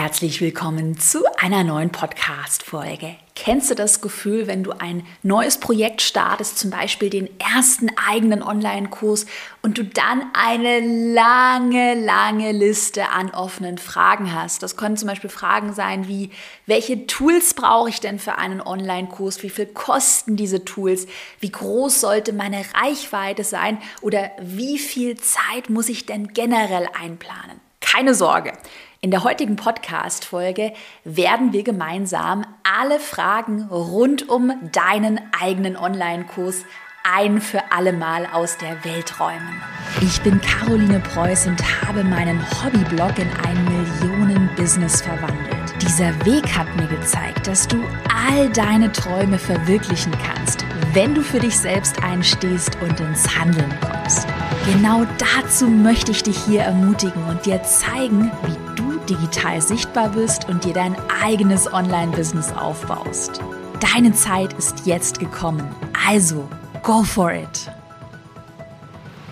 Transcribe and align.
Herzlich 0.00 0.40
willkommen 0.40 0.96
zu 0.96 1.24
einer 1.38 1.64
neuen 1.64 1.90
Podcast-Folge. 1.90 3.16
Kennst 3.34 3.68
du 3.68 3.74
das 3.74 4.00
Gefühl, 4.00 4.46
wenn 4.46 4.62
du 4.62 4.70
ein 4.70 5.04
neues 5.24 5.58
Projekt 5.58 6.02
startest, 6.02 6.56
zum 6.56 6.70
Beispiel 6.70 7.10
den 7.10 7.28
ersten 7.40 7.90
eigenen 8.08 8.40
Online-Kurs 8.40 9.26
und 9.60 9.76
du 9.76 9.82
dann 9.82 10.22
eine 10.34 10.78
lange, 10.78 11.94
lange 11.94 12.52
Liste 12.52 13.08
an 13.08 13.30
offenen 13.30 13.76
Fragen 13.76 14.32
hast? 14.32 14.62
Das 14.62 14.76
können 14.76 14.96
zum 14.96 15.08
Beispiel 15.08 15.30
Fragen 15.30 15.72
sein 15.72 16.06
wie, 16.06 16.30
welche 16.66 17.08
Tools 17.08 17.54
brauche 17.54 17.88
ich 17.88 17.98
denn 17.98 18.20
für 18.20 18.38
einen 18.38 18.60
Online-Kurs? 18.60 19.42
Wie 19.42 19.50
viel 19.50 19.66
kosten 19.66 20.36
diese 20.36 20.64
Tools? 20.64 21.08
Wie 21.40 21.50
groß 21.50 22.00
sollte 22.00 22.32
meine 22.32 22.62
Reichweite 22.80 23.42
sein? 23.42 23.78
Oder 24.00 24.30
wie 24.40 24.78
viel 24.78 25.16
Zeit 25.16 25.70
muss 25.70 25.88
ich 25.88 26.06
denn 26.06 26.28
generell 26.34 26.88
einplanen? 26.96 27.60
Keine 27.80 28.14
Sorge. 28.14 28.52
In 29.00 29.12
der 29.12 29.22
heutigen 29.22 29.54
Podcast-Folge 29.54 30.72
werden 31.04 31.52
wir 31.52 31.62
gemeinsam 31.62 32.44
alle 32.64 32.98
Fragen 32.98 33.62
rund 33.70 34.28
um 34.28 34.52
deinen 34.72 35.20
eigenen 35.40 35.76
Online-Kurs 35.76 36.64
ein 37.04 37.40
für 37.40 37.62
alle 37.70 37.92
Mal 37.92 38.26
aus 38.32 38.58
der 38.58 38.84
Welt 38.84 39.20
räumen. 39.20 39.62
Ich 40.00 40.20
bin 40.22 40.40
Caroline 40.40 40.98
Preuß 40.98 41.46
und 41.46 41.62
habe 41.86 42.02
meinen 42.02 42.40
Hobbyblog 42.40 43.16
in 43.18 43.30
ein 43.46 43.64
Millionen-Business 43.66 45.02
verwandelt. 45.02 45.80
Dieser 45.80 46.12
Weg 46.26 46.44
hat 46.58 46.66
mir 46.74 46.88
gezeigt, 46.88 47.46
dass 47.46 47.68
du 47.68 47.80
all 48.26 48.48
deine 48.50 48.90
Träume 48.90 49.38
verwirklichen 49.38 50.12
kannst, 50.26 50.64
wenn 50.92 51.14
du 51.14 51.22
für 51.22 51.38
dich 51.38 51.56
selbst 51.56 52.02
einstehst 52.02 52.76
und 52.82 52.98
ins 52.98 53.38
Handeln 53.38 53.72
kommst. 53.80 54.26
Genau 54.66 55.06
dazu 55.18 55.68
möchte 55.68 56.10
ich 56.10 56.24
dich 56.24 56.36
hier 56.36 56.62
ermutigen 56.62 57.22
und 57.26 57.46
dir 57.46 57.62
zeigen, 57.62 58.32
wie 58.44 58.67
digital 59.08 59.60
sichtbar 59.60 60.10
bist 60.10 60.48
und 60.48 60.64
dir 60.64 60.74
dein 60.74 60.96
eigenes 61.22 61.72
Online-Business 61.72 62.52
aufbaust. 62.52 63.40
Deine 63.80 64.12
Zeit 64.12 64.52
ist 64.54 64.86
jetzt 64.86 65.20
gekommen. 65.20 65.68
Also, 66.06 66.48
go 66.82 67.02
for 67.02 67.32
it! 67.32 67.70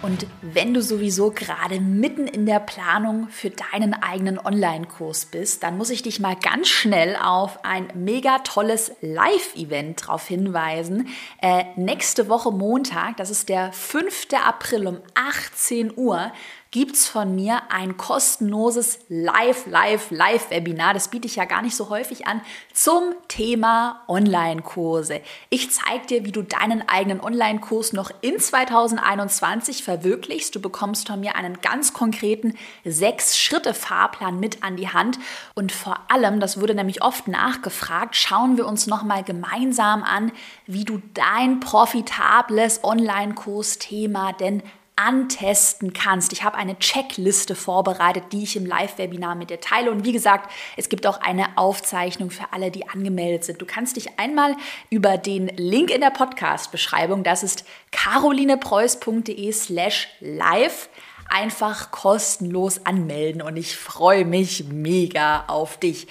Und 0.06 0.28
wenn 0.40 0.72
du 0.72 0.82
sowieso 0.82 1.32
gerade 1.32 1.80
mitten 1.80 2.28
in 2.28 2.46
der 2.46 2.60
Planung 2.60 3.26
für 3.28 3.50
deinen 3.50 3.92
eigenen 3.92 4.38
Online-Kurs 4.38 5.26
bist, 5.26 5.64
dann 5.64 5.76
muss 5.76 5.90
ich 5.90 6.02
dich 6.02 6.20
mal 6.20 6.36
ganz 6.36 6.68
schnell 6.68 7.16
auf 7.16 7.64
ein 7.64 7.88
mega 7.94 8.38
tolles 8.38 8.92
Live-Event 9.00 10.02
darauf 10.02 10.28
hinweisen. 10.28 11.08
Äh, 11.42 11.64
nächste 11.74 12.28
Woche 12.28 12.52
Montag, 12.52 13.16
das 13.16 13.30
ist 13.30 13.48
der 13.48 13.72
5. 13.72 14.28
April 14.44 14.86
um 14.86 14.98
18 15.14 15.92
Uhr, 15.96 16.30
gibt 16.70 16.96
es 16.96 17.08
von 17.08 17.34
mir 17.34 17.62
ein 17.70 17.96
kostenloses 17.96 18.98
Live, 19.08 19.66
Live, 19.66 20.10
Live-Webinar. 20.10 20.94
Das 20.94 21.08
biete 21.08 21.26
ich 21.26 21.36
ja 21.36 21.44
gar 21.44 21.62
nicht 21.62 21.76
so 21.76 21.88
häufig 21.88 22.26
an 22.26 22.40
zum 22.72 23.14
Thema 23.28 24.02
Online-Kurse. 24.08 25.20
Ich 25.48 25.70
zeige 25.70 26.06
dir, 26.06 26.24
wie 26.24 26.32
du 26.32 26.42
deinen 26.42 26.88
eigenen 26.88 27.20
Online-Kurs 27.20 27.92
noch 27.92 28.10
in 28.20 28.38
2021 28.38 29.84
verwirklichst. 29.84 30.54
Du 30.54 30.60
bekommst 30.60 31.08
von 31.08 31.20
mir 31.20 31.36
einen 31.36 31.60
ganz 31.60 31.92
konkreten 31.92 32.54
Sechs-Schritte-Fahrplan 32.84 34.40
mit 34.40 34.62
an 34.62 34.76
die 34.76 34.88
Hand. 34.88 35.18
Und 35.54 35.72
vor 35.72 36.00
allem, 36.08 36.40
das 36.40 36.60
wurde 36.60 36.74
nämlich 36.74 37.02
oft 37.02 37.28
nachgefragt, 37.28 38.16
schauen 38.16 38.56
wir 38.56 38.66
uns 38.66 38.86
nochmal 38.86 39.22
gemeinsam 39.22 40.02
an, 40.02 40.32
wie 40.66 40.84
du 40.84 41.00
dein 41.14 41.60
profitables 41.60 42.82
Online-Kurs-Thema 42.82 44.32
denn 44.32 44.62
antesten 44.96 45.92
kannst. 45.92 46.32
Ich 46.32 46.42
habe 46.42 46.56
eine 46.56 46.78
Checkliste 46.78 47.54
vorbereitet, 47.54 48.24
die 48.32 48.42
ich 48.42 48.56
im 48.56 48.64
Live-Webinar 48.64 49.34
mit 49.34 49.50
dir 49.50 49.60
teile. 49.60 49.90
Und 49.90 50.04
wie 50.04 50.12
gesagt, 50.12 50.50
es 50.76 50.88
gibt 50.88 51.06
auch 51.06 51.20
eine 51.20 51.58
Aufzeichnung 51.58 52.30
für 52.30 52.52
alle, 52.52 52.70
die 52.70 52.88
angemeldet 52.88 53.44
sind. 53.44 53.60
Du 53.60 53.66
kannst 53.66 53.96
dich 53.96 54.18
einmal 54.18 54.56
über 54.88 55.18
den 55.18 55.48
Link 55.48 55.90
in 55.90 56.00
der 56.00 56.10
Podcast-Beschreibung, 56.10 57.22
das 57.22 57.42
ist 57.42 57.64
carolinepreuß.de 57.92 59.52
slash 59.52 60.08
live, 60.20 60.88
einfach 61.28 61.90
kostenlos 61.90 62.86
anmelden. 62.86 63.42
Und 63.42 63.56
ich 63.58 63.76
freue 63.76 64.24
mich 64.24 64.64
mega 64.64 65.44
auf 65.46 65.78
dich. 65.78 66.06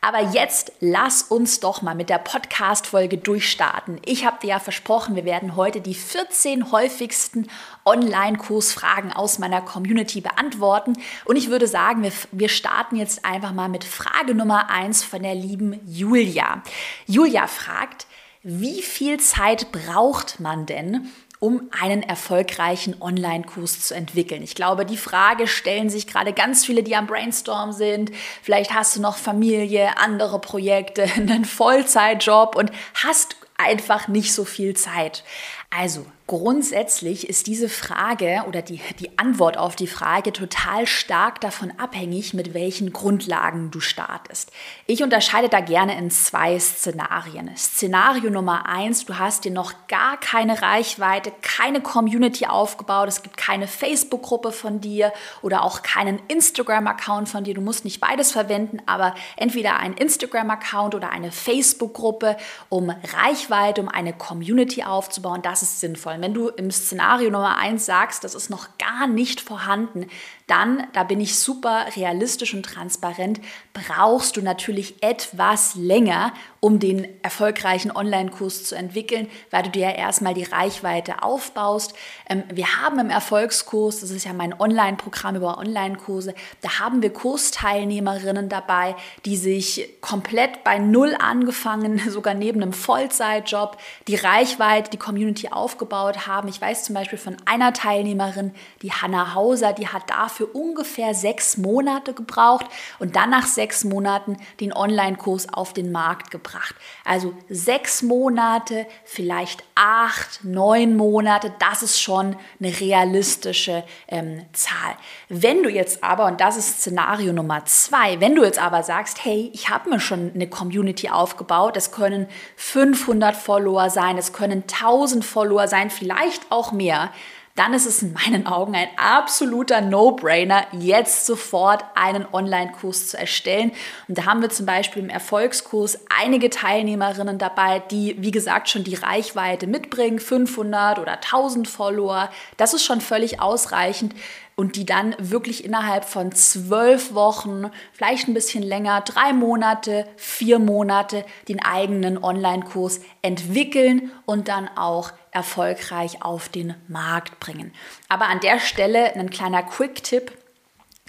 Aber 0.00 0.20
jetzt 0.20 0.72
lass 0.78 1.24
uns 1.24 1.58
doch 1.58 1.82
mal 1.82 1.96
mit 1.96 2.08
der 2.08 2.18
Podcast-Folge 2.18 3.18
durchstarten. 3.18 4.00
Ich 4.04 4.24
habe 4.24 4.38
dir 4.40 4.50
ja 4.50 4.60
versprochen, 4.60 5.16
wir 5.16 5.24
werden 5.24 5.56
heute 5.56 5.80
die 5.80 5.94
14 5.94 6.70
häufigsten 6.70 7.48
Online-Kursfragen 7.88 9.12
aus 9.12 9.38
meiner 9.38 9.62
Community 9.62 10.20
beantworten. 10.20 10.94
Und 11.24 11.36
ich 11.36 11.48
würde 11.48 11.66
sagen, 11.66 12.02
wir, 12.02 12.12
wir 12.32 12.48
starten 12.48 12.96
jetzt 12.96 13.24
einfach 13.24 13.52
mal 13.52 13.68
mit 13.68 13.84
Frage 13.84 14.34
Nummer 14.34 14.70
1 14.70 15.04
von 15.04 15.22
der 15.22 15.34
lieben 15.34 15.80
Julia. 15.86 16.62
Julia 17.06 17.46
fragt, 17.46 18.06
wie 18.42 18.82
viel 18.82 19.18
Zeit 19.18 19.72
braucht 19.72 20.38
man 20.38 20.66
denn, 20.66 21.08
um 21.40 21.62
einen 21.70 22.02
erfolgreichen 22.02 23.00
Online-Kurs 23.00 23.80
zu 23.80 23.94
entwickeln? 23.94 24.42
Ich 24.42 24.54
glaube, 24.54 24.84
die 24.84 24.96
Frage 24.96 25.46
stellen 25.46 25.90
sich 25.90 26.06
gerade 26.06 26.32
ganz 26.32 26.64
viele, 26.64 26.82
die 26.82 26.96
am 26.96 27.06
Brainstorm 27.06 27.72
sind. 27.72 28.10
Vielleicht 28.42 28.74
hast 28.74 28.96
du 28.96 29.00
noch 29.00 29.16
Familie, 29.16 29.98
andere 29.98 30.40
Projekte, 30.40 31.02
einen 31.16 31.44
Vollzeitjob 31.44 32.54
und 32.54 32.70
hast 32.94 33.36
einfach 33.58 34.08
nicht 34.08 34.32
so 34.32 34.44
viel 34.44 34.74
Zeit. 34.74 35.24
Also 35.70 36.06
grundsätzlich 36.26 37.28
ist 37.28 37.46
diese 37.46 37.70
Frage 37.70 38.44
oder 38.46 38.60
die, 38.60 38.80
die 39.00 39.18
Antwort 39.18 39.56
auf 39.56 39.76
die 39.76 39.86
Frage 39.86 40.32
total 40.32 40.86
stark 40.86 41.40
davon 41.40 41.72
abhängig, 41.78 42.34
mit 42.34 42.52
welchen 42.52 42.92
Grundlagen 42.92 43.70
du 43.70 43.80
startest. 43.80 44.52
Ich 44.86 45.02
unterscheide 45.02 45.48
da 45.48 45.60
gerne 45.60 45.96
in 45.96 46.10
zwei 46.10 46.58
Szenarien. 46.58 47.50
Szenario 47.56 48.28
Nummer 48.28 48.66
eins, 48.66 49.06
du 49.06 49.18
hast 49.18 49.44
dir 49.44 49.50
noch 49.50 49.72
gar 49.88 50.18
keine 50.18 50.60
Reichweite, 50.60 51.32
keine 51.40 51.80
Community 51.80 52.46
aufgebaut, 52.46 53.08
es 53.08 53.22
gibt 53.22 53.38
keine 53.38 53.66
Facebook-Gruppe 53.66 54.52
von 54.52 54.82
dir 54.82 55.12
oder 55.40 55.62
auch 55.64 55.82
keinen 55.82 56.20
Instagram-Account 56.28 57.28
von 57.30 57.44
dir. 57.44 57.54
Du 57.54 57.62
musst 57.62 57.84
nicht 57.86 58.00
beides 58.00 58.32
verwenden, 58.32 58.82
aber 58.84 59.14
entweder 59.36 59.78
ein 59.78 59.94
Instagram-Account 59.94 60.94
oder 60.94 61.08
eine 61.08 61.32
Facebook-Gruppe, 61.32 62.36
um 62.68 62.90
Reichweite, 62.90 63.80
um 63.80 63.88
eine 63.88 64.12
Community 64.12 64.82
aufzubauen. 64.82 65.40
Das 65.40 65.57
ist 65.62 65.80
sinnvoll. 65.80 66.16
Wenn 66.20 66.34
du 66.34 66.48
im 66.48 66.70
Szenario 66.70 67.30
Nummer 67.30 67.56
eins 67.56 67.86
sagst, 67.86 68.24
das 68.24 68.34
ist 68.34 68.50
noch 68.50 68.68
gar 68.78 69.06
nicht 69.06 69.40
vorhanden, 69.40 70.08
dann, 70.48 70.86
da 70.94 71.04
bin 71.04 71.20
ich 71.20 71.38
super 71.38 71.86
realistisch 71.94 72.54
und 72.54 72.64
transparent, 72.64 73.40
brauchst 73.74 74.36
du 74.36 74.42
natürlich 74.42 75.02
etwas 75.02 75.74
länger, 75.74 76.32
um 76.60 76.80
den 76.80 77.06
erfolgreichen 77.22 77.94
Online-Kurs 77.94 78.64
zu 78.64 78.74
entwickeln, 78.74 79.28
weil 79.50 79.62
du 79.62 79.70
dir 79.70 79.82
ja 79.82 79.90
erstmal 79.90 80.34
die 80.34 80.44
Reichweite 80.44 81.22
aufbaust. 81.22 81.94
Ähm, 82.28 82.42
wir 82.50 82.82
haben 82.82 82.98
im 82.98 83.10
Erfolgskurs, 83.10 84.00
das 84.00 84.10
ist 84.10 84.24
ja 84.24 84.32
mein 84.32 84.58
Online-Programm 84.58 85.36
über 85.36 85.58
Online-Kurse, 85.58 86.34
da 86.62 86.80
haben 86.80 87.02
wir 87.02 87.12
Kursteilnehmerinnen 87.12 88.48
dabei, 88.48 88.96
die 89.26 89.36
sich 89.36 90.00
komplett 90.00 90.64
bei 90.64 90.78
Null 90.78 91.14
angefangen, 91.18 91.98
sogar 92.08 92.34
neben 92.34 92.62
einem 92.62 92.72
Vollzeitjob, 92.72 93.76
die 94.08 94.16
Reichweite, 94.16 94.90
die 94.90 94.96
Community 94.96 95.48
aufgebaut 95.50 96.26
haben. 96.26 96.48
Ich 96.48 96.60
weiß 96.60 96.84
zum 96.84 96.94
Beispiel 96.94 97.18
von 97.18 97.36
einer 97.44 97.74
Teilnehmerin, 97.74 98.52
die 98.80 98.92
Hanna 98.92 99.34
Hauser, 99.34 99.74
die 99.74 99.88
hat 99.88 100.08
dafür 100.08 100.37
für 100.38 100.46
ungefähr 100.46 101.14
sechs 101.14 101.56
Monate 101.56 102.14
gebraucht 102.14 102.66
und 103.00 103.16
dann 103.16 103.30
nach 103.30 103.48
sechs 103.48 103.82
Monaten 103.82 104.36
den 104.60 104.72
Online-Kurs 104.72 105.52
auf 105.52 105.72
den 105.72 105.90
Markt 105.90 106.30
gebracht. 106.30 106.76
Also 107.04 107.34
sechs 107.48 108.02
Monate, 108.02 108.86
vielleicht 109.04 109.64
acht, 109.74 110.44
neun 110.44 110.96
Monate, 110.96 111.52
das 111.58 111.82
ist 111.82 112.00
schon 112.00 112.36
eine 112.60 112.80
realistische 112.80 113.82
ähm, 114.06 114.46
Zahl. 114.52 114.94
Wenn 115.28 115.64
du 115.64 115.70
jetzt 115.70 116.04
aber, 116.04 116.26
und 116.26 116.40
das 116.40 116.56
ist 116.56 116.82
Szenario 116.82 117.32
Nummer 117.32 117.64
zwei, 117.64 118.20
wenn 118.20 118.36
du 118.36 118.44
jetzt 118.44 118.60
aber 118.60 118.84
sagst, 118.84 119.24
hey, 119.24 119.50
ich 119.52 119.70
habe 119.70 119.90
mir 119.90 119.98
schon 119.98 120.30
eine 120.36 120.48
Community 120.48 121.08
aufgebaut, 121.08 121.76
es 121.76 121.90
können 121.90 122.28
500 122.54 123.34
Follower 123.34 123.90
sein, 123.90 124.16
es 124.16 124.32
können 124.32 124.62
1000 124.72 125.24
Follower 125.24 125.66
sein, 125.66 125.90
vielleicht 125.90 126.52
auch 126.52 126.70
mehr, 126.70 127.10
dann 127.58 127.74
ist 127.74 127.86
es 127.86 128.02
in 128.02 128.12
meinen 128.12 128.46
Augen 128.46 128.76
ein 128.76 128.88
absoluter 128.96 129.80
No-Brainer, 129.80 130.66
jetzt 130.72 131.26
sofort 131.26 131.84
einen 131.96 132.24
Online-Kurs 132.32 133.08
zu 133.08 133.18
erstellen. 133.18 133.72
Und 134.06 134.16
da 134.16 134.26
haben 134.26 134.42
wir 134.42 134.50
zum 134.50 134.64
Beispiel 134.64 135.02
im 135.02 135.10
Erfolgskurs 135.10 135.98
einige 136.08 136.50
Teilnehmerinnen 136.50 137.38
dabei, 137.38 137.80
die, 137.80 138.14
wie 138.20 138.30
gesagt, 138.30 138.68
schon 138.68 138.84
die 138.84 138.94
Reichweite 138.94 139.66
mitbringen, 139.66 140.20
500 140.20 141.00
oder 141.00 141.14
1000 141.14 141.66
Follower. 141.66 142.30
Das 142.56 142.74
ist 142.74 142.84
schon 142.84 143.00
völlig 143.00 143.40
ausreichend 143.40 144.14
und 144.58 144.74
die 144.74 144.84
dann 144.84 145.14
wirklich 145.18 145.64
innerhalb 145.64 146.04
von 146.04 146.32
zwölf 146.32 147.14
Wochen, 147.14 147.70
vielleicht 147.92 148.26
ein 148.26 148.34
bisschen 148.34 148.64
länger, 148.64 149.02
drei 149.02 149.32
Monate, 149.32 150.04
vier 150.16 150.58
Monate 150.58 151.24
den 151.48 151.64
eigenen 151.64 152.22
Online-Kurs 152.22 153.00
entwickeln 153.22 154.10
und 154.26 154.48
dann 154.48 154.68
auch 154.76 155.12
erfolgreich 155.38 156.22
auf 156.22 156.48
den 156.48 156.74
Markt 156.88 157.38
bringen. 157.40 157.72
Aber 158.08 158.26
an 158.26 158.40
der 158.40 158.58
Stelle 158.60 159.14
ein 159.14 159.30
kleiner 159.30 159.62
Quick-Tipp 159.62 160.32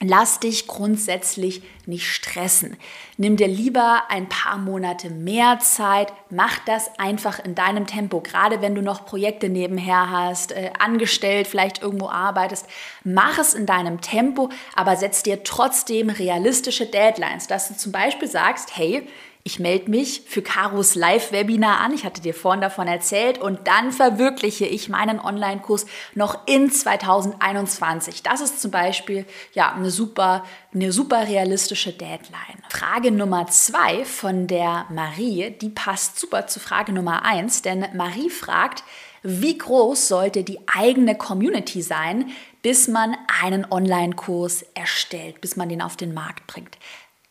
Lass 0.02 0.40
dich 0.40 0.66
grundsätzlich 0.68 1.62
nicht 1.86 2.08
stressen. 2.08 2.78
Nimm 3.18 3.36
dir 3.36 3.50
lieber 3.50 4.04
ein 4.08 4.30
paar 4.30 4.58
Monate 4.58 5.10
mehr 5.10 5.60
Zeit. 5.60 6.14
Mach 6.30 6.58
das 6.60 6.90
einfach 6.98 7.44
in 7.44 7.54
deinem 7.54 7.86
Tempo. 7.86 8.22
Gerade 8.22 8.62
wenn 8.62 8.76
du 8.76 8.82
noch 8.82 9.06
Projekte 9.06 9.50
nebenher 9.50 10.10
hast, 10.10 10.54
äh, 10.54 10.72
angestellt, 10.80 11.48
vielleicht 11.48 11.82
irgendwo 11.82 12.08
arbeitest. 12.08 12.66
Mach 13.04 13.40
es 13.40 13.54
in 13.54 13.66
deinem 13.66 14.00
Tempo, 14.00 14.50
aber 14.74 14.96
setz 14.96 15.22
dir 15.22 15.44
trotzdem 15.44 16.10
realistische 16.10 16.86
Deadlines, 16.86 17.48
dass 17.48 17.68
du 17.68 17.76
zum 17.76 17.92
Beispiel 17.92 18.30
sagst, 18.30 18.78
hey, 18.78 19.06
ich 19.44 19.60
melde 19.60 19.90
mich 19.90 20.24
für 20.28 20.42
Karos 20.42 20.96
Live-Webinar 20.96 21.80
an. 21.80 21.94
Ich 21.94 22.04
hatte 22.04 22.22
dir 22.22 22.34
vorhin 22.34 22.62
davon 22.62 22.88
erzählt. 22.88 23.38
Und 23.38 23.68
dann 23.68 23.92
verwirkliche 23.92 24.66
ich 24.66 24.90
meinen 24.90 25.20
Online-Kurs 25.20 25.86
noch 26.14 26.46
in 26.46 26.70
2021. 26.70 28.22
Das 28.22 28.42
ist 28.42 28.62
zum 28.62 28.72
Beispiel 28.72 29.26
ja, 29.54 29.74
eine, 29.74 29.92
super, 29.92 30.44
eine 30.74 30.92
super 30.92 31.28
realistische 31.28 31.94
Deadline. 31.94 32.62
Frage 32.70 33.12
Nummer 33.12 33.48
zwei 33.48 34.04
von 34.04 34.48
der 34.48 34.86
Marie, 34.90 35.52
die 35.52 35.70
passt 35.70 36.20
super 36.20 36.48
zu 36.48 36.60
Frage 36.60 36.92
Nummer 36.92 37.24
eins. 37.24 37.62
Denn 37.62 37.86
Marie 37.96 38.30
fragt, 38.30 38.84
wie 39.24 39.58
groß 39.58 40.10
sollte 40.10 40.44
die 40.44 40.60
eigene 40.68 41.16
Community 41.16 41.82
sein, 41.82 42.30
bis 42.62 42.90
man 42.90 43.16
einen 43.42 43.66
Online-Kurs 43.72 44.64
erstellt, 44.74 45.40
bis 45.40 45.56
man 45.56 45.70
den 45.70 45.82
auf 45.82 45.96
den 45.96 46.14
Markt 46.14 46.46
bringt? 46.46 46.78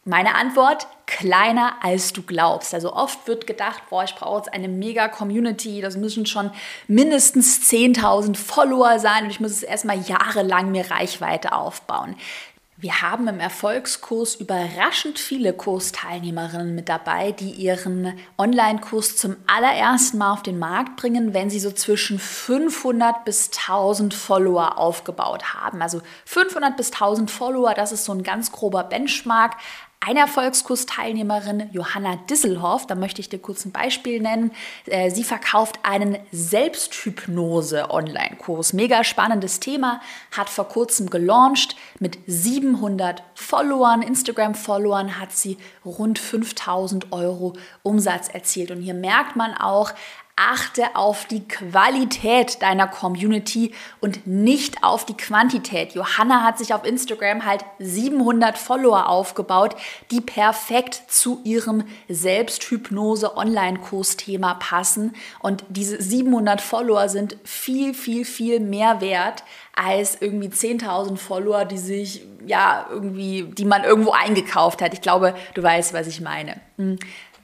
Meine 0.05 0.35
Antwort, 0.35 0.87
kleiner 1.09 1.75
als 1.83 2.13
du 2.13 2.23
glaubst. 2.23 2.75
Also 2.75 2.93
oft 2.93 3.27
wird 3.27 3.47
gedacht, 3.47 3.83
boah, 3.91 4.05
ich 4.05 4.15
brauche 4.15 4.39
jetzt 4.39 4.53
eine 4.53 4.69
mega 4.69 5.09
Community, 5.09 5.81
das 5.81 5.97
müssen 5.97 6.27
schon 6.27 6.51
mindestens 6.87 7.69
10.000 7.69 8.37
Follower 8.37 8.99
sein 9.01 9.25
und 9.25 9.31
ich 9.31 9.41
muss 9.41 9.51
es 9.51 9.63
erstmal 9.63 9.99
jahrelang 10.03 10.71
mir 10.71 10.91
Reichweite 10.91 11.53
aufbauen. 11.53 12.15
Wir 12.81 13.03
haben 13.03 13.27
im 13.27 13.41
Erfolgskurs 13.41 14.37
überraschend 14.37 15.19
viele 15.19 15.53
Kursteilnehmerinnen 15.53 16.77
mit 16.77 16.89
dabei, 16.89 17.33
die 17.33 17.51
ihren 17.51 18.17
Online-Kurs 18.37 19.17
zum 19.17 19.35
allerersten 19.49 20.19
Mal 20.19 20.35
auf 20.35 20.45
den 20.45 20.61
Markt 20.61 20.95
bringen, 20.95 21.35
wenn 21.35 21.51
sie 21.51 21.59
so 21.59 21.73
zwischen 21.73 22.21
500 22.21 23.25
bis 23.25 23.51
1000 23.67 24.15
Follower 24.15 24.79
aufgebaut 24.79 25.55
haben. 25.55 25.83
Also 25.83 26.03
500 26.27 26.77
bis 26.77 26.93
1000 26.93 27.33
Follower, 27.33 27.75
das 27.75 27.91
ist 27.91 28.05
so 28.05 28.13
ein 28.13 28.23
ganz 28.23 28.53
grober 28.53 28.85
Benchmark. 28.85 29.57
Eine 30.01 30.21
Erfolgskursteilnehmerin, 30.21 31.71
Johanna 31.73 32.15
Disselhoff, 32.31 32.87
da 32.87 32.95
möchte 32.95 33.21
ich 33.21 33.29
dir 33.29 33.41
kurz 33.41 33.65
ein 33.65 33.73
Beispiel 33.73 34.21
nennen. 34.21 34.53
Äh, 34.87 35.11
sie 35.11 35.25
verkauft 35.25 35.81
einen 35.83 36.19
Selbsthypnose-Online-Kurs. 36.31 38.75
Mega 38.75 39.03
spannendes 39.03 39.59
Thema, 39.59 40.01
hat 40.31 40.51
vor 40.51 40.69
kurzem 40.69 41.11
gelauncht. 41.11 41.75
Mit 41.99 42.17
700 42.29 43.25
Followern, 43.35 44.03
Instagram-Followern, 44.03 45.19
hat 45.19 45.33
sie 45.33 45.59
rund 45.85 46.21
5000 46.21 47.13
Euro 47.13 47.55
Umsatz 47.83 48.29
erzielt. 48.29 48.71
Und 48.71 48.81
hier 48.81 48.95
merkt 48.95 49.35
man 49.35 49.53
auch, 49.55 49.93
achte 50.39 50.95
auf 50.95 51.27
die 51.27 51.47
Qualität 51.49 52.63
deiner 52.63 52.87
Community 52.87 53.75
und 54.01 54.25
nicht 54.27 54.83
auf 54.85 55.05
die 55.05 55.17
Quantität. 55.17 55.95
Johanna 55.95 56.45
hat 56.45 56.59
sich 56.59 56.73
auf 56.73 56.85
Instagram 56.85 57.45
halt 57.45 57.65
700 57.81 58.57
Follower 58.57 59.09
aufgebaut, 59.09 59.75
die 60.13 60.21
perfekt 60.21 61.03
zu 61.09 61.41
ihrem 61.43 61.83
Selbsthypnose-Online-Kurs-Thema 62.09 64.55
passen. 64.55 65.17
Und 65.41 65.65
diese 65.69 66.01
700 66.01 66.61
Follower 66.61 67.09
sind 67.09 67.37
viel, 67.45 67.95
viel, 67.95 68.25
viel 68.25 68.61
mehr 68.61 69.01
wert 69.01 69.43
als 69.75 70.19
irgendwie 70.21 70.49
10.000 70.49 71.17
Follower, 71.17 71.65
die 71.65 71.79
sich 71.79 72.23
ja 72.47 72.87
irgendwie, 72.91 73.45
die 73.45 73.65
man 73.65 73.85
irgendwo 73.85 74.11
eingekauft 74.11 74.83
hat. 74.83 74.93
Ich 74.93 75.01
glaube, 75.01 75.35
du 75.55 75.63
weißt, 75.63 75.95
was 75.95 76.09
ich 76.09 76.21
meine. 76.21 76.61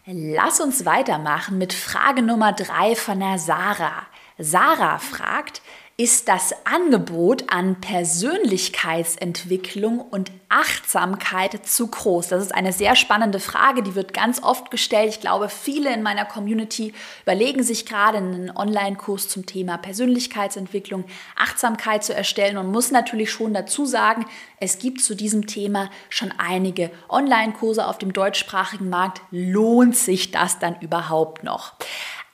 Lass 0.07 0.61
uns 0.61 0.85
weitermachen 0.85 1.57
mit 1.57 1.73
Frage 1.73 2.21
Nummer 2.21 2.53
drei 2.53 2.95
von 2.95 3.21
der 3.21 3.39
Sarah. 3.39 4.03
Sarah 4.37 4.99
fragt, 4.99 5.63
ist 5.97 6.27
das 6.27 6.53
Angebot 6.65 7.53
an 7.53 7.81
Persönlichkeitsentwicklung 7.81 10.01
und 10.01 10.33
Achtsamkeit 10.49 11.65
zu 11.65 11.87
groß? 11.87 12.27
Das 12.29 12.43
ist 12.43 12.53
eine 12.53 12.73
sehr 12.73 12.97
spannende 12.97 13.39
Frage, 13.39 13.85
die 13.85 13.95
wird 13.95 14.13
ganz 14.13 14.43
oft 14.43 14.73
gestellt. 14.73 15.11
Ich 15.11 15.21
glaube, 15.21 15.49
viele 15.49 15.95
in 15.95 16.03
meiner 16.03 16.25
Community 16.25 16.93
überlegen 17.23 17.63
sich 17.63 17.87
gerade 17.87 18.19
einen 18.19 18.51
Online-Kurs 18.51 19.29
zum 19.29 19.47
Thema 19.47 19.79
Persönlichkeitsentwicklung, 19.79 21.05
Achtsamkeit 21.37 22.03
zu 22.03 22.13
erstellen 22.13 22.59
und 22.59 22.73
muss 22.73 22.91
natürlich 22.91 23.31
schon 23.31 23.55
dazu 23.55 23.87
sagen, 23.87 24.27
es 24.59 24.81
gibt 24.81 25.01
zu 25.01 25.15
diesem 25.15 25.47
Thema 25.47 25.91
schon 26.09 26.35
einige 26.39 26.91
Online-Kurse 27.09 27.87
auf 27.87 27.99
dem 27.99 28.13
deutschsprachigen 28.13 28.91
Markt. 28.91 29.21
Lohnt 29.31 29.97
sich 29.97 30.33
das 30.33 30.59
dann 30.59 30.75
überhaupt 30.81 31.45
noch? 31.45 31.75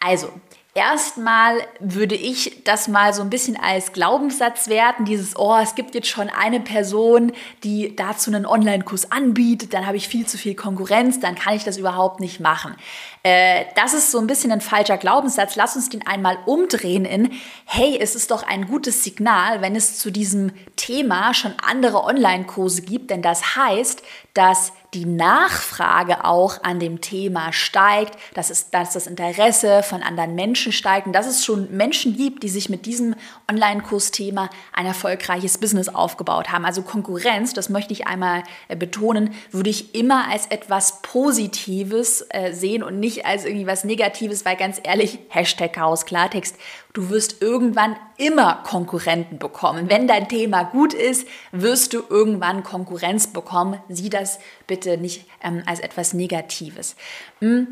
Also, 0.02 0.32
Erstmal 0.72 1.66
würde 1.80 2.14
ich 2.14 2.62
das 2.62 2.86
mal 2.86 3.12
so 3.12 3.22
ein 3.22 3.30
bisschen 3.30 3.58
als 3.60 3.92
Glaubenssatz 3.92 4.68
werten, 4.68 5.04
dieses, 5.04 5.36
oh, 5.36 5.56
es 5.60 5.74
gibt 5.74 5.96
jetzt 5.96 6.06
schon 6.06 6.28
eine 6.28 6.60
Person, 6.60 7.32
die 7.64 7.96
dazu 7.96 8.30
einen 8.30 8.46
Online-Kurs 8.46 9.10
anbietet, 9.10 9.74
dann 9.74 9.88
habe 9.88 9.96
ich 9.96 10.06
viel 10.06 10.26
zu 10.26 10.38
viel 10.38 10.54
Konkurrenz, 10.54 11.18
dann 11.18 11.34
kann 11.34 11.56
ich 11.56 11.64
das 11.64 11.76
überhaupt 11.76 12.20
nicht 12.20 12.38
machen. 12.38 12.76
Äh, 13.24 13.64
das 13.74 13.94
ist 13.94 14.12
so 14.12 14.20
ein 14.20 14.28
bisschen 14.28 14.52
ein 14.52 14.60
falscher 14.60 14.96
Glaubenssatz. 14.96 15.56
Lass 15.56 15.74
uns 15.74 15.88
den 15.88 16.06
einmal 16.06 16.38
umdrehen 16.46 17.04
in, 17.04 17.32
hey, 17.64 17.98
es 18.00 18.14
ist 18.14 18.30
doch 18.30 18.44
ein 18.44 18.68
gutes 18.68 19.02
Signal, 19.02 19.62
wenn 19.62 19.74
es 19.74 19.98
zu 19.98 20.12
diesem 20.12 20.52
Thema 20.76 21.34
schon 21.34 21.54
andere 21.66 22.04
Online-Kurse 22.04 22.82
gibt, 22.82 23.10
denn 23.10 23.22
das 23.22 23.56
heißt, 23.56 24.02
dass 24.34 24.72
die 24.94 25.04
Nachfrage 25.04 26.24
auch 26.24 26.62
an 26.64 26.80
dem 26.80 27.00
Thema 27.00 27.52
steigt, 27.52 28.18
dass, 28.34 28.50
es, 28.50 28.70
dass 28.70 28.92
das 28.92 29.06
Interesse 29.06 29.82
von 29.82 30.02
anderen 30.02 30.34
Menschen 30.34 30.72
steigt 30.72 31.06
und 31.06 31.12
dass 31.12 31.26
es 31.26 31.44
schon 31.44 31.74
Menschen 31.76 32.16
gibt, 32.16 32.42
die 32.42 32.48
sich 32.48 32.68
mit 32.68 32.86
diesem 32.86 33.14
Online-Kursthema 33.50 34.50
ein 34.72 34.86
erfolgreiches 34.86 35.58
Business 35.58 35.88
aufgebaut 35.88 36.50
haben. 36.50 36.64
Also 36.64 36.82
Konkurrenz, 36.82 37.52
das 37.52 37.68
möchte 37.68 37.92
ich 37.92 38.06
einmal 38.06 38.42
äh, 38.68 38.76
betonen, 38.76 39.34
würde 39.52 39.70
ich 39.70 39.94
immer 39.94 40.28
als 40.28 40.46
etwas 40.46 41.02
Positives 41.02 42.26
äh, 42.30 42.52
sehen 42.52 42.82
und 42.82 42.98
nicht 42.98 43.26
als 43.26 43.44
irgendwie 43.44 43.66
was 43.66 43.84
Negatives, 43.84 44.44
weil 44.44 44.56
ganz 44.56 44.80
ehrlich, 44.82 45.18
Hashtag 45.28 45.72
Chaos 45.74 46.04
Klartext, 46.04 46.56
Du 46.92 47.08
wirst 47.08 47.40
irgendwann 47.40 47.94
immer 48.16 48.64
Konkurrenten 48.66 49.38
bekommen. 49.38 49.88
Wenn 49.88 50.08
dein 50.08 50.28
Thema 50.28 50.64
gut 50.64 50.92
ist, 50.92 51.24
wirst 51.52 51.92
du 51.92 52.02
irgendwann 52.08 52.64
Konkurrenz 52.64 53.28
bekommen. 53.28 53.78
Sieh 53.88 54.10
das 54.10 54.40
bitte 54.66 54.79
nicht 54.86 55.26
ähm, 55.42 55.62
als 55.66 55.80
etwas 55.80 56.14
Negatives. 56.14 56.96
Hm. 57.40 57.68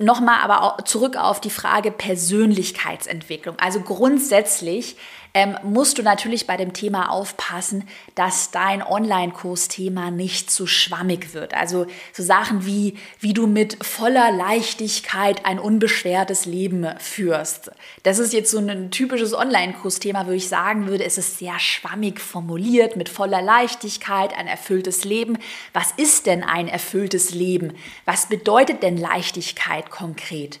Nochmal 0.00 0.40
aber 0.42 0.84
zurück 0.84 1.16
auf 1.16 1.40
die 1.40 1.50
Frage 1.50 1.90
Persönlichkeitsentwicklung. 1.90 3.56
Also 3.58 3.80
grundsätzlich 3.80 4.96
ähm, 5.38 5.56
musst 5.62 5.98
du 5.98 6.02
natürlich 6.02 6.48
bei 6.48 6.56
dem 6.56 6.72
Thema 6.72 7.12
aufpassen, 7.12 7.88
dass 8.16 8.50
dein 8.50 8.82
Online-Kursthema 8.82 10.10
nicht 10.10 10.50
zu 10.50 10.66
schwammig 10.66 11.32
wird. 11.32 11.54
Also 11.54 11.86
so 12.12 12.24
Sachen 12.24 12.66
wie, 12.66 12.96
wie 13.20 13.34
du 13.34 13.46
mit 13.46 13.84
voller 13.84 14.32
Leichtigkeit 14.32 15.46
ein 15.46 15.60
unbeschwertes 15.60 16.44
Leben 16.44 16.88
führst. 16.98 17.70
Das 18.02 18.18
ist 18.18 18.32
jetzt 18.32 18.50
so 18.50 18.58
ein 18.58 18.90
typisches 18.90 19.32
Online-Kursthema, 19.32 20.26
wo 20.26 20.32
ich 20.32 20.48
sagen 20.48 20.88
würde, 20.88 21.04
es 21.04 21.18
ist 21.18 21.38
sehr 21.38 21.60
schwammig 21.60 22.18
formuliert, 22.18 22.96
mit 22.96 23.08
voller 23.08 23.40
Leichtigkeit, 23.40 24.36
ein 24.36 24.48
erfülltes 24.48 25.04
Leben. 25.04 25.38
Was 25.72 25.92
ist 25.96 26.26
denn 26.26 26.42
ein 26.42 26.66
erfülltes 26.66 27.32
Leben? 27.32 27.74
Was 28.06 28.28
bedeutet 28.28 28.82
denn 28.82 28.96
Leichtigkeit 28.96 29.88
konkret? 29.90 30.58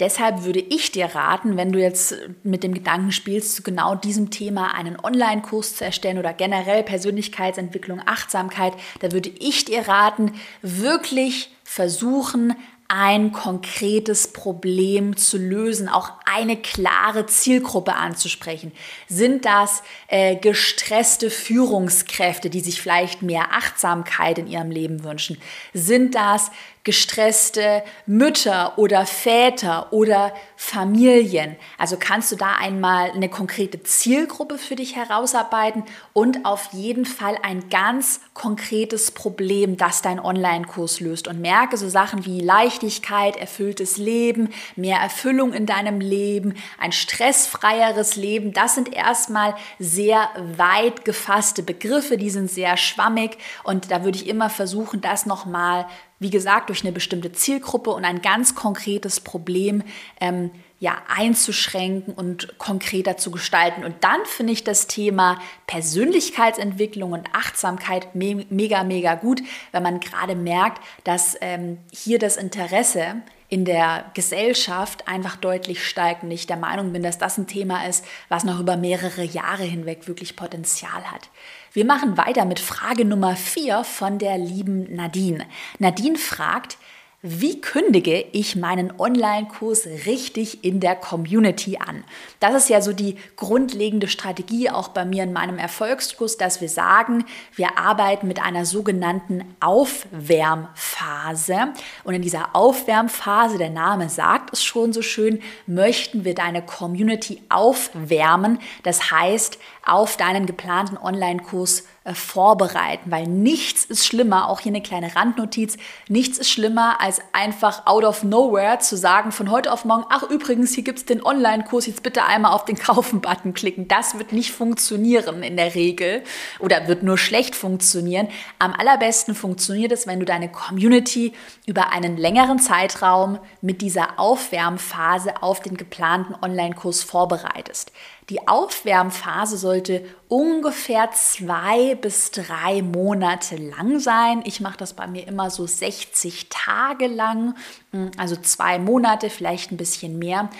Deshalb 0.00 0.44
würde 0.44 0.60
ich 0.60 0.92
dir 0.92 1.06
raten, 1.06 1.56
wenn 1.56 1.72
du 1.72 1.80
jetzt 1.80 2.14
mit 2.44 2.62
dem 2.62 2.72
Gedanken 2.72 3.10
spielst, 3.10 3.56
zu 3.56 3.62
genau 3.62 3.96
diesem 3.96 4.30
Thema 4.30 4.74
einen 4.74 4.98
Online-Kurs 4.98 5.76
zu 5.76 5.84
erstellen 5.84 6.18
oder 6.18 6.32
generell 6.32 6.84
Persönlichkeitsentwicklung, 6.84 8.00
Achtsamkeit, 8.06 8.74
da 9.00 9.10
würde 9.10 9.30
ich 9.40 9.64
dir 9.64 9.88
raten, 9.88 10.32
wirklich 10.62 11.50
versuchen, 11.64 12.54
ein 12.90 13.32
konkretes 13.32 14.32
Problem 14.32 15.14
zu 15.14 15.36
lösen, 15.36 15.90
auch 15.90 16.10
eine 16.24 16.56
klare 16.56 17.26
Zielgruppe 17.26 17.94
anzusprechen. 17.94 18.72
Sind 19.08 19.44
das 19.44 19.82
äh, 20.06 20.36
gestresste 20.36 21.28
Führungskräfte, 21.28 22.48
die 22.48 22.60
sich 22.60 22.80
vielleicht 22.80 23.20
mehr 23.20 23.52
Achtsamkeit 23.52 24.38
in 24.38 24.46
ihrem 24.46 24.70
Leben 24.70 25.04
wünschen? 25.04 25.36
Sind 25.74 26.14
das 26.14 26.50
gestresste 26.88 27.82
Mütter 28.06 28.78
oder 28.78 29.04
Väter 29.04 29.92
oder 29.92 30.32
Familien. 30.56 31.56
Also 31.76 31.98
kannst 32.00 32.32
du 32.32 32.36
da 32.36 32.54
einmal 32.58 33.10
eine 33.10 33.28
konkrete 33.28 33.82
Zielgruppe 33.82 34.56
für 34.56 34.74
dich 34.74 34.96
herausarbeiten 34.96 35.84
und 36.14 36.46
auf 36.46 36.70
jeden 36.72 37.04
Fall 37.04 37.36
ein 37.42 37.68
ganz 37.68 38.22
konkretes 38.32 39.10
Problem, 39.10 39.76
das 39.76 40.00
dein 40.00 40.18
Online-Kurs 40.18 41.00
löst 41.00 41.28
und 41.28 41.42
merke 41.42 41.76
so 41.76 41.90
Sachen 41.90 42.24
wie 42.24 42.40
Leichtigkeit, 42.40 43.36
erfülltes 43.36 43.98
Leben, 43.98 44.48
mehr 44.74 44.98
Erfüllung 44.98 45.52
in 45.52 45.66
deinem 45.66 46.00
Leben, 46.00 46.54
ein 46.78 46.92
stressfreieres 46.92 48.16
Leben. 48.16 48.54
Das 48.54 48.76
sind 48.76 48.94
erstmal 48.94 49.54
sehr 49.78 50.30
weit 50.56 51.04
gefasste 51.04 51.62
Begriffe, 51.62 52.16
die 52.16 52.30
sind 52.30 52.50
sehr 52.50 52.78
schwammig 52.78 53.36
und 53.62 53.90
da 53.90 54.04
würde 54.04 54.16
ich 54.16 54.26
immer 54.26 54.48
versuchen, 54.48 55.02
das 55.02 55.26
nochmal, 55.26 55.86
wie 56.18 56.30
gesagt, 56.30 56.68
durch 56.68 56.82
eine 56.82 56.92
bestimmte 56.92 57.32
Zielgruppe 57.32 57.90
und 57.90 58.04
ein 58.04 58.22
ganz 58.22 58.54
konkretes 58.54 59.20
Problem 59.20 59.82
ähm, 60.20 60.50
ja, 60.80 60.98
einzuschränken 61.08 62.14
und 62.14 62.56
konkreter 62.58 63.16
zu 63.16 63.30
gestalten. 63.30 63.84
Und 63.84 64.04
dann 64.04 64.24
finde 64.24 64.52
ich 64.52 64.62
das 64.62 64.86
Thema 64.86 65.40
Persönlichkeitsentwicklung 65.66 67.12
und 67.12 67.28
Achtsamkeit 67.32 68.14
me 68.14 68.46
mega, 68.48 68.84
mega 68.84 69.14
gut, 69.14 69.42
wenn 69.72 69.82
man 69.82 69.98
gerade 70.00 70.36
merkt, 70.36 70.82
dass 71.02 71.36
ähm, 71.40 71.78
hier 71.92 72.18
das 72.18 72.36
Interesse 72.36 73.16
in 73.48 73.64
der 73.64 74.10
Gesellschaft 74.14 75.08
einfach 75.08 75.36
deutlich 75.36 75.84
steigt 75.84 76.22
und 76.22 76.30
ich 76.30 76.46
der 76.46 76.58
Meinung 76.58 76.92
bin, 76.92 77.02
dass 77.02 77.18
das 77.18 77.38
ein 77.38 77.46
Thema 77.46 77.86
ist, 77.86 78.04
was 78.28 78.44
noch 78.44 78.60
über 78.60 78.76
mehrere 78.76 79.24
Jahre 79.24 79.64
hinweg 79.64 80.06
wirklich 80.06 80.36
Potenzial 80.36 81.10
hat. 81.10 81.30
Wir 81.72 81.84
machen 81.84 82.16
weiter 82.16 82.46
mit 82.46 82.60
Frage 82.60 83.04
Nummer 83.04 83.36
4 83.36 83.84
von 83.84 84.18
der 84.18 84.38
lieben 84.38 84.94
Nadine. 84.94 85.46
Nadine 85.78 86.16
fragt, 86.16 86.78
wie 87.20 87.60
kündige 87.60 88.24
ich 88.30 88.54
meinen 88.54 88.92
Online-Kurs 88.96 89.86
richtig 90.06 90.62
in 90.62 90.78
der 90.78 90.94
Community 90.94 91.76
an? 91.76 92.04
Das 92.38 92.54
ist 92.54 92.68
ja 92.68 92.80
so 92.80 92.92
die 92.92 93.16
grundlegende 93.34 94.06
Strategie 94.06 94.70
auch 94.70 94.86
bei 94.86 95.04
mir 95.04 95.24
in 95.24 95.32
meinem 95.32 95.58
Erfolgskurs, 95.58 96.36
dass 96.36 96.60
wir 96.60 96.68
sagen, 96.68 97.24
wir 97.56 97.76
arbeiten 97.76 98.28
mit 98.28 98.40
einer 98.40 98.64
sogenannten 98.64 99.42
Aufwärmphase. 99.58 101.72
Und 102.04 102.14
in 102.14 102.22
dieser 102.22 102.54
Aufwärmphase, 102.54 103.58
der 103.58 103.70
Name 103.70 104.08
sagt 104.08 104.52
es 104.52 104.62
schon 104.62 104.92
so 104.92 105.02
schön, 105.02 105.40
möchten 105.66 106.24
wir 106.24 106.36
deine 106.36 106.62
Community 106.62 107.42
aufwärmen. 107.48 108.60
Das 108.84 109.10
heißt, 109.10 109.58
auf 109.84 110.16
deinen 110.16 110.46
geplanten 110.46 110.96
Online-Kurs 110.96 111.82
vorbereiten, 112.14 113.10
weil 113.10 113.26
nichts 113.26 113.84
ist 113.84 114.06
schlimmer, 114.06 114.48
auch 114.48 114.60
hier 114.60 114.72
eine 114.72 114.82
kleine 114.82 115.14
Randnotiz, 115.14 115.76
nichts 116.08 116.38
ist 116.38 116.50
schlimmer, 116.50 117.00
als 117.00 117.20
einfach 117.32 117.86
out 117.86 118.04
of 118.04 118.22
nowhere 118.22 118.78
zu 118.78 118.96
sagen, 118.96 119.32
von 119.32 119.50
heute 119.50 119.72
auf 119.72 119.84
morgen, 119.84 120.04
ach 120.10 120.22
übrigens, 120.24 120.74
hier 120.74 120.84
gibt 120.84 120.98
es 120.98 121.04
den 121.04 121.24
Online-Kurs, 121.24 121.86
jetzt 121.86 122.02
bitte 122.02 122.24
einmal 122.24 122.52
auf 122.52 122.64
den 122.64 122.76
Kaufen-Button 122.78 123.54
klicken. 123.54 123.88
Das 123.88 124.18
wird 124.18 124.32
nicht 124.32 124.52
funktionieren 124.52 125.42
in 125.42 125.56
der 125.56 125.74
Regel 125.74 126.22
oder 126.58 126.88
wird 126.88 127.02
nur 127.02 127.18
schlecht 127.18 127.54
funktionieren. 127.54 128.28
Am 128.58 128.72
allerbesten 128.72 129.34
funktioniert 129.34 129.92
es, 129.92 130.06
wenn 130.06 130.20
du 130.20 130.26
deine 130.26 130.50
Community 130.50 131.32
über 131.66 131.92
einen 131.92 132.16
längeren 132.16 132.58
Zeitraum 132.58 133.38
mit 133.60 133.82
dieser 133.82 134.18
Aufwärmphase 134.18 135.42
auf 135.42 135.60
den 135.60 135.76
geplanten 135.76 136.34
Online-Kurs 136.42 137.02
vorbereitest. 137.02 137.92
Die 138.30 138.46
Aufwärmphase 138.46 139.56
sollte 139.56 140.04
ungefähr 140.28 141.10
zwei 141.12 141.94
bis 141.94 142.30
drei 142.30 142.82
Monate 142.82 143.56
lang 143.56 144.00
sein. 144.00 144.42
Ich 144.44 144.60
mache 144.60 144.76
das 144.76 144.92
bei 144.92 145.06
mir 145.06 145.26
immer 145.26 145.48
so 145.48 145.66
60 145.66 146.48
Tage 146.50 147.06
lang, 147.06 147.54
hm, 147.92 148.10
also 148.18 148.36
zwei 148.36 148.78
Monate, 148.78 149.30
vielleicht 149.30 149.72
ein 149.72 149.78
bisschen 149.78 150.18
mehr. 150.18 150.50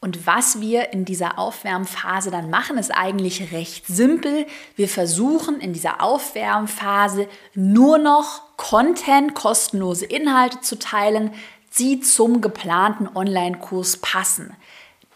Und 0.00 0.26
was 0.26 0.60
wir 0.60 0.92
in 0.92 1.04
dieser 1.04 1.38
Aufwärmphase 1.38 2.30
dann 2.30 2.50
machen, 2.50 2.78
ist 2.78 2.90
eigentlich 2.90 3.52
recht 3.52 3.86
simpel. 3.86 4.46
Wir 4.74 4.88
versuchen 4.88 5.60
in 5.60 5.74
dieser 5.74 6.02
Aufwärmphase 6.02 7.28
nur 7.54 7.98
noch 7.98 8.56
Content, 8.56 9.34
kostenlose 9.34 10.06
Inhalte 10.06 10.60
zu 10.62 10.78
teilen, 10.78 11.30
die 11.78 12.00
zum 12.00 12.40
geplanten 12.40 13.08
Online-Kurs 13.14 13.98
passen. 13.98 14.56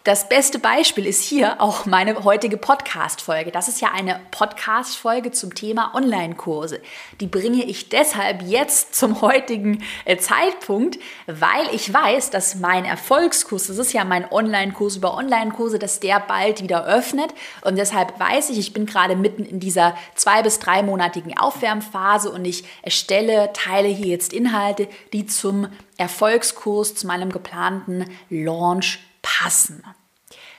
Das 0.07 0.29
beste 0.29 0.61
Beispiel 0.61 1.05
ist 1.05 1.25
hier 1.25 1.61
auch 1.61 1.85
meine 1.85 2.23
heutige 2.23 2.57
Podcast-Folge. 2.57 3.51
Das 3.51 3.67
ist 3.67 3.81
ja 3.81 3.89
eine 3.93 4.21
Podcast-Folge 4.31 5.33
zum 5.33 5.53
Thema 5.53 5.97
Online-Kurse. 5.97 6.81
Die 7.19 7.27
bringe 7.27 7.65
ich 7.65 7.89
deshalb 7.89 8.43
jetzt 8.43 8.95
zum 8.95 9.21
heutigen 9.21 9.83
äh, 10.05 10.17
Zeitpunkt, 10.17 11.01
weil 11.27 11.67
ich 11.73 11.93
weiß, 11.93 12.31
dass 12.31 12.55
mein 12.55 12.85
Erfolgskurs, 12.85 13.67
das 13.67 13.79
ist 13.79 13.95
ja 13.95 14.05
mein 14.05 14.31
Online-Kurs 14.31 14.95
über 14.95 15.13
Online-Kurse, 15.13 15.81
dass 15.81 15.99
der 15.99 16.21
bald 16.21 16.63
wieder 16.63 16.87
öffnet. 16.87 17.35
Und 17.63 17.75
deshalb 17.75 18.21
weiß 18.21 18.51
ich, 18.51 18.59
ich 18.61 18.73
bin 18.73 18.87
gerade 18.87 19.17
mitten 19.17 19.45
in 19.45 19.59
dieser 19.59 19.97
zwei- 20.15 20.45
bis 20.45 20.61
dreimonatigen 20.61 21.37
Aufwärmphase 21.37 22.31
und 22.31 22.45
ich 22.45 22.63
erstelle, 22.83 23.51
teile 23.55 23.89
hier 23.89 24.07
jetzt 24.07 24.33
Inhalte, 24.33 24.87
die 25.13 25.27
zum 25.27 25.67
Erfolgskurs, 25.97 26.95
zu 26.95 27.09
meinem 27.09 27.33
geplanten 27.33 28.05
Launch 28.31 29.01
passen. 29.27 29.83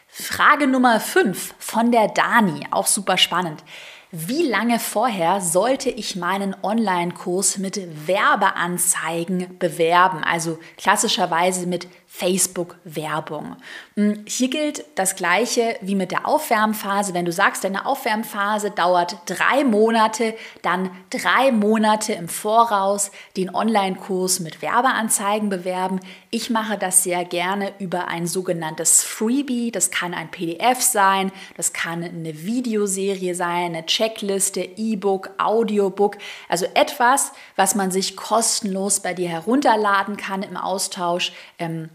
Frage 0.07 0.67
Nummer 0.67 1.00
5 1.00 1.55
von 1.57 1.91
der 1.91 2.09
Dani, 2.09 2.67
auch 2.71 2.88
super 2.88 3.17
spannend. 3.17 3.63
Wie 4.12 4.43
lange 4.43 4.79
vorher 4.79 5.41
sollte 5.41 5.89
ich 5.89 6.15
meinen 6.15 6.55
Online-Kurs 6.63 7.59
mit 7.59 8.07
Werbeanzeigen 8.07 9.57
bewerben? 9.57 10.24
Also 10.24 10.59
klassischerweise 10.77 11.65
mit 11.67 11.88
Facebook-Werbung. 12.17 13.57
Hm, 13.95 14.25
hier 14.27 14.50
gilt 14.50 14.83
das 14.95 15.15
Gleiche 15.15 15.77
wie 15.81 15.93
mit 15.93 16.09
der 16.12 16.27
Aufwärmphase. 16.27 17.13
Wenn 17.13 17.25
du 17.25 17.31
sagst, 17.31 17.63
deine 17.63 17.86
Aufwärmphase 17.86 18.71
dauert 18.71 19.17
drei 19.27 19.63
Monate, 19.63 20.33
dann 20.63 20.89
drei 21.12 21.51
Monate 21.51 22.13
im 22.13 22.27
Voraus 22.27 23.12
den 23.36 23.53
Online-Kurs 23.53 24.39
mit 24.39 24.63
Werbeanzeigen 24.63 25.50
bewerben. 25.50 26.00
Ich 26.31 26.50
mache 26.50 26.79
das 26.79 27.03
sehr 27.03 27.24
gerne 27.24 27.71
über 27.77 28.07
ein 28.07 28.25
sogenanntes 28.25 29.03
Freebie. 29.03 29.69
Das 29.69 29.91
kann 29.91 30.15
ein 30.15 30.31
PDF 30.31 30.81
sein, 30.81 31.31
das 31.55 31.71
kann 31.71 32.03
eine 32.03 32.43
Videoserie 32.43 33.36
sein, 33.36 33.75
eine 33.75 33.86
Checkliste, 33.86 34.62
E-Book, 34.62 35.29
Audiobook. 35.38 36.17
Also 36.50 36.65
etwas, 36.74 37.31
was 37.55 37.75
man 37.75 37.91
sich 37.91 38.15
kostenlos 38.15 39.01
bei 39.01 39.13
dir 39.13 39.29
herunterladen 39.29 40.17
kann 40.17 40.41
im 40.41 40.57
Austausch. 40.57 41.31
Ähm, 41.59 41.91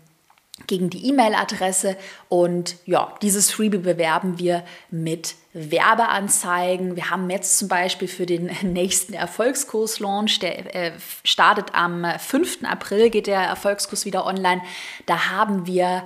gegen 0.66 0.90
die 0.90 1.08
E-Mail-Adresse 1.08 1.96
und 2.28 2.76
ja, 2.86 3.14
dieses 3.22 3.50
Freebie 3.50 3.78
bewerben 3.78 4.38
wir 4.38 4.64
mit 4.90 5.34
Werbeanzeigen. 5.54 6.96
Wir 6.96 7.10
haben 7.10 7.28
jetzt 7.28 7.58
zum 7.58 7.68
Beispiel 7.68 8.08
für 8.08 8.26
den 8.26 8.50
nächsten 8.62 9.12
Erfolgskurs-Launch, 9.12 10.38
der 10.38 10.74
äh, 10.74 10.92
startet 11.24 11.74
am 11.74 12.06
5. 12.18 12.64
April, 12.64 13.10
geht 13.10 13.26
der 13.26 13.40
Erfolgskurs 13.40 14.04
wieder 14.04 14.26
online. 14.26 14.62
Da 15.06 15.30
haben 15.30 15.66
wir 15.66 16.04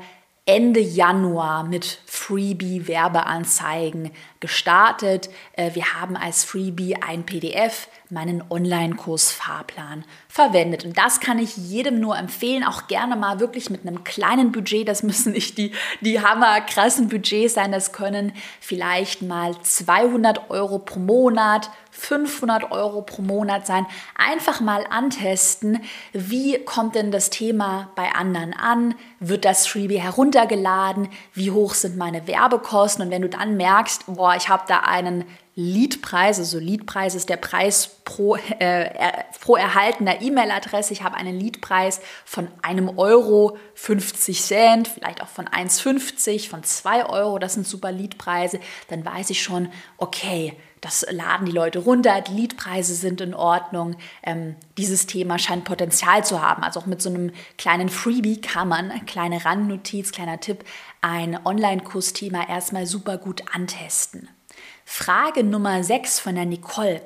Ende 0.48 0.78
Januar 0.78 1.64
mit 1.64 1.98
Freebie-Werbeanzeigen 2.06 4.12
gestartet. 4.38 5.28
Äh, 5.54 5.74
wir 5.74 5.94
haben 5.94 6.16
als 6.16 6.44
Freebie 6.44 6.94
ein 6.96 7.26
PDF, 7.26 7.88
meinen 8.10 8.44
Online-Kurs-Fahrplan 8.48 10.04
verwendet. 10.36 10.84
Und 10.84 10.98
das 10.98 11.20
kann 11.20 11.38
ich 11.38 11.56
jedem 11.56 11.98
nur 11.98 12.16
empfehlen, 12.16 12.62
auch 12.62 12.88
gerne 12.88 13.16
mal 13.16 13.40
wirklich 13.40 13.70
mit 13.70 13.86
einem 13.86 14.04
kleinen 14.04 14.52
Budget. 14.52 14.86
Das 14.86 15.02
müssen 15.02 15.32
nicht 15.32 15.56
die, 15.56 15.72
die 16.02 16.20
hammerkrassen 16.20 17.08
Budgets 17.08 17.54
sein. 17.54 17.72
Das 17.72 17.92
können 17.92 18.32
vielleicht 18.60 19.22
mal 19.22 19.56
200 19.60 20.50
Euro 20.50 20.78
pro 20.78 21.00
Monat, 21.00 21.70
500 21.90 22.70
Euro 22.70 23.00
pro 23.00 23.22
Monat 23.22 23.66
sein. 23.66 23.86
Einfach 24.14 24.60
mal 24.60 24.84
antesten, 24.90 25.80
wie 26.12 26.62
kommt 26.64 26.96
denn 26.96 27.10
das 27.10 27.30
Thema 27.30 27.90
bei 27.96 28.14
anderen 28.14 28.52
an? 28.52 28.94
Wird 29.20 29.46
das 29.46 29.66
Freebie 29.66 30.00
heruntergeladen? 30.00 31.08
Wie 31.32 31.50
hoch 31.50 31.72
sind 31.72 31.96
meine 31.96 32.26
Werbekosten? 32.26 33.06
Und 33.06 33.10
wenn 33.10 33.22
du 33.22 33.30
dann 33.30 33.56
merkst, 33.56 34.04
boah, 34.06 34.36
ich 34.36 34.50
habe 34.50 34.64
da 34.68 34.80
einen 34.80 35.24
Leadpreis, 35.58 36.38
also 36.38 36.58
Leadpreis 36.58 37.14
ist 37.14 37.30
der 37.30 37.38
Preis 37.38 37.88
pro, 38.04 38.36
äh, 38.36 38.90
pro 39.40 39.56
erhaltener 39.56 40.20
E-Mail-Adresse. 40.20 40.92
Ich 40.92 41.02
habe 41.02 41.16
einen 41.16 41.40
Leadpreis 41.40 42.02
von 42.26 42.48
einem 42.60 42.98
Euro 42.98 43.56
50 43.72 44.42
Cent, 44.42 44.86
vielleicht 44.86 45.22
auch 45.22 45.28
von 45.28 45.48
1,50, 45.48 46.50
von 46.50 46.62
2 46.62 47.06
Euro. 47.06 47.38
Das 47.38 47.54
sind 47.54 47.66
super 47.66 47.90
Leadpreise. 47.90 48.60
Dann 48.88 49.02
weiß 49.02 49.30
ich 49.30 49.42
schon, 49.42 49.70
okay, 49.96 50.52
das 50.82 51.06
laden 51.10 51.46
die 51.46 51.52
Leute 51.52 51.78
runter, 51.78 52.20
die 52.20 52.34
Leadpreise 52.34 52.94
sind 52.94 53.22
in 53.22 53.32
Ordnung. 53.32 53.96
Ähm, 54.22 54.56
dieses 54.76 55.06
Thema 55.06 55.38
scheint 55.38 55.64
Potenzial 55.64 56.22
zu 56.22 56.42
haben. 56.42 56.64
Also 56.64 56.80
auch 56.80 56.86
mit 56.86 57.00
so 57.00 57.08
einem 57.08 57.32
kleinen 57.56 57.88
Freebie 57.88 58.42
kann 58.42 58.68
man, 58.68 59.06
kleine 59.06 59.42
Randnotiz, 59.46 60.12
kleiner 60.12 60.38
Tipp, 60.38 60.66
ein 61.00 61.46
Online-Kursthema 61.46 62.46
erstmal 62.46 62.84
super 62.84 63.16
gut 63.16 63.42
antesten. 63.54 64.28
Frage 64.88 65.42
Nummer 65.42 65.82
6 65.82 66.20
von 66.20 66.36
der 66.36 66.46
Nicole. 66.46 67.02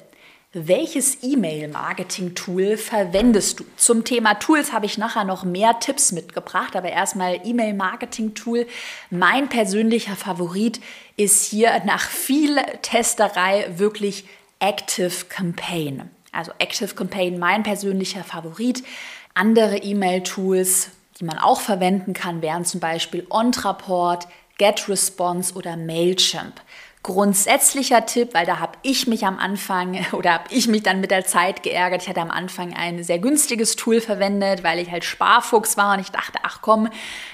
Welches 0.53 1.25
E-Mail-Marketing-Tool 1.25 2.77
verwendest 2.77 3.59
du? 3.59 3.65
Zum 3.77 4.05
Thema 4.05 4.35
Tools 4.35 4.73
habe 4.73 4.85
ich 4.85 4.99
nachher 4.99 5.25
noch 5.25 5.45
mehr 5.45 5.81
Tipps 5.81 6.13
mitgebracht, 6.13 6.77
aber 6.77 6.91
erstmal 6.91 7.41
E-Mail-Marketing-Tool. 7.43 8.67
Mein 9.09 9.49
persönlicher 9.49 10.15
Favorit 10.15 10.79
ist 11.17 11.47
hier 11.47 11.83
nach 11.87 12.07
viel 12.07 12.57
Testerei 12.83 13.67
wirklich 13.77 14.27
Active 14.61 15.25
Campaign. 15.31 16.11
Also 16.33 16.53
Active 16.59 16.95
Campaign, 16.95 17.39
mein 17.39 17.63
persönlicher 17.63 18.25
Favorit. 18.25 18.85
Andere 19.33 19.79
E-Mail-Tools, 19.79 20.91
die 21.19 21.25
man 21.25 21.39
auch 21.39 21.63
verwenden 21.63 22.13
kann, 22.13 22.43
wären 22.43 22.67
zum 22.67 22.79
Beispiel 22.79 23.27
Ontraport, 23.31 24.29
GetResponse 24.61 25.55
oder 25.55 25.79
Mailchimp 25.79 26.61
grundsätzlicher 27.02 28.05
Tipp, 28.05 28.35
weil 28.35 28.45
da 28.45 28.59
habe 28.59 28.73
ich 28.83 29.07
mich 29.07 29.25
am 29.25 29.38
Anfang 29.38 30.05
oder 30.12 30.35
habe 30.35 30.45
ich 30.50 30.69
mich 30.69 30.83
dann 30.83 31.00
mit 31.00 31.11
der 31.11 31.25
Zeit 31.25 31.62
geärgert. 31.62 32.02
Ich 32.02 32.09
hatte 32.09 32.21
am 32.21 32.31
Anfang 32.31 32.75
ein 32.75 33.02
sehr 33.02 33.19
günstiges 33.19 33.76
Tool 33.76 34.02
verwendet, 34.02 34.62
weil 34.62 34.79
ich 34.79 34.90
halt 34.90 35.05
Sparfuchs 35.05 35.79
war 35.79 35.95
und 35.95 36.00
ich 36.00 36.11
dachte, 36.11 36.38
ach 36.43 36.61
komm, 36.61 36.88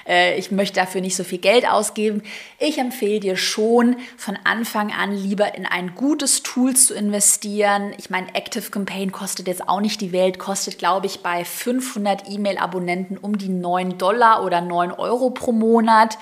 äh, 0.07 0.37
ich 0.37 0.51
möchte 0.51 0.79
dafür 0.79 1.01
nicht 1.01 1.17
so 1.17 1.25
viel 1.25 1.39
Geld 1.39 1.69
ausgeben. 1.69 2.23
Ich 2.59 2.77
empfehle 2.77 3.19
dir 3.19 3.35
schon 3.35 3.97
von 4.15 4.37
Anfang 4.45 4.93
an 4.93 5.11
lieber 5.11 5.53
in 5.55 5.65
ein 5.65 5.95
gutes 5.95 6.43
Tool 6.43 6.73
zu 6.73 6.93
investieren. 6.93 7.93
Ich 7.97 8.09
meine, 8.09 8.33
Active 8.35 8.71
Campaign 8.71 9.11
kostet 9.11 9.47
jetzt 9.47 9.67
auch 9.67 9.81
nicht 9.81 9.99
die 9.99 10.13
Welt, 10.13 10.39
kostet 10.39 10.77
glaube 10.77 11.07
ich 11.07 11.21
bei 11.21 11.43
500 11.43 12.29
E-Mail-Abonnenten 12.29 13.17
um 13.17 13.37
die 13.37 13.49
9 13.49 13.97
Dollar 13.97 14.45
oder 14.45 14.61
9 14.61 14.93
Euro 14.93 15.29
pro 15.31 15.51
Monat. 15.51 16.17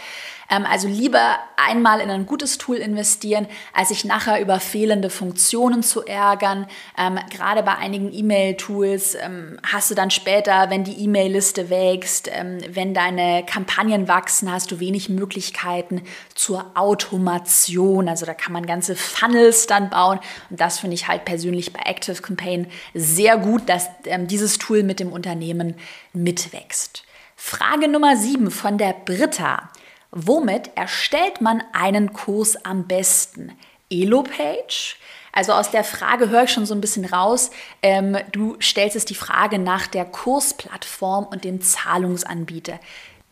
Ähm, 0.49 0.65
also 0.65 0.87
lieber 0.87 1.39
einmal 1.57 1.99
in 1.99 2.09
ein 2.09 2.25
gutes 2.25 2.57
Tool 2.57 2.77
investieren, 2.77 3.47
als 3.73 3.89
sich 3.89 4.05
nachher 4.05 4.39
über 4.41 4.59
fehlende 4.59 5.09
Funktionen 5.09 5.83
zu 5.83 6.05
ärgern. 6.05 6.67
Ähm, 6.97 7.19
gerade 7.29 7.63
bei 7.63 7.75
einigen 7.75 8.13
E-Mail-Tools 8.13 9.15
ähm, 9.15 9.59
hast 9.65 9.91
du 9.91 9.95
dann 9.95 10.11
später, 10.11 10.69
wenn 10.69 10.83
die 10.83 11.03
E-Mail-Liste 11.03 11.69
wächst, 11.69 12.29
wenn 12.69 12.93
deine 12.93 13.45
Kampagnen 13.45 14.07
wachsen, 14.07 14.51
hast 14.51 14.71
du 14.71 14.79
wenig 14.79 15.09
Möglichkeiten 15.09 16.01
zur 16.33 16.71
Automation. 16.75 18.09
Also 18.09 18.25
da 18.25 18.33
kann 18.33 18.53
man 18.53 18.65
ganze 18.65 18.95
Funnels 18.95 19.67
dann 19.67 19.89
bauen. 19.89 20.19
Und 20.49 20.59
das 20.59 20.79
finde 20.79 20.95
ich 20.95 21.07
halt 21.07 21.25
persönlich 21.25 21.73
bei 21.73 21.81
Active 21.85 22.21
Campaign 22.21 22.67
sehr 22.93 23.37
gut, 23.37 23.69
dass 23.69 23.89
dieses 24.05 24.57
Tool 24.57 24.83
mit 24.83 24.99
dem 24.99 25.11
Unternehmen 25.11 25.75
mitwächst. 26.13 27.03
Frage 27.35 27.87
Nummer 27.87 28.15
7 28.15 28.49
von 28.49 28.77
der 28.77 28.93
Britta. 28.93 29.69
Womit 30.17 30.71
erstellt 30.75 31.41
man 31.41 31.61
einen 31.73 32.13
Kurs 32.13 32.55
am 32.63 32.87
besten? 32.87 33.51
Elo-Page? 33.89 34.95
Also 35.33 35.51
aus 35.51 35.71
der 35.71 35.83
Frage 35.83 36.29
höre 36.29 36.43
ich 36.43 36.51
schon 36.51 36.65
so 36.65 36.73
ein 36.73 36.79
bisschen 36.79 37.03
raus. 37.03 37.51
Ähm, 37.83 38.17
du 38.31 38.55
stellst 38.61 38.95
es 38.95 39.03
die 39.03 39.13
Frage 39.13 39.59
nach 39.59 39.87
der 39.87 40.05
Kursplattform 40.05 41.25
und 41.25 41.43
dem 41.43 41.59
Zahlungsanbieter. 41.59 42.79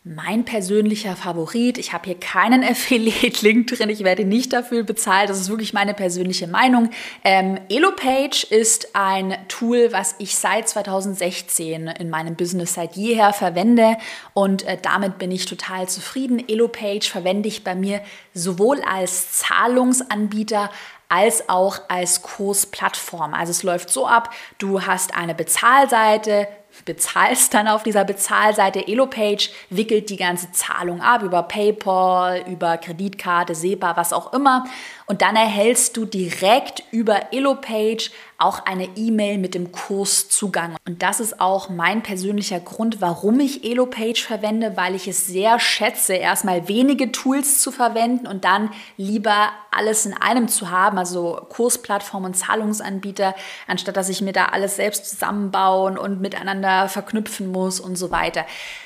Mein 0.05 0.43
persönlicher 0.43 1.15
Favorit, 1.15 1.77
ich 1.77 1.93
habe 1.93 2.07
hier 2.07 2.19
keinen 2.19 2.61
Affiliate-Link 2.69 3.67
drin, 3.67 3.89
ich 3.89 4.03
werde 4.03 4.25
nicht 4.25 4.51
dafür 4.51 4.83
bezahlt, 4.83 5.29
das 5.29 5.39
ist 5.39 5.47
wirklich 5.49 5.71
meine 5.71 5.93
persönliche 5.93 6.45
Meinung. 6.45 6.89
Ähm, 7.23 7.57
EloPage 7.69 8.45
ist 8.49 8.97
ein 8.97 9.37
Tool, 9.47 9.93
was 9.93 10.15
ich 10.17 10.35
seit 10.35 10.67
2016 10.67 11.87
in 11.87 12.09
meinem 12.09 12.35
Business 12.35 12.73
seit 12.73 12.97
jeher 12.97 13.31
verwende 13.31 13.95
und 14.33 14.63
äh, 14.63 14.77
damit 14.81 15.19
bin 15.19 15.31
ich 15.31 15.45
total 15.45 15.87
zufrieden. 15.87 16.49
EloPage 16.49 17.09
verwende 17.09 17.47
ich 17.47 17.63
bei 17.63 17.73
mir 17.73 18.01
sowohl 18.33 18.81
als 18.81 19.31
Zahlungsanbieter 19.31 20.69
als 21.07 21.47
auch 21.47 21.79
als 21.89 22.23
Kursplattform. 22.23 23.33
Also 23.33 23.51
es 23.51 23.63
läuft 23.63 23.89
so 23.89 24.07
ab, 24.07 24.33
du 24.57 24.81
hast 24.81 25.15
eine 25.15 25.35
Bezahlseite, 25.35 26.47
bezahlst 26.85 27.53
dann 27.53 27.67
auf 27.67 27.83
dieser 27.83 28.03
Bezahlseite 28.03 28.87
EloPage, 28.87 29.49
wickelt 29.69 30.09
die 30.09 30.17
ganze 30.17 30.51
Zahlung 30.51 31.01
ab 31.01 31.23
über 31.23 31.43
PayPal, 31.43 32.43
über 32.47 32.77
Kreditkarte, 32.77 33.55
SEPA, 33.55 33.95
was 33.95 34.13
auch 34.13 34.33
immer. 34.33 34.65
Und 35.05 35.21
dann 35.21 35.35
erhältst 35.35 35.97
du 35.97 36.05
direkt 36.05 36.83
über 36.91 37.33
EloPage 37.33 38.11
auch 38.37 38.65
eine 38.65 38.89
E-Mail 38.95 39.37
mit 39.37 39.55
dem 39.55 39.71
Kurszugang. 39.71 40.75
Und 40.85 41.01
das 41.01 41.19
ist 41.19 41.39
auch 41.39 41.69
mein 41.69 42.03
persönlicher 42.03 42.59
Grund, 42.59 42.99
warum 42.99 43.39
ich 43.39 43.63
EloPage 43.63 44.21
verwende, 44.25 44.75
weil 44.75 44.95
ich 44.95 45.07
es 45.07 45.27
sehr 45.27 45.59
schätze, 45.59 46.13
erstmal 46.13 46.67
wenige 46.67 47.11
Tools 47.11 47.61
zu 47.61 47.71
verwenden 47.71 48.27
und 48.27 48.43
dann 48.43 48.69
lieber 48.97 49.51
alles 49.71 50.05
in 50.05 50.13
einem 50.13 50.47
zu 50.47 50.69
haben, 50.69 50.97
also 50.97 51.45
Kursplattform 51.49 52.25
und 52.25 52.35
Zahlungsanbieter, 52.35 53.33
anstatt 53.67 53.97
dass 53.97 54.09
ich 54.09 54.21
mir 54.21 54.33
da 54.33 54.45
alles 54.45 54.75
selbst 54.75 55.09
zusammenbauen 55.09 55.97
und 55.97 56.19
miteinander 56.19 56.89
verknüpfen 56.89 57.51
muss 57.51 57.79
und 57.79 57.95
so 57.95 58.11
weiter. 58.11 58.45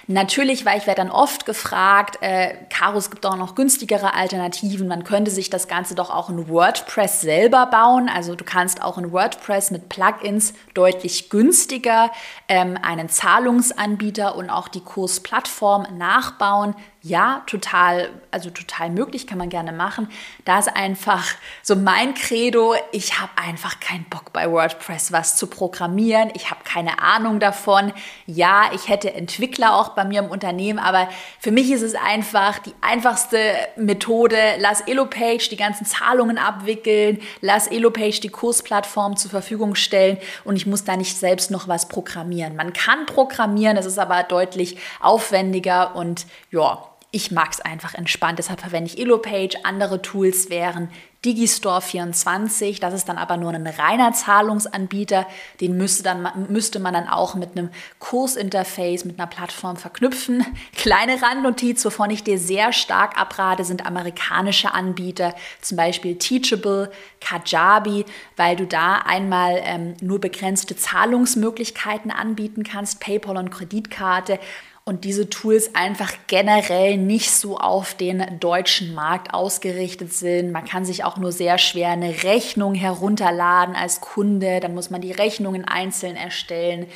Natürlich, 0.10 0.66
weil 0.66 0.78
ich 0.78 0.88
werde 0.88 1.02
dann 1.02 1.12
oft 1.12 1.46
gefragt, 1.46 2.20
äh, 2.22 2.54
Caro, 2.70 2.98
es 2.98 3.12
gibt 3.12 3.26
auch 3.26 3.36
noch 3.36 3.56
günstigere 3.56 4.14
Alternativen, 4.14 4.88
man 4.88 5.04
könnte 5.04 5.32
sich 5.32 5.50
das 5.50 5.68
Ganze 5.68 5.96
doch 5.96 6.10
auch 6.10 6.30
in 6.30 6.48
WordPress 6.48 7.20
selber 7.20 7.66
bauen. 7.66 8.08
Also 8.08 8.36
du 8.36 8.46
kannst 8.46 8.82
auch 8.82 8.98
in 8.98 9.12
WordPress 9.12 9.72
mit 9.72 9.90
Plugins 9.90 10.54
deutlich 10.74 11.30
günstiger 11.30 12.10
ähm, 12.48 12.78
einen 12.82 13.10
Zahlungsanbieter 13.10 14.36
und 14.38 14.50
auch 14.50 14.70
die 14.70 14.80
Kursplattform 14.80 15.86
nachbauen 15.98 16.74
ja, 17.08 17.44
total, 17.48 18.10
also 18.32 18.50
total 18.50 18.90
möglich, 18.90 19.28
kann 19.28 19.38
man 19.38 19.50
gerne 19.50 19.72
machen. 19.72 20.10
Da 20.44 20.60
ist 20.60 20.68
einfach 20.68 21.26
so 21.64 21.76
mein 21.76 22.14
Credo, 22.14 22.76
ich 22.92 23.20
habe 23.20 23.32
einfach 23.38 23.80
keinen 23.80 24.04
Bock 24.06 24.34
bei 24.34 24.52
WordPress 24.52 25.12
was 25.12 25.38
zu 25.38 25.48
programmieren. 25.48 26.32
Ich 26.36 26.52
habe 26.52 26.62
keine 26.66 27.02
Ahnung 27.02 27.40
davon. 27.40 27.94
Ja, 28.26 28.70
ich 28.74 28.90
hätte 28.90 29.14
Entwickler 29.14 29.76
auch 29.76 29.90
bei 29.90 30.04
mir 30.04 30.20
im 30.20 30.30
Unternehmen, 30.30 30.80
aber 30.80 31.08
für 31.40 31.52
mich 31.52 31.72
ist 31.72 31.82
es 31.82 31.96
einfach 31.96 32.60
die 32.60 32.74
einfachste 32.82 33.40
Methode. 33.78 34.38
Lass 34.60 34.82
EloPage 34.82 35.50
die 35.50 35.58
ganzen 35.58 35.86
Zahlungen 35.86 36.38
abwickeln, 36.38 37.22
lass 37.42 37.68
EloPage 37.68 38.20
die 38.22 38.30
Kursplattform 38.30 39.16
zur 39.16 39.32
Verfügung 39.32 39.76
stellen 39.76 40.18
und 40.44 40.58
ich 40.58 40.66
muss 40.66 40.84
da 40.84 40.98
nicht 40.98 41.18
selbst 41.18 41.52
noch 41.52 41.68
was 41.68 41.88
programmieren. 41.88 42.56
Man 42.56 42.74
kann 42.74 43.06
programmieren, 43.06 43.78
das 43.78 43.86
ist 43.86 43.98
aber 44.00 44.24
deutlich 44.24 44.78
aufwendiger 45.00 45.96
und 45.96 46.26
ja, 46.52 46.84
ich 47.12 47.32
mag 47.32 47.52
es 47.52 47.62
einfach 47.62 47.94
entspannt, 47.94 48.40
deshalb 48.40 48.60
verwende 48.60 48.92
ich 48.92 49.00
EloPage. 49.00 49.60
Andere 49.64 50.02
Tools 50.02 50.50
wären 50.50 50.90
Digistore24, 51.26 52.80
das 52.80 52.94
ist 52.94 53.10
dann 53.10 53.18
aber 53.18 53.38
nur 53.38 53.52
ein 53.52 53.66
reiner 53.66 54.14
Zahlungsanbieter. 54.14 55.26
Den 55.60 55.76
müsste, 55.76 56.04
dann, 56.04 56.48
müsste 56.50 56.80
man 56.80 56.94
dann 56.94 57.08
auch 57.08 57.34
mit 57.34 57.58
einem 57.58 57.70
Kursinterface, 58.00 59.04
mit 59.04 59.20
einer 59.20 59.28
Plattform 59.28 59.78
verknüpfen. 59.78 60.46
Kleine 60.76 61.22
Randnotiz, 61.22 61.84
wovon 61.86 62.12
ich 62.12 62.24
dir 62.24 62.38
sehr 62.38 62.72
stark 62.72 63.20
abrate, 63.20 63.64
sind 63.64 63.86
amerikanische 63.86 64.74
Anbieter, 64.74 65.34
zum 65.62 65.78
Beispiel 65.78 66.18
Teachable, 66.18 66.92
Kajabi, 67.20 68.06
weil 68.36 68.56
du 68.56 68.68
da 68.68 68.98
einmal 68.98 69.60
ähm, 69.64 69.96
nur 70.02 70.22
begrenzte 70.22 70.76
Zahlungsmöglichkeiten 70.76 72.12
anbieten 72.12 72.64
kannst, 72.64 73.00
PayPal 73.00 73.38
und 73.38 73.50
Kreditkarte 73.50 74.40
und 74.88 75.04
diese 75.04 75.30
Tools 75.30 75.76
einfach 75.76 76.14
generell 76.28 76.96
nicht 76.96 77.32
so 77.32 77.58
auf 77.58 77.94
den 77.94 78.40
deutschen 78.40 78.94
Markt 78.96 79.34
ausgerichtet 79.34 80.14
sind. 80.14 80.54
Man 80.54 80.64
kann 80.64 80.86
sich 80.86 81.04
auch 81.04 81.18
nur 81.18 81.34
sehr 81.34 81.58
schwer 81.58 81.90
eine 81.90 82.24
Rechnung 82.24 82.74
herunterladen 82.74 83.76
als 83.76 84.00
Kunde, 84.00 84.62
dann 84.62 84.74
muss 84.74 84.90
man 84.90 85.02
die 85.02 85.12
Rechnungen 85.12 85.66
einzeln 85.66 86.16
erstellen. 86.16 86.88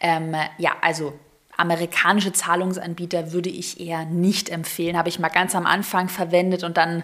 Ähm, 0.00 0.36
ja, 0.58 0.72
also 0.82 1.14
amerikanische 1.56 2.34
Zahlungsanbieter 2.34 3.32
würde 3.32 3.48
ich 3.48 3.80
eher 3.80 4.04
nicht 4.04 4.50
empfehlen. 4.50 4.98
Habe 4.98 5.08
ich 5.08 5.18
mal 5.18 5.28
ganz 5.28 5.54
am 5.54 5.64
Anfang 5.64 6.10
verwendet 6.10 6.64
und 6.64 6.76
dann 6.76 7.02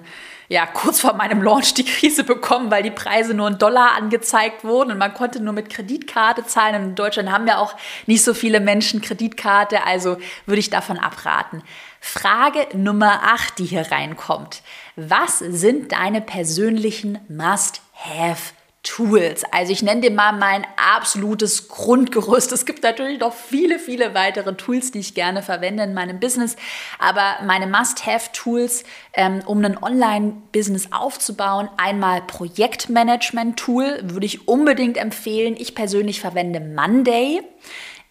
ja 0.48 0.66
kurz 0.66 1.00
vor 1.00 1.14
meinem 1.14 1.42
Launch 1.42 1.74
die 1.74 1.84
Krise 1.84 2.24
bekommen, 2.24 2.70
weil 2.70 2.82
die 2.82 2.90
Preise 2.90 3.34
nur 3.34 3.48
in 3.48 3.58
Dollar 3.58 3.92
angezeigt 3.96 4.64
wurden 4.64 4.92
und 4.92 4.98
man 4.98 5.14
konnte 5.14 5.40
nur 5.40 5.52
mit 5.52 5.70
Kreditkarte 5.70 6.44
zahlen. 6.44 6.76
Und 6.76 6.88
in 6.90 6.94
Deutschland 6.94 7.30
haben 7.30 7.46
ja 7.46 7.58
auch 7.58 7.74
nicht 8.06 8.24
so 8.24 8.34
viele 8.34 8.60
Menschen 8.60 9.00
Kreditkarte, 9.00 9.84
also 9.84 10.18
würde 10.46 10.60
ich 10.60 10.70
davon 10.70 10.98
abraten. 10.98 11.62
Frage 12.00 12.66
Nummer 12.74 13.22
8, 13.22 13.58
die 13.58 13.64
hier 13.64 13.90
reinkommt. 13.90 14.62
Was 14.96 15.38
sind 15.38 15.92
deine 15.92 16.20
persönlichen 16.20 17.18
Must-Have? 17.28 18.52
Tools. 18.84 19.42
Also 19.50 19.72
ich 19.72 19.82
nenne 19.82 20.02
dir 20.02 20.10
mal 20.10 20.32
mein 20.32 20.64
absolutes 20.76 21.68
Grundgerüst. 21.68 22.52
Es 22.52 22.66
gibt 22.66 22.82
natürlich 22.82 23.18
noch 23.18 23.34
viele, 23.34 23.78
viele 23.78 24.14
weitere 24.14 24.54
Tools, 24.54 24.92
die 24.92 25.00
ich 25.00 25.14
gerne 25.14 25.42
verwende 25.42 25.82
in 25.82 25.94
meinem 25.94 26.20
Business. 26.20 26.54
Aber 26.98 27.38
meine 27.44 27.66
Must-Have-Tools, 27.66 28.84
ähm, 29.14 29.42
um 29.46 29.64
ein 29.64 29.82
Online-Business 29.82 30.92
aufzubauen, 30.92 31.68
einmal 31.78 32.22
Projektmanagement-Tool 32.22 34.02
würde 34.04 34.26
ich 34.26 34.46
unbedingt 34.46 34.98
empfehlen. 34.98 35.56
Ich 35.58 35.74
persönlich 35.74 36.20
verwende 36.20 36.60
Monday. 36.60 37.40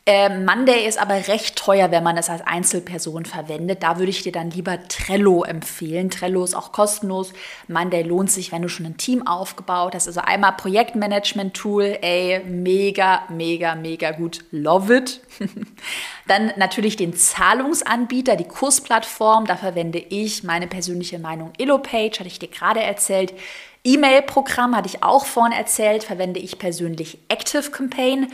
Äh, 0.05 0.37
Monday 0.37 0.85
ist 0.85 0.99
aber 0.99 1.29
recht 1.29 1.55
teuer, 1.55 1.89
wenn 1.91 2.03
man 2.03 2.17
es 2.17 2.29
als 2.29 2.41
Einzelperson 2.45 3.23
verwendet. 3.23 3.83
Da 3.83 3.99
würde 3.99 4.09
ich 4.09 4.21
dir 4.21 4.33
dann 4.33 4.51
lieber 4.51 4.85
Trello 4.89 5.45
empfehlen. 5.45 6.09
Trello 6.09 6.43
ist 6.43 6.55
auch 6.55 6.73
kostenlos. 6.73 7.31
Monday 7.69 8.01
lohnt 8.01 8.29
sich, 8.29 8.51
wenn 8.51 8.61
du 8.61 8.67
schon 8.67 8.85
ein 8.85 8.97
Team 8.97 9.25
aufgebaut 9.25 9.95
hast. 9.95 10.07
Also 10.07 10.19
einmal 10.19 10.57
Projektmanagement-Tool, 10.57 11.99
ey, 12.01 12.41
mega, 12.43 13.23
mega, 13.29 13.75
mega 13.75 14.11
gut. 14.11 14.43
Love 14.51 14.93
it. 14.93 15.21
dann 16.27 16.51
natürlich 16.57 16.97
den 16.97 17.15
Zahlungsanbieter, 17.15 18.35
die 18.35 18.43
Kursplattform. 18.47 19.45
Da 19.45 19.55
verwende 19.55 19.99
ich 19.99 20.43
meine 20.43 20.67
persönliche 20.67 21.17
Meinung 21.17 21.53
EloPage, 21.57 22.19
hatte 22.19 22.27
ich 22.27 22.39
dir 22.39 22.49
gerade 22.49 22.81
erzählt. 22.81 23.33
E-Mail-Programm 23.85 24.75
hatte 24.75 24.89
ich 24.89 25.01
auch 25.01 25.25
vorhin 25.25 25.57
erzählt, 25.57 26.03
verwende 26.03 26.41
ich 26.41 26.59
persönlich 26.59 27.19
Active 27.29 27.71
Campaign 27.71 28.27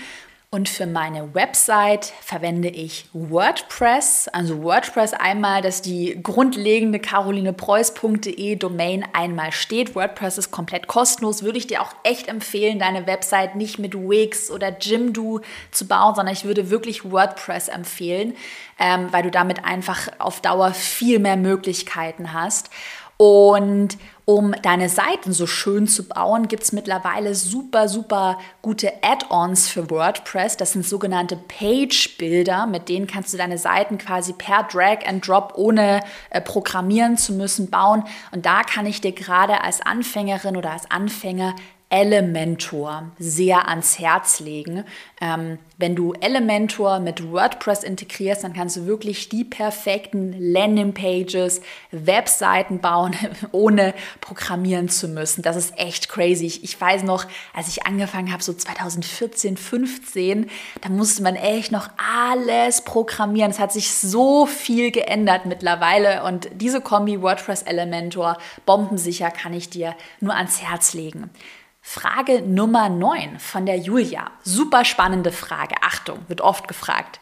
und 0.51 0.67
für 0.67 0.87
meine 0.87 1.35
Website 1.35 2.11
verwende 2.21 2.69
ich 2.69 3.07
WordPress. 3.13 4.27
Also 4.33 4.63
WordPress 4.63 5.13
einmal, 5.13 5.61
dass 5.61 5.83
die 5.83 6.19
grundlegende 6.23 6.97
carolinepreuß.de 6.97 8.55
Domain 8.55 9.05
einmal 9.13 9.51
steht. 9.51 9.93
WordPress 9.93 10.39
ist 10.39 10.49
komplett 10.49 10.87
kostenlos. 10.87 11.43
Würde 11.43 11.59
ich 11.59 11.67
dir 11.67 11.83
auch 11.83 11.93
echt 12.03 12.27
empfehlen, 12.27 12.79
deine 12.79 13.05
Website 13.05 13.57
nicht 13.57 13.77
mit 13.77 13.93
Wix 13.93 14.49
oder 14.49 14.75
Jimdo 14.75 15.41
zu 15.69 15.87
bauen, 15.87 16.15
sondern 16.15 16.33
ich 16.33 16.45
würde 16.45 16.71
wirklich 16.71 17.11
WordPress 17.11 17.67
empfehlen, 17.67 18.33
ähm, 18.79 19.09
weil 19.11 19.21
du 19.21 19.29
damit 19.29 19.65
einfach 19.65 20.07
auf 20.17 20.41
Dauer 20.41 20.73
viel 20.73 21.19
mehr 21.19 21.37
Möglichkeiten 21.37 22.33
hast. 22.33 22.71
Und 23.17 23.97
um 24.29 24.53
deine 24.61 24.89
Seiten 24.89 25.33
so 25.33 25.47
schön 25.47 25.87
zu 25.87 26.07
bauen, 26.07 26.47
gibt 26.47 26.61
es 26.61 26.71
mittlerweile 26.71 27.33
super, 27.33 27.89
super 27.89 28.37
gute 28.61 28.93
Add-ons 29.01 29.67
für 29.69 29.89
WordPress. 29.89 30.55
Das 30.55 30.73
sind 30.73 30.85
sogenannte 30.85 31.35
Page-Builder, 31.35 32.67
mit 32.67 32.89
denen 32.89 33.07
kannst 33.07 33.33
du 33.33 33.39
deine 33.39 33.57
Seiten 33.57 33.97
quasi 33.97 34.33
per 34.33 34.67
Drag 34.71 35.03
and 35.07 35.27
Drop, 35.27 35.53
ohne 35.55 36.01
äh, 36.29 36.41
programmieren 36.41 37.17
zu 37.17 37.33
müssen, 37.33 37.71
bauen. 37.71 38.03
Und 38.31 38.45
da 38.45 38.61
kann 38.61 38.85
ich 38.85 39.01
dir 39.01 39.13
gerade 39.13 39.63
als 39.63 39.81
Anfängerin 39.81 40.57
oder 40.57 40.73
als 40.73 40.91
Anfänger 40.91 41.55
Elementor 41.91 43.11
sehr 43.17 43.67
ans 43.67 43.97
Herz 43.97 44.39
legen. 44.39 44.83
Ähm, 45.19 45.57
wenn 45.79 45.95
du 45.95 46.13
Elementor 46.13 46.99
mit 46.99 47.31
WordPress 47.31 47.83
integrierst, 47.83 48.43
dann 48.43 48.53
kannst 48.53 48.77
du 48.77 48.85
wirklich 48.85 49.27
die 49.29 49.43
perfekten 49.43 50.35
Landingpages, 50.37 51.61
Webseiten 51.91 52.79
bauen, 52.79 53.15
ohne 53.51 53.95
programmieren 54.21 54.87
zu 54.87 55.07
müssen. 55.07 55.41
Das 55.41 55.55
ist 55.55 55.79
echt 55.79 56.09
crazy. 56.09 56.45
Ich 56.61 56.79
weiß 56.79 57.03
noch, 57.03 57.25
als 57.55 57.69
ich 57.69 57.87
angefangen 57.87 58.31
habe, 58.31 58.43
so 58.43 58.53
2014, 58.53 59.57
15, 59.57 60.49
da 60.81 60.89
musste 60.89 61.23
man 61.23 61.35
echt 61.35 61.71
noch 61.71 61.89
alles 61.97 62.83
programmieren. 62.83 63.49
Es 63.49 63.59
hat 63.59 63.73
sich 63.73 63.91
so 63.91 64.45
viel 64.45 64.91
geändert 64.91 65.47
mittlerweile 65.47 66.23
und 66.23 66.49
diese 66.53 66.81
Kombi 66.81 67.19
WordPress 67.21 67.63
Elementor 67.63 68.37
bombensicher 68.67 69.31
kann 69.31 69.53
ich 69.53 69.71
dir 69.71 69.95
nur 70.19 70.35
ans 70.35 70.61
Herz 70.61 70.93
legen. 70.93 71.31
Frage 71.81 72.41
Nummer 72.41 72.89
9 72.89 73.39
von 73.39 73.65
der 73.65 73.77
Julia. 73.77 74.31
Super 74.43 74.85
spannende 74.85 75.31
Frage. 75.31 75.75
Achtung, 75.81 76.19
wird 76.27 76.41
oft 76.41 76.67
gefragt. 76.67 77.19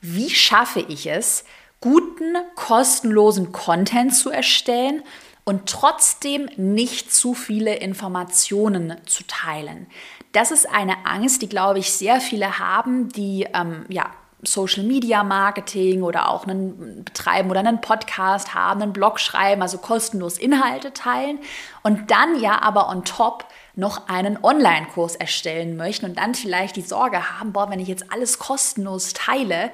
Wie 0.00 0.30
schaffe 0.30 0.80
ich 0.80 1.06
es, 1.06 1.44
guten, 1.80 2.36
kostenlosen 2.54 3.52
Content 3.52 4.14
zu 4.14 4.30
erstellen 4.30 5.02
und 5.44 5.68
trotzdem 5.68 6.48
nicht 6.56 7.12
zu 7.12 7.34
viele 7.34 7.76
Informationen 7.76 8.96
zu 9.06 9.24
teilen? 9.26 9.86
Das 10.32 10.50
ist 10.50 10.68
eine 10.68 11.06
Angst, 11.06 11.42
die, 11.42 11.48
glaube 11.48 11.80
ich, 11.80 11.92
sehr 11.92 12.20
viele 12.20 12.58
haben, 12.58 13.08
die 13.10 13.46
ähm, 13.52 13.84
ja, 13.88 14.10
Social 14.42 14.84
Media 14.84 15.22
Marketing 15.22 16.02
oder 16.02 16.28
auch 16.28 16.46
einen 16.46 17.04
betreiben 17.04 17.50
oder 17.50 17.60
einen 17.60 17.80
Podcast 17.80 18.54
haben, 18.54 18.82
einen 18.82 18.92
Blog 18.92 19.20
schreiben, 19.20 19.62
also 19.62 19.78
kostenlos 19.78 20.38
Inhalte 20.38 20.92
teilen 20.92 21.38
und 21.82 22.10
dann 22.10 22.40
ja 22.40 22.62
aber 22.62 22.88
on 22.88 23.04
top 23.04 23.44
noch 23.76 24.08
einen 24.08 24.42
Online-Kurs 24.42 25.16
erstellen 25.16 25.76
möchten 25.76 26.06
und 26.06 26.18
dann 26.18 26.34
vielleicht 26.34 26.76
die 26.76 26.82
Sorge 26.82 27.38
haben, 27.38 27.52
boah, 27.52 27.70
wenn 27.70 27.80
ich 27.80 27.88
jetzt 27.88 28.12
alles 28.12 28.38
kostenlos 28.38 29.12
teile, 29.12 29.70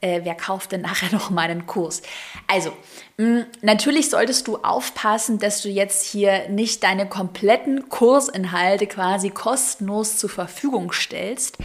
äh, 0.00 0.20
wer 0.24 0.34
kauft 0.34 0.72
denn 0.72 0.82
nachher 0.82 1.10
noch 1.12 1.30
meinen 1.30 1.66
Kurs? 1.66 2.02
Also, 2.46 2.72
mh, 3.16 3.46
natürlich 3.62 4.10
solltest 4.10 4.46
du 4.46 4.58
aufpassen, 4.58 5.38
dass 5.38 5.62
du 5.62 5.68
jetzt 5.68 6.04
hier 6.04 6.48
nicht 6.48 6.82
deine 6.82 7.08
kompletten 7.08 7.88
Kursinhalte 7.88 8.86
quasi 8.86 9.30
kostenlos 9.30 10.18
zur 10.18 10.30
Verfügung 10.30 10.92
stellst. 10.92 11.58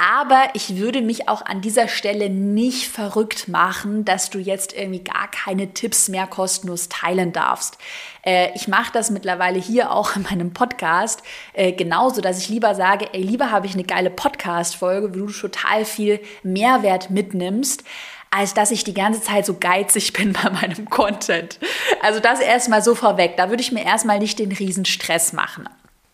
Aber 0.00 0.48
ich 0.54 0.78
würde 0.78 1.02
mich 1.02 1.28
auch 1.28 1.44
an 1.44 1.60
dieser 1.60 1.86
Stelle 1.86 2.30
nicht 2.30 2.88
verrückt 2.88 3.48
machen, 3.48 4.06
dass 4.06 4.30
du 4.30 4.38
jetzt 4.38 4.72
irgendwie 4.72 5.04
gar 5.04 5.30
keine 5.30 5.74
Tipps 5.74 6.08
mehr 6.08 6.26
kostenlos 6.26 6.88
teilen 6.88 7.34
darfst. 7.34 7.76
Äh, 8.24 8.48
ich 8.54 8.66
mache 8.66 8.92
das 8.94 9.10
mittlerweile 9.10 9.58
hier 9.58 9.92
auch 9.92 10.16
in 10.16 10.22
meinem 10.22 10.54
Podcast 10.54 11.22
äh, 11.52 11.72
genauso, 11.72 12.22
dass 12.22 12.38
ich 12.38 12.48
lieber 12.48 12.74
sage, 12.74 13.12
ey, 13.12 13.20
lieber 13.20 13.50
habe 13.50 13.66
ich 13.66 13.74
eine 13.74 13.84
geile 13.84 14.08
Podcast-Folge, 14.08 15.10
wo 15.10 15.26
du 15.26 15.32
total 15.32 15.84
viel 15.84 16.20
Mehrwert 16.42 17.10
mitnimmst 17.10 17.84
als 18.32 18.54
dass 18.54 18.70
ich 18.70 18.84
die 18.84 18.94
ganze 18.94 19.20
Zeit 19.20 19.44
so 19.44 19.56
geizig 19.58 20.12
bin 20.14 20.32
bei 20.32 20.50
meinem 20.50 20.88
Content. 20.88 21.58
Also 22.00 22.20
das 22.20 22.38
erstmal 22.38 22.80
so 22.80 22.94
vorweg. 22.94 23.36
Da 23.36 23.50
würde 23.50 23.60
ich 23.60 23.72
mir 23.72 23.84
erstmal 23.84 24.20
nicht 24.20 24.38
den 24.38 24.52
riesen 24.52 24.84
Stress 24.84 25.32
machen. 25.32 25.68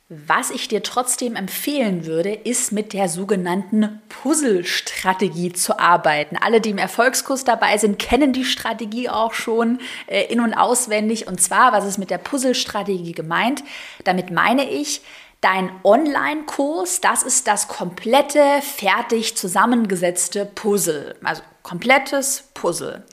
Was 0.09 0.53
ich 0.53 0.69
dir 0.69 0.85
trotzdem 0.85 1.35
empfehlen 1.35 2.07
würde, 2.07 2.33
ist 2.33 2.71
mit 2.71 2.93
der 2.93 3.09
sogenannten 3.09 4.01
Puzzle-Strategie 4.09 5.53
zu 5.53 5.81
arbeiten. 5.81 6.37
Alle, 6.37 6.61
die 6.61 6.71
im 6.71 6.79
Erfolgskurs 6.79 7.43
dabei 7.43 7.77
sind, 7.77 7.99
kennen 7.99 8.33
die 8.33 8.45
Strategie 8.45 9.09
auch 9.09 9.35
schon 9.35 9.81
äh, 10.07 10.33
in 10.33 10.39
und 10.39 10.55
auswendig. 10.55 11.27
Und 11.27 11.41
zwar, 11.41 11.73
was 11.73 11.85
ist 11.85 11.99
mit 11.99 12.11
der 12.11 12.19
Puzzle-Strategie 12.19 13.13
gemeint? 13.13 13.65
Damit 14.05 14.31
meine 14.31 14.69
ich, 14.69 15.03
Dein 15.43 15.71
Online-Kurs, 15.85 17.03
das 17.03 17.23
ist 17.23 17.47
das 17.47 17.69
komplette, 17.69 18.43
fertig 18.63 19.37
zusammengesetzte 19.37 20.47
Puzzle. 20.47 21.15
Also 21.23 21.43
komplettes 21.63 22.49
Puzzle 22.55 23.05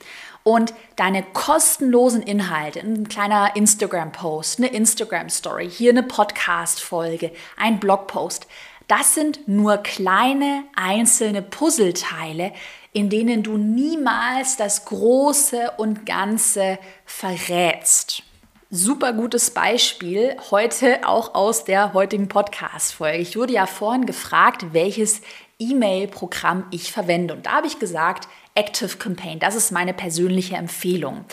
und 0.44 0.74
deine 0.94 1.22
kostenlosen 1.24 2.22
Inhalte, 2.22 2.80
ein 2.80 3.08
kleiner 3.08 3.56
Instagram-Post, 3.56 4.60
eine 4.60 4.68
Instagram-Story, 4.68 5.68
hier 5.68 5.90
eine 5.90 6.04
Podcast-Folge, 6.04 7.32
ein 7.56 7.80
Blogpost, 7.80 8.46
das 8.86 9.14
sind 9.14 9.48
nur 9.48 9.78
kleine 9.78 10.64
einzelne 10.76 11.40
Puzzleteile, 11.40 12.52
in 12.92 13.08
denen 13.08 13.42
du 13.42 13.56
niemals 13.56 14.56
das 14.58 14.84
Große 14.84 15.72
und 15.78 16.04
Ganze 16.04 16.78
verrätst. 17.06 18.22
Super 18.70 19.12
gutes 19.12 19.50
Beispiel 19.50 20.36
heute 20.50 21.08
auch 21.08 21.34
aus 21.34 21.64
der 21.64 21.94
heutigen 21.94 22.28
Podcast-Folge. 22.28 23.18
Ich 23.18 23.36
wurde 23.36 23.54
ja 23.54 23.66
vorhin 23.66 24.04
gefragt, 24.04 24.66
welches 24.72 25.22
E-Mail-Programm 25.58 26.66
ich 26.70 26.92
verwende. 26.92 27.34
Und 27.34 27.46
da 27.46 27.52
habe 27.52 27.66
ich 27.66 27.78
gesagt, 27.78 28.28
Active 28.54 28.96
Campaign. 28.98 29.38
Das 29.38 29.54
ist 29.54 29.72
meine 29.72 29.92
persönliche 29.92 30.56
Empfehlung. 30.56 31.24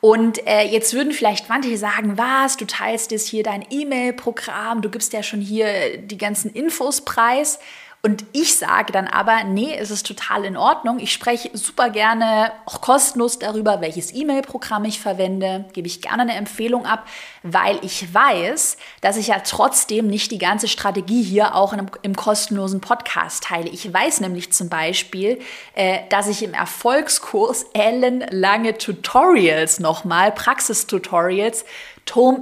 Und 0.00 0.46
äh, 0.46 0.62
jetzt 0.62 0.94
würden 0.94 1.12
vielleicht 1.12 1.48
manche 1.48 1.76
sagen, 1.76 2.16
was, 2.18 2.56
du 2.56 2.66
teilst 2.66 3.10
jetzt 3.10 3.26
hier 3.26 3.42
dein 3.42 3.64
E-Mail-Programm, 3.68 4.80
du 4.80 4.90
gibst 4.90 5.12
ja 5.12 5.22
schon 5.24 5.40
hier 5.40 5.98
die 5.98 6.18
ganzen 6.18 6.52
Infos 6.52 7.00
preis. 7.04 7.58
Und 8.00 8.24
ich 8.32 8.56
sage 8.56 8.92
dann 8.92 9.08
aber, 9.08 9.42
nee, 9.42 9.74
es 9.76 9.90
ist 9.90 10.06
total 10.06 10.44
in 10.44 10.56
Ordnung. 10.56 11.00
Ich 11.00 11.12
spreche 11.12 11.50
super 11.52 11.90
gerne 11.90 12.52
auch 12.64 12.80
kostenlos 12.80 13.40
darüber, 13.40 13.80
welches 13.80 14.14
E-Mail-Programm 14.14 14.84
ich 14.84 15.00
verwende. 15.00 15.64
Gebe 15.72 15.88
ich 15.88 16.00
gerne 16.00 16.22
eine 16.22 16.36
Empfehlung 16.36 16.86
ab, 16.86 17.08
weil 17.42 17.80
ich 17.82 18.14
weiß, 18.14 18.76
dass 19.00 19.16
ich 19.16 19.28
ja 19.28 19.40
trotzdem 19.40 20.06
nicht 20.06 20.30
die 20.30 20.38
ganze 20.38 20.68
Strategie 20.68 21.24
hier 21.24 21.56
auch 21.56 21.72
im, 21.72 21.90
im 22.02 22.14
kostenlosen 22.14 22.80
Podcast 22.80 23.42
teile. 23.42 23.68
Ich 23.68 23.92
weiß 23.92 24.20
nämlich 24.20 24.52
zum 24.52 24.68
Beispiel, 24.68 25.40
äh, 25.74 25.98
dass 26.08 26.28
ich 26.28 26.44
im 26.44 26.54
Erfolgskurs 26.54 27.66
ellenlange 27.72 28.78
Tutorials 28.78 29.80
nochmal, 29.80 30.30
Praxistutorials 30.30 31.64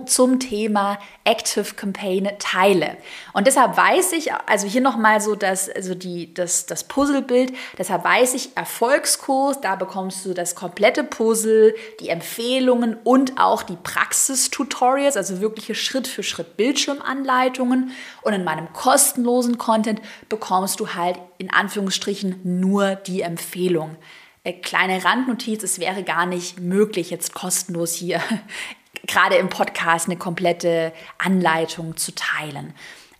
zum 0.06 0.38
Thema 0.38 0.98
Active 1.24 1.74
Campaign 1.74 2.30
teile. 2.38 2.96
Und 3.32 3.46
deshalb 3.46 3.76
weiß 3.76 4.12
ich, 4.12 4.32
also 4.32 4.66
hier 4.66 4.80
nochmal 4.80 5.20
so 5.20 5.34
das, 5.46 5.68
also 5.68 5.94
die, 5.94 6.34
das, 6.34 6.66
das 6.66 6.84
Puzzlebild, 6.84 7.52
deshalb 7.78 8.04
weiß 8.04 8.34
ich, 8.34 8.56
Erfolgskurs, 8.56 9.60
da 9.60 9.76
bekommst 9.76 10.26
du 10.26 10.34
das 10.34 10.54
komplette 10.54 11.04
Puzzle, 11.04 11.74
die 12.00 12.08
Empfehlungen 12.08 12.96
und 13.04 13.38
auch 13.38 13.62
die 13.62 13.76
Praxistutorials, 13.76 15.16
also 15.16 15.40
wirkliche 15.40 15.74
Schritt 15.74 16.08
für 16.08 16.22
Schritt 16.22 16.56
Bildschirmanleitungen. 16.56 17.92
Und 18.22 18.32
in 18.32 18.44
meinem 18.44 18.72
kostenlosen 18.72 19.56
Content 19.56 20.00
bekommst 20.28 20.80
du 20.80 20.94
halt 20.94 21.18
in 21.38 21.50
Anführungsstrichen 21.50 22.40
nur 22.42 22.96
die 22.96 23.20
Empfehlung 23.20 23.96
äh, 24.42 24.52
kleine 24.52 25.04
Randnotiz, 25.04 25.62
es 25.62 25.80
wäre 25.80 26.02
gar 26.02 26.26
nicht 26.26 26.60
möglich, 26.60 27.10
jetzt 27.10 27.34
kostenlos 27.34 27.94
hier 27.94 28.20
gerade 29.06 29.36
im 29.36 29.48
Podcast 29.48 30.06
eine 30.08 30.16
komplette 30.16 30.92
Anleitung 31.18 31.96
zu 31.96 32.14
teilen. 32.14 32.74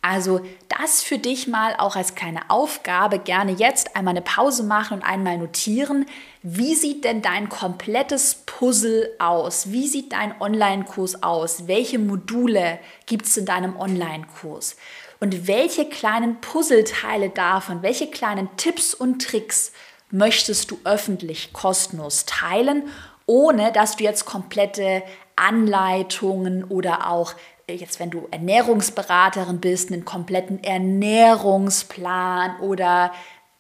Also 0.09 0.41
das 0.69 1.03
für 1.03 1.19
dich 1.19 1.49
mal 1.49 1.75
auch 1.79 1.97
als 1.97 2.15
kleine 2.15 2.49
Aufgabe, 2.49 3.19
gerne 3.19 3.51
jetzt 3.51 3.97
einmal 3.97 4.13
eine 4.13 4.23
Pause 4.23 4.63
machen 4.63 4.99
und 4.99 5.03
einmal 5.03 5.37
notieren, 5.37 6.07
wie 6.45 6.77
sieht 6.77 7.03
denn 7.03 7.23
dein 7.23 7.49
komplettes 7.49 8.45
Puzzle 8.47 9.11
aus? 9.19 9.73
Wie 9.73 9.89
sieht 9.89 10.13
dein 10.13 10.41
Online-Kurs 10.41 11.25
aus? 11.25 11.67
Welche 11.67 11.99
Module 11.99 12.79
gibt 13.07 13.27
es 13.27 13.37
in 13.37 13.47
deinem 13.47 13.77
Online-Kurs? 13.77 14.77
Und 15.19 15.49
welche 15.49 15.89
kleinen 15.89 16.41
Puzzleteile 16.41 17.31
davon, 17.31 17.83
welche 17.83 18.07
kleinen 18.07 18.49
Tipps 18.57 18.95
und 18.95 19.21
Tricks 19.21 19.73
möchtest 20.13 20.71
du 20.71 20.79
öffentlich 20.85 21.53
kostenlos 21.53 22.27
teilen, 22.27 22.85
ohne 23.27 23.73
dass 23.73 23.97
du 23.97 24.05
jetzt 24.05 24.25
komplette 24.25 25.03
Anleitungen 25.35 26.63
oder 26.63 27.11
auch 27.11 27.35
jetzt 27.75 27.99
wenn 27.99 28.11
du 28.11 28.29
Ernährungsberaterin 28.31 29.59
bist, 29.59 29.91
einen 29.91 30.05
kompletten 30.05 30.63
Ernährungsplan 30.63 32.61
oder 32.61 33.13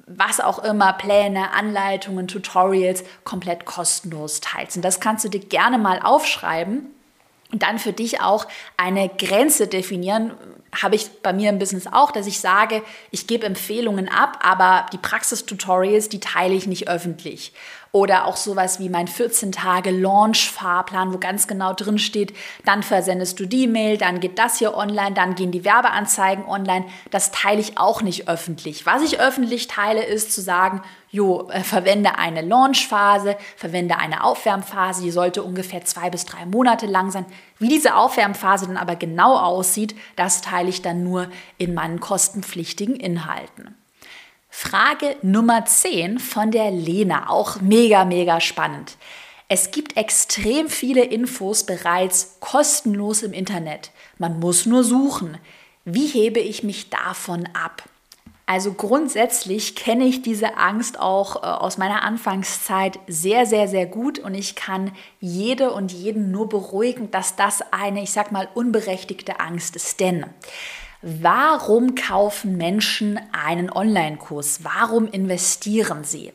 was 0.06 0.38
auch 0.38 0.60
immer, 0.60 0.92
Pläne, 0.92 1.52
Anleitungen, 1.52 2.28
Tutorials 2.28 3.02
komplett 3.24 3.64
kostenlos 3.64 4.40
teilst. 4.40 4.76
Und 4.76 4.84
das 4.84 5.00
kannst 5.00 5.24
du 5.24 5.28
dir 5.28 5.40
gerne 5.40 5.78
mal 5.78 6.00
aufschreiben 6.00 6.86
und 7.50 7.64
dann 7.64 7.80
für 7.80 7.92
dich 7.92 8.20
auch 8.20 8.46
eine 8.76 9.08
Grenze 9.08 9.66
definieren. 9.66 10.34
Habe 10.80 10.94
ich 10.94 11.10
bei 11.22 11.32
mir 11.32 11.50
im 11.50 11.58
Business 11.58 11.88
auch, 11.88 12.12
dass 12.12 12.28
ich 12.28 12.38
sage, 12.38 12.84
ich 13.10 13.26
gebe 13.26 13.44
Empfehlungen 13.44 14.08
ab, 14.08 14.38
aber 14.40 14.86
die 14.92 14.98
Praxistutorials, 14.98 16.08
die 16.08 16.20
teile 16.20 16.54
ich 16.54 16.68
nicht 16.68 16.88
öffentlich. 16.88 17.52
Oder 17.96 18.26
auch 18.26 18.36
sowas 18.36 18.78
wie 18.78 18.90
mein 18.90 19.08
14-Tage-Launch-Fahrplan, 19.08 21.14
wo 21.14 21.18
ganz 21.18 21.48
genau 21.48 21.72
drin 21.72 21.98
steht, 21.98 22.36
dann 22.66 22.82
versendest 22.82 23.40
du 23.40 23.46
die 23.46 23.66
Mail, 23.66 23.96
dann 23.96 24.20
geht 24.20 24.38
das 24.38 24.58
hier 24.58 24.76
online, 24.76 25.14
dann 25.14 25.34
gehen 25.34 25.50
die 25.50 25.64
Werbeanzeigen 25.64 26.44
online. 26.44 26.84
Das 27.10 27.30
teile 27.30 27.58
ich 27.58 27.78
auch 27.78 28.02
nicht 28.02 28.28
öffentlich. 28.28 28.84
Was 28.84 29.00
ich 29.00 29.18
öffentlich 29.18 29.66
teile, 29.66 30.04
ist 30.04 30.34
zu 30.34 30.42
sagen, 30.42 30.82
jo, 31.10 31.48
äh, 31.48 31.62
verwende 31.62 32.18
eine 32.18 32.42
Launch-Phase, 32.42 33.38
verwende 33.56 33.96
eine 33.96 34.24
Aufwärmphase, 34.24 35.02
die 35.02 35.10
sollte 35.10 35.42
ungefähr 35.42 35.82
zwei 35.86 36.10
bis 36.10 36.26
drei 36.26 36.44
Monate 36.44 36.84
lang 36.84 37.10
sein. 37.10 37.24
Wie 37.58 37.68
diese 37.68 37.96
Aufwärmphase 37.96 38.66
dann 38.66 38.76
aber 38.76 38.96
genau 38.96 39.38
aussieht, 39.38 39.96
das 40.16 40.42
teile 40.42 40.68
ich 40.68 40.82
dann 40.82 41.02
nur 41.02 41.30
in 41.56 41.72
meinen 41.72 42.00
kostenpflichtigen 42.00 42.96
Inhalten. 42.96 43.74
Frage 44.58 45.16
Nummer 45.20 45.66
10 45.66 46.18
von 46.18 46.50
der 46.50 46.70
Lena, 46.70 47.28
auch 47.28 47.60
mega, 47.60 48.06
mega 48.06 48.40
spannend. 48.40 48.96
Es 49.48 49.70
gibt 49.70 49.98
extrem 49.98 50.70
viele 50.70 51.04
Infos 51.04 51.64
bereits 51.64 52.38
kostenlos 52.40 53.22
im 53.22 53.34
Internet. 53.34 53.90
Man 54.16 54.40
muss 54.40 54.64
nur 54.64 54.82
suchen. 54.82 55.36
Wie 55.84 56.06
hebe 56.06 56.40
ich 56.40 56.62
mich 56.62 56.88
davon 56.88 57.46
ab? 57.52 57.82
Also 58.46 58.72
grundsätzlich 58.72 59.76
kenne 59.76 60.04
ich 60.04 60.22
diese 60.22 60.56
Angst 60.56 60.98
auch 60.98 61.36
äh, 61.36 61.46
aus 61.46 61.76
meiner 61.76 62.02
Anfangszeit 62.02 62.98
sehr, 63.06 63.44
sehr, 63.44 63.68
sehr 63.68 63.84
gut 63.84 64.18
und 64.18 64.34
ich 64.34 64.54
kann 64.54 64.92
jede 65.20 65.72
und 65.72 65.92
jeden 65.92 66.30
nur 66.30 66.48
beruhigen, 66.48 67.10
dass 67.10 67.36
das 67.36 67.60
eine, 67.72 68.02
ich 68.02 68.12
sag 68.12 68.32
mal, 68.32 68.48
unberechtigte 68.54 69.38
Angst 69.38 69.76
ist. 69.76 70.00
Denn 70.00 70.24
Warum 71.02 71.94
kaufen 71.94 72.56
Menschen 72.56 73.20
einen 73.32 73.70
Online-Kurs? 73.70 74.60
Warum 74.64 75.06
investieren 75.06 76.04
sie? 76.04 76.32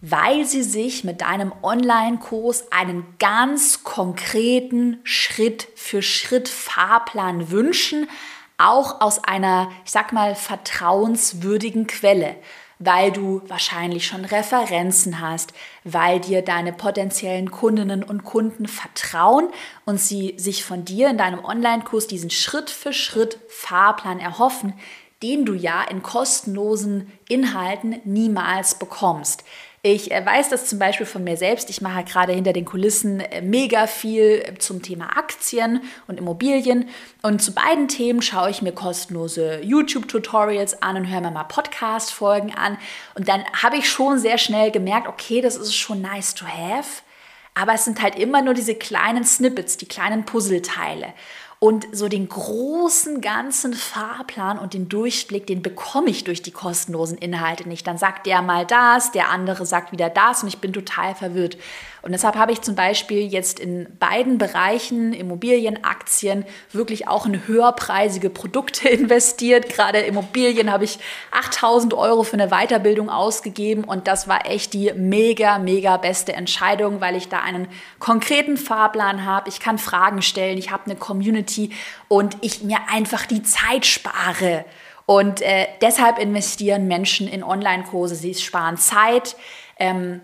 Weil 0.00 0.46
sie 0.46 0.62
sich 0.62 1.04
mit 1.04 1.20
deinem 1.20 1.52
Online-Kurs 1.62 2.72
einen 2.72 3.04
ganz 3.18 3.84
konkreten 3.84 5.00
Schritt 5.04 5.68
für 5.76 6.00
Schritt 6.00 6.48
Fahrplan 6.48 7.50
wünschen, 7.50 8.08
auch 8.56 9.00
aus 9.00 9.22
einer, 9.22 9.70
ich 9.84 9.90
sag 9.90 10.12
mal, 10.12 10.34
vertrauenswürdigen 10.34 11.86
Quelle 11.86 12.36
weil 12.80 13.12
du 13.12 13.42
wahrscheinlich 13.46 14.06
schon 14.06 14.24
Referenzen 14.24 15.20
hast, 15.20 15.52
weil 15.84 16.18
dir 16.18 16.42
deine 16.42 16.72
potenziellen 16.72 17.50
Kundinnen 17.50 18.02
und 18.02 18.24
Kunden 18.24 18.66
vertrauen 18.66 19.50
und 19.84 20.00
sie 20.00 20.34
sich 20.38 20.64
von 20.64 20.84
dir 20.84 21.10
in 21.10 21.18
deinem 21.18 21.44
Online-Kurs 21.44 22.06
diesen 22.06 22.30
Schritt 22.30 22.70
für 22.70 22.94
Schritt 22.94 23.38
Fahrplan 23.48 24.18
erhoffen, 24.18 24.72
den 25.22 25.44
du 25.44 25.52
ja 25.52 25.82
in 25.82 26.02
kostenlosen 26.02 27.12
Inhalten 27.28 28.00
niemals 28.04 28.74
bekommst. 28.76 29.44
Ich 29.82 30.10
äh, 30.10 30.26
weiß 30.26 30.50
das 30.50 30.66
zum 30.66 30.78
Beispiel 30.78 31.06
von 31.06 31.24
mir 31.24 31.38
selbst. 31.38 31.70
Ich 31.70 31.80
mache 31.80 32.04
gerade 32.04 32.34
hinter 32.34 32.52
den 32.52 32.66
Kulissen 32.66 33.20
äh, 33.20 33.40
mega 33.40 33.86
viel 33.86 34.42
äh, 34.44 34.58
zum 34.58 34.82
Thema 34.82 35.16
Aktien 35.16 35.80
und 36.06 36.18
Immobilien. 36.18 36.90
Und 37.22 37.40
zu 37.40 37.54
beiden 37.54 37.88
Themen 37.88 38.20
schaue 38.20 38.50
ich 38.50 38.60
mir 38.60 38.72
kostenlose 38.72 39.62
YouTube-Tutorials 39.62 40.82
an 40.82 40.96
und 40.96 41.08
höre 41.10 41.22
mir 41.22 41.30
mal 41.30 41.44
Podcast-Folgen 41.44 42.54
an. 42.54 42.76
Und 43.14 43.28
dann 43.28 43.42
habe 43.54 43.78
ich 43.78 43.88
schon 43.88 44.18
sehr 44.18 44.36
schnell 44.36 44.70
gemerkt, 44.70 45.08
okay, 45.08 45.40
das 45.40 45.56
ist 45.56 45.74
schon 45.74 46.02
nice 46.02 46.34
to 46.34 46.44
have. 46.46 47.00
Aber 47.54 47.72
es 47.72 47.86
sind 47.86 48.02
halt 48.02 48.16
immer 48.16 48.42
nur 48.42 48.52
diese 48.52 48.74
kleinen 48.74 49.24
Snippets, 49.24 49.78
die 49.78 49.88
kleinen 49.88 50.26
Puzzleteile. 50.26 51.14
Und 51.62 51.88
so 51.92 52.08
den 52.08 52.26
großen 52.26 53.20
ganzen 53.20 53.74
Fahrplan 53.74 54.58
und 54.58 54.72
den 54.72 54.88
Durchblick, 54.88 55.46
den 55.46 55.60
bekomme 55.60 56.08
ich 56.08 56.24
durch 56.24 56.40
die 56.40 56.52
kostenlosen 56.52 57.18
Inhalte 57.18 57.68
nicht. 57.68 57.86
Dann 57.86 57.98
sagt 57.98 58.24
der 58.24 58.40
mal 58.40 58.64
das, 58.64 59.12
der 59.12 59.28
andere 59.28 59.66
sagt 59.66 59.92
wieder 59.92 60.08
das 60.08 60.42
und 60.42 60.48
ich 60.48 60.56
bin 60.56 60.72
total 60.72 61.14
verwirrt. 61.14 61.58
Und 62.02 62.12
deshalb 62.12 62.36
habe 62.36 62.52
ich 62.52 62.62
zum 62.62 62.76
Beispiel 62.76 63.26
jetzt 63.26 63.60
in 63.60 63.86
beiden 63.98 64.38
Bereichen, 64.38 65.12
Immobilien, 65.12 65.84
Aktien, 65.84 66.46
wirklich 66.72 67.08
auch 67.08 67.26
in 67.26 67.46
höherpreisige 67.46 68.30
Produkte 68.30 68.88
investiert. 68.88 69.68
Gerade 69.68 69.98
Immobilien 69.98 70.72
habe 70.72 70.84
ich 70.84 70.98
8000 71.32 71.92
Euro 71.92 72.22
für 72.22 72.38
eine 72.40 72.48
Weiterbildung 72.48 73.10
ausgegeben 73.10 73.84
und 73.84 74.08
das 74.08 74.28
war 74.28 74.46
echt 74.46 74.72
die 74.72 74.94
mega, 74.94 75.58
mega 75.58 75.98
beste 75.98 76.32
Entscheidung, 76.32 77.02
weil 77.02 77.16
ich 77.16 77.28
da 77.28 77.40
einen 77.40 77.68
konkreten 77.98 78.56
Fahrplan 78.56 79.26
habe. 79.26 79.50
Ich 79.50 79.60
kann 79.60 79.76
Fragen 79.76 80.22
stellen, 80.22 80.56
ich 80.56 80.70
habe 80.70 80.86
eine 80.86 80.96
Community 80.96 81.49
und 82.08 82.36
ich 82.40 82.62
mir 82.62 82.78
einfach 82.88 83.26
die 83.26 83.42
Zeit 83.42 83.86
spare. 83.86 84.64
Und 85.06 85.42
äh, 85.42 85.66
deshalb 85.80 86.18
investieren 86.18 86.86
Menschen 86.86 87.26
in 87.26 87.42
Online-Kurse. 87.42 88.14
Sie 88.14 88.30
sparen 88.44 88.76
Zeit. 88.76 89.36
Ähm, 89.78 90.20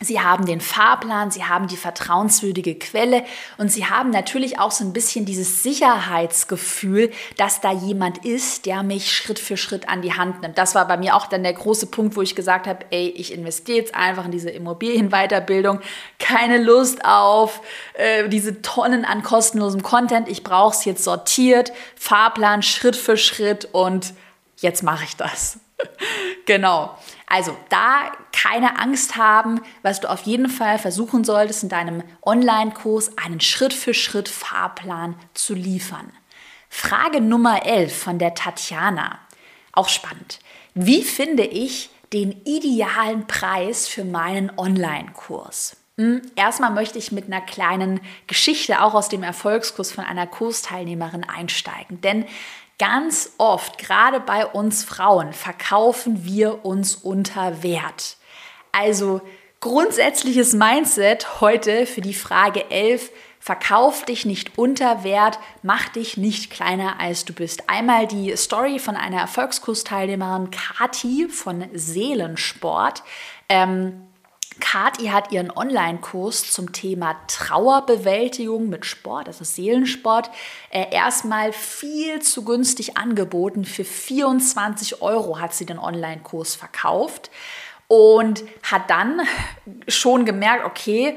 Sie 0.00 0.20
haben 0.20 0.46
den 0.46 0.60
Fahrplan, 0.60 1.32
Sie 1.32 1.44
haben 1.44 1.66
die 1.66 1.76
vertrauenswürdige 1.76 2.76
Quelle 2.76 3.24
und 3.56 3.72
Sie 3.72 3.86
haben 3.86 4.10
natürlich 4.10 4.60
auch 4.60 4.70
so 4.70 4.84
ein 4.84 4.92
bisschen 4.92 5.24
dieses 5.24 5.64
Sicherheitsgefühl, 5.64 7.10
dass 7.36 7.60
da 7.60 7.72
jemand 7.72 8.24
ist, 8.24 8.66
der 8.66 8.84
mich 8.84 9.12
Schritt 9.12 9.40
für 9.40 9.56
Schritt 9.56 9.88
an 9.88 10.00
die 10.00 10.12
Hand 10.12 10.42
nimmt. 10.42 10.56
Das 10.56 10.76
war 10.76 10.86
bei 10.86 10.96
mir 10.96 11.16
auch 11.16 11.26
dann 11.26 11.42
der 11.42 11.52
große 11.52 11.86
Punkt, 11.86 12.14
wo 12.14 12.22
ich 12.22 12.36
gesagt 12.36 12.68
habe, 12.68 12.86
ey, 12.90 13.08
ich 13.08 13.32
investiere 13.32 13.78
jetzt 13.78 13.94
einfach 13.94 14.24
in 14.24 14.30
diese 14.30 14.50
Immobilienweiterbildung, 14.50 15.80
keine 16.20 16.58
Lust 16.58 17.04
auf 17.04 17.60
äh, 17.94 18.28
diese 18.28 18.62
Tonnen 18.62 19.04
an 19.04 19.24
kostenlosem 19.24 19.82
Content. 19.82 20.28
Ich 20.28 20.44
brauche 20.44 20.76
es 20.76 20.84
jetzt 20.84 21.02
sortiert, 21.02 21.72
Fahrplan 21.96 22.62
Schritt 22.62 22.94
für 22.94 23.16
Schritt 23.16 23.68
und 23.72 24.14
jetzt 24.58 24.84
mache 24.84 25.04
ich 25.04 25.16
das. 25.16 25.58
genau. 26.46 26.96
Also 27.28 27.56
da 27.68 28.12
keine 28.32 28.78
Angst 28.78 29.16
haben, 29.16 29.60
was 29.82 30.00
du 30.00 30.08
auf 30.08 30.22
jeden 30.22 30.48
Fall 30.48 30.78
versuchen 30.78 31.24
solltest, 31.24 31.62
in 31.62 31.68
deinem 31.68 32.02
Online-Kurs 32.22 33.18
einen 33.18 33.40
Schritt-für-Schritt 33.40 34.28
Fahrplan 34.28 35.14
zu 35.34 35.54
liefern. 35.54 36.12
Frage 36.70 37.20
Nummer 37.20 37.66
11 37.66 37.96
von 37.96 38.18
der 38.18 38.34
Tatjana. 38.34 39.18
Auch 39.72 39.88
spannend. 39.88 40.38
Wie 40.74 41.02
finde 41.02 41.44
ich 41.44 41.90
den 42.12 42.32
idealen 42.44 43.26
Preis 43.26 43.88
für 43.88 44.04
meinen 44.04 44.50
Online-Kurs? 44.56 45.77
Hm, 45.98 46.22
erstmal 46.36 46.70
möchte 46.70 46.98
ich 46.98 47.12
mit 47.12 47.26
einer 47.26 47.40
kleinen 47.40 48.00
Geschichte 48.26 48.82
auch 48.82 48.94
aus 48.94 49.08
dem 49.08 49.22
Erfolgskurs 49.22 49.92
von 49.92 50.04
einer 50.04 50.26
Kursteilnehmerin 50.26 51.24
einsteigen. 51.24 52.00
Denn 52.00 52.24
Ganz 52.78 53.32
oft, 53.38 53.76
gerade 53.76 54.20
bei 54.20 54.46
uns 54.46 54.84
Frauen, 54.84 55.32
verkaufen 55.32 56.24
wir 56.24 56.64
uns 56.64 56.94
unter 56.94 57.64
Wert. 57.64 58.16
Also 58.70 59.20
grundsätzliches 59.58 60.52
Mindset 60.52 61.40
heute 61.40 61.86
für 61.86 62.02
die 62.02 62.14
Frage 62.14 62.70
11. 62.70 63.10
Verkauf 63.40 64.04
dich 64.04 64.24
nicht 64.26 64.58
unter 64.58 65.02
Wert, 65.02 65.40
mach 65.62 65.88
dich 65.88 66.16
nicht 66.16 66.52
kleiner 66.52 67.00
als 67.00 67.24
du 67.24 67.32
bist. 67.32 67.68
Einmal 67.68 68.06
die 68.06 68.36
Story 68.36 68.78
von 68.78 68.94
einer 68.94 69.22
Erfolgskursteilnehmerin 69.22 70.50
Kati 70.52 71.28
von 71.28 71.64
Seelensport. 71.72 73.02
Ähm, 73.48 74.07
Kati 74.60 75.06
hat 75.06 75.32
ihren 75.32 75.50
Online-Kurs 75.50 76.52
zum 76.52 76.72
Thema 76.72 77.16
Trauerbewältigung 77.26 78.68
mit 78.68 78.86
Sport, 78.86 79.28
also 79.28 79.44
Seelensport, 79.44 80.30
äh, 80.70 80.92
erstmal 80.92 81.52
viel 81.52 82.20
zu 82.20 82.44
günstig 82.44 82.96
angeboten. 82.96 83.64
Für 83.64 83.84
24 83.84 85.02
Euro 85.02 85.40
hat 85.40 85.54
sie 85.54 85.66
den 85.66 85.78
Online-Kurs 85.78 86.54
verkauft 86.54 87.30
und 87.88 88.44
hat 88.62 88.90
dann 88.90 89.22
schon 89.88 90.24
gemerkt, 90.24 90.64
okay, 90.64 91.16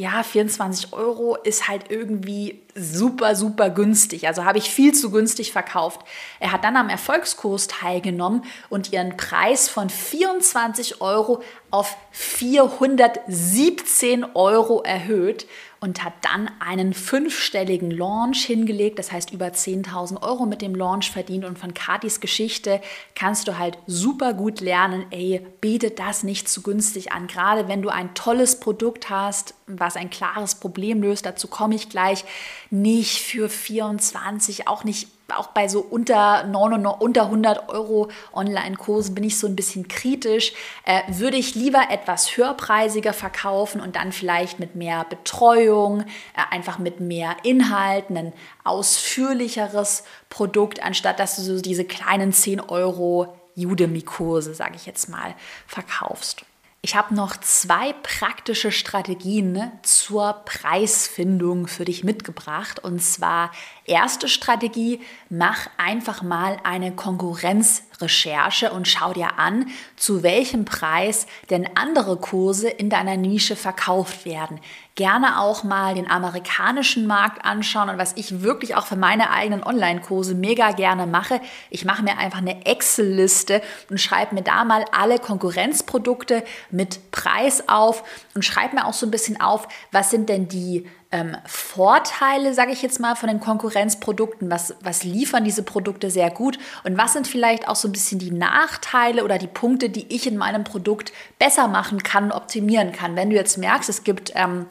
ja, 0.00 0.22
24 0.22 0.94
Euro 0.94 1.36
ist 1.36 1.68
halt 1.68 1.90
irgendwie 1.90 2.62
super, 2.74 3.36
super 3.36 3.68
günstig. 3.68 4.26
Also 4.26 4.46
habe 4.46 4.56
ich 4.56 4.70
viel 4.70 4.94
zu 4.94 5.10
günstig 5.10 5.52
verkauft. 5.52 6.00
Er 6.40 6.52
hat 6.52 6.64
dann 6.64 6.78
am 6.78 6.88
Erfolgskurs 6.88 7.66
teilgenommen 7.66 8.44
und 8.70 8.94
ihren 8.94 9.18
Preis 9.18 9.68
von 9.68 9.90
24 9.90 11.02
Euro 11.02 11.42
auf 11.70 11.98
417 12.12 14.24
Euro 14.34 14.82
erhöht 14.82 15.46
und 15.80 16.04
hat 16.04 16.12
dann 16.20 16.50
einen 16.60 16.92
fünfstelligen 16.92 17.90
Launch 17.90 18.44
hingelegt, 18.44 18.98
das 18.98 19.12
heißt 19.12 19.32
über 19.32 19.46
10.000 19.46 20.22
Euro 20.22 20.44
mit 20.44 20.60
dem 20.60 20.74
Launch 20.74 21.10
verdient. 21.10 21.46
Und 21.46 21.58
von 21.58 21.72
Katis 21.72 22.20
Geschichte 22.20 22.82
kannst 23.14 23.48
du 23.48 23.56
halt 23.56 23.78
super 23.86 24.34
gut 24.34 24.60
lernen, 24.60 25.06
ey, 25.10 25.40
biete 25.62 25.90
das 25.90 26.22
nicht 26.22 26.50
zu 26.50 26.60
günstig 26.60 27.12
an, 27.12 27.26
gerade 27.28 27.66
wenn 27.66 27.80
du 27.80 27.88
ein 27.88 28.14
tolles 28.14 28.60
Produkt 28.60 29.08
hast, 29.08 29.54
was 29.66 29.96
ein 29.96 30.10
klares 30.10 30.54
Problem 30.54 31.02
löst, 31.02 31.24
dazu 31.24 31.48
komme 31.48 31.76
ich 31.76 31.88
gleich, 31.88 32.24
nicht 32.68 33.18
für 33.20 33.48
24, 33.48 34.68
auch 34.68 34.84
nicht 34.84 35.08
auch 35.32 35.48
bei 35.48 35.68
so 35.68 35.80
unter, 35.80 36.44
99, 36.44 37.00
unter 37.00 37.22
100 37.24 37.68
Euro 37.68 38.08
Online-Kursen 38.32 39.14
bin 39.14 39.24
ich 39.24 39.38
so 39.38 39.46
ein 39.46 39.56
bisschen 39.56 39.88
kritisch. 39.88 40.52
Äh, 40.84 41.02
würde 41.08 41.36
ich 41.36 41.54
lieber 41.54 41.82
etwas 41.90 42.36
höherpreisiger 42.36 43.12
verkaufen 43.12 43.80
und 43.80 43.96
dann 43.96 44.12
vielleicht 44.12 44.60
mit 44.60 44.74
mehr 44.74 45.04
Betreuung, 45.04 46.02
äh, 46.02 46.04
einfach 46.50 46.78
mit 46.78 47.00
mehr 47.00 47.36
Inhalten, 47.42 48.16
ein 48.16 48.32
ausführlicheres 48.64 50.04
Produkt, 50.28 50.82
anstatt 50.82 51.18
dass 51.18 51.36
du 51.36 51.42
so 51.42 51.60
diese 51.60 51.84
kleinen 51.84 52.32
10 52.32 52.60
Euro 52.60 53.36
Udemy-Kurse, 53.56 54.54
sage 54.54 54.76
ich 54.76 54.86
jetzt 54.86 55.08
mal, 55.08 55.34
verkaufst. 55.66 56.44
Ich 56.82 56.96
habe 56.96 57.14
noch 57.14 57.36
zwei 57.36 57.92
praktische 57.92 58.72
Strategien 58.72 59.52
ne, 59.52 59.70
zur 59.82 60.32
Preisfindung 60.46 61.66
für 61.66 61.84
dich 61.84 62.04
mitgebracht. 62.04 62.82
Und 62.82 63.02
zwar 63.02 63.50
erste 63.90 64.28
Strategie, 64.28 65.00
mach 65.28 65.66
einfach 65.76 66.22
mal 66.22 66.56
eine 66.62 66.92
Konkurrenzrecherche 66.92 68.70
und 68.70 68.86
schau 68.86 69.12
dir 69.12 69.38
an, 69.38 69.66
zu 69.96 70.22
welchem 70.22 70.64
Preis 70.64 71.26
denn 71.50 71.68
andere 71.76 72.16
Kurse 72.16 72.68
in 72.68 72.88
deiner 72.88 73.16
Nische 73.16 73.56
verkauft 73.56 74.24
werden. 74.24 74.60
Gerne 74.94 75.40
auch 75.40 75.64
mal 75.64 75.94
den 75.94 76.10
amerikanischen 76.10 77.06
Markt 77.06 77.44
anschauen 77.44 77.88
und 77.88 77.98
was 77.98 78.16
ich 78.16 78.42
wirklich 78.42 78.76
auch 78.76 78.86
für 78.86 78.96
meine 78.96 79.30
eigenen 79.30 79.64
Online-Kurse 79.64 80.34
mega 80.34 80.72
gerne 80.72 81.06
mache, 81.06 81.40
ich 81.70 81.84
mache 81.84 82.02
mir 82.02 82.16
einfach 82.18 82.38
eine 82.38 82.64
Excel-Liste 82.66 83.60
und 83.88 84.00
schreibe 84.00 84.34
mir 84.34 84.42
da 84.42 84.64
mal 84.64 84.84
alle 84.92 85.18
Konkurrenzprodukte 85.18 86.44
mit 86.70 87.10
Preis 87.10 87.68
auf 87.68 88.04
und 88.34 88.44
schreibe 88.44 88.76
mir 88.76 88.86
auch 88.86 88.94
so 88.94 89.06
ein 89.06 89.10
bisschen 89.10 89.40
auf, 89.40 89.66
was 89.90 90.10
sind 90.10 90.28
denn 90.28 90.48
die 90.48 90.86
ähm, 91.12 91.36
Vorteile, 91.44 92.54
sage 92.54 92.72
ich 92.72 92.82
jetzt 92.82 93.00
mal, 93.00 93.16
von 93.16 93.28
den 93.28 93.40
Konkurrenzprodukten? 93.40 94.50
Was, 94.50 94.74
was 94.80 95.02
liefern 95.02 95.44
diese 95.44 95.62
Produkte 95.62 96.10
sehr 96.10 96.30
gut? 96.30 96.58
Und 96.84 96.96
was 96.96 97.12
sind 97.12 97.26
vielleicht 97.26 97.68
auch 97.68 97.76
so 97.76 97.88
ein 97.88 97.92
bisschen 97.92 98.18
die 98.18 98.30
Nachteile 98.30 99.24
oder 99.24 99.38
die 99.38 99.48
Punkte, 99.48 99.90
die 99.90 100.06
ich 100.14 100.26
in 100.26 100.36
meinem 100.36 100.64
Produkt 100.64 101.12
besser 101.38 101.68
machen 101.68 102.02
kann, 102.02 102.30
optimieren 102.30 102.92
kann? 102.92 103.16
Wenn 103.16 103.30
du 103.30 103.36
jetzt 103.36 103.58
merkst, 103.58 103.88
es 103.88 104.04
gibt 104.04 104.32
ähm, 104.34 104.66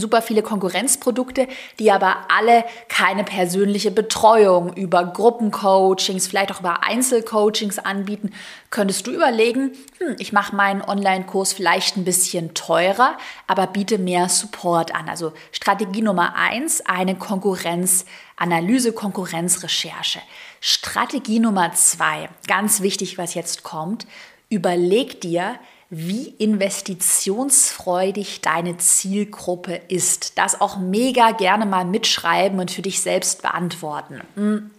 super 0.00 0.22
viele 0.22 0.42
Konkurrenzprodukte, 0.42 1.48
die 1.78 1.90
aber 1.90 2.16
alle 2.28 2.64
keine 2.88 3.24
persönliche 3.24 3.90
Betreuung 3.90 4.74
über 4.74 5.04
Gruppencoachings, 5.04 6.26
vielleicht 6.26 6.52
auch 6.52 6.60
über 6.60 6.84
Einzelcoachings 6.84 7.78
anbieten, 7.78 8.32
könntest 8.70 9.06
du 9.06 9.12
überlegen, 9.12 9.72
hm, 9.98 10.16
ich 10.18 10.32
mache 10.32 10.54
meinen 10.56 10.82
Online-Kurs 10.82 11.52
vielleicht 11.52 11.96
ein 11.96 12.04
bisschen 12.04 12.54
teurer, 12.54 13.16
aber 13.46 13.66
biete 13.66 13.98
mehr 13.98 14.28
Support 14.28 14.94
an. 14.94 15.08
Also 15.08 15.32
Strategie 15.52 16.02
Nummer 16.02 16.34
eins, 16.34 16.80
eine 16.86 17.14
Konkurrenzanalyse, 17.16 18.92
Konkurrenzrecherche. 18.92 20.20
Strategie 20.60 21.40
Nummer 21.40 21.72
zwei, 21.72 22.28
ganz 22.46 22.80
wichtig, 22.80 23.18
was 23.18 23.34
jetzt 23.34 23.62
kommt, 23.62 24.06
überleg 24.48 25.20
dir, 25.20 25.58
wie 25.96 26.28
investitionsfreudig 26.28 28.40
deine 28.40 28.76
Zielgruppe 28.78 29.80
ist. 29.88 30.38
Das 30.38 30.60
auch 30.60 30.78
mega 30.78 31.30
gerne 31.30 31.66
mal 31.66 31.84
mitschreiben 31.84 32.58
und 32.58 32.70
für 32.70 32.82
dich 32.82 33.00
selbst 33.00 33.42
beantworten. 33.42 34.20
Hm. 34.34 34.70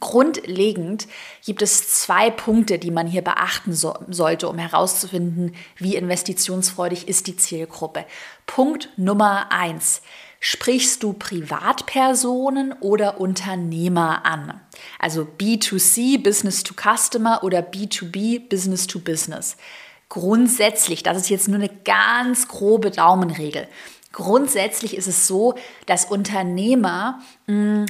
Grundlegend 0.00 1.06
gibt 1.44 1.62
es 1.62 2.02
zwei 2.02 2.30
Punkte, 2.30 2.78
die 2.78 2.90
man 2.90 3.06
hier 3.06 3.22
beachten 3.22 3.72
so 3.72 3.94
sollte, 4.08 4.48
um 4.48 4.58
herauszufinden, 4.58 5.54
wie 5.76 5.96
investitionsfreudig 5.96 7.08
ist 7.08 7.26
die 7.26 7.36
Zielgruppe. 7.36 8.04
Punkt 8.46 8.90
Nummer 8.96 9.50
eins. 9.50 10.02
Sprichst 10.38 11.02
du 11.02 11.14
Privatpersonen 11.14 12.74
oder 12.80 13.20
Unternehmer 13.20 14.26
an? 14.26 14.60
Also 14.98 15.22
B2C, 15.22 16.22
Business 16.22 16.62
to 16.62 16.74
Customer 16.74 17.42
oder 17.42 17.60
B2B, 17.60 18.48
Business 18.48 18.86
to 18.86 18.98
Business. 18.98 19.56
Grundsätzlich, 20.08 21.02
das 21.02 21.16
ist 21.16 21.30
jetzt 21.30 21.48
nur 21.48 21.58
eine 21.58 21.68
ganz 21.68 22.46
grobe 22.48 22.90
Daumenregel. 22.90 23.66
Grundsätzlich 24.12 24.96
ist 24.96 25.08
es 25.08 25.26
so, 25.26 25.54
dass 25.86 26.04
Unternehmer 26.06 27.20
mh, 27.46 27.54
hm, 27.54 27.86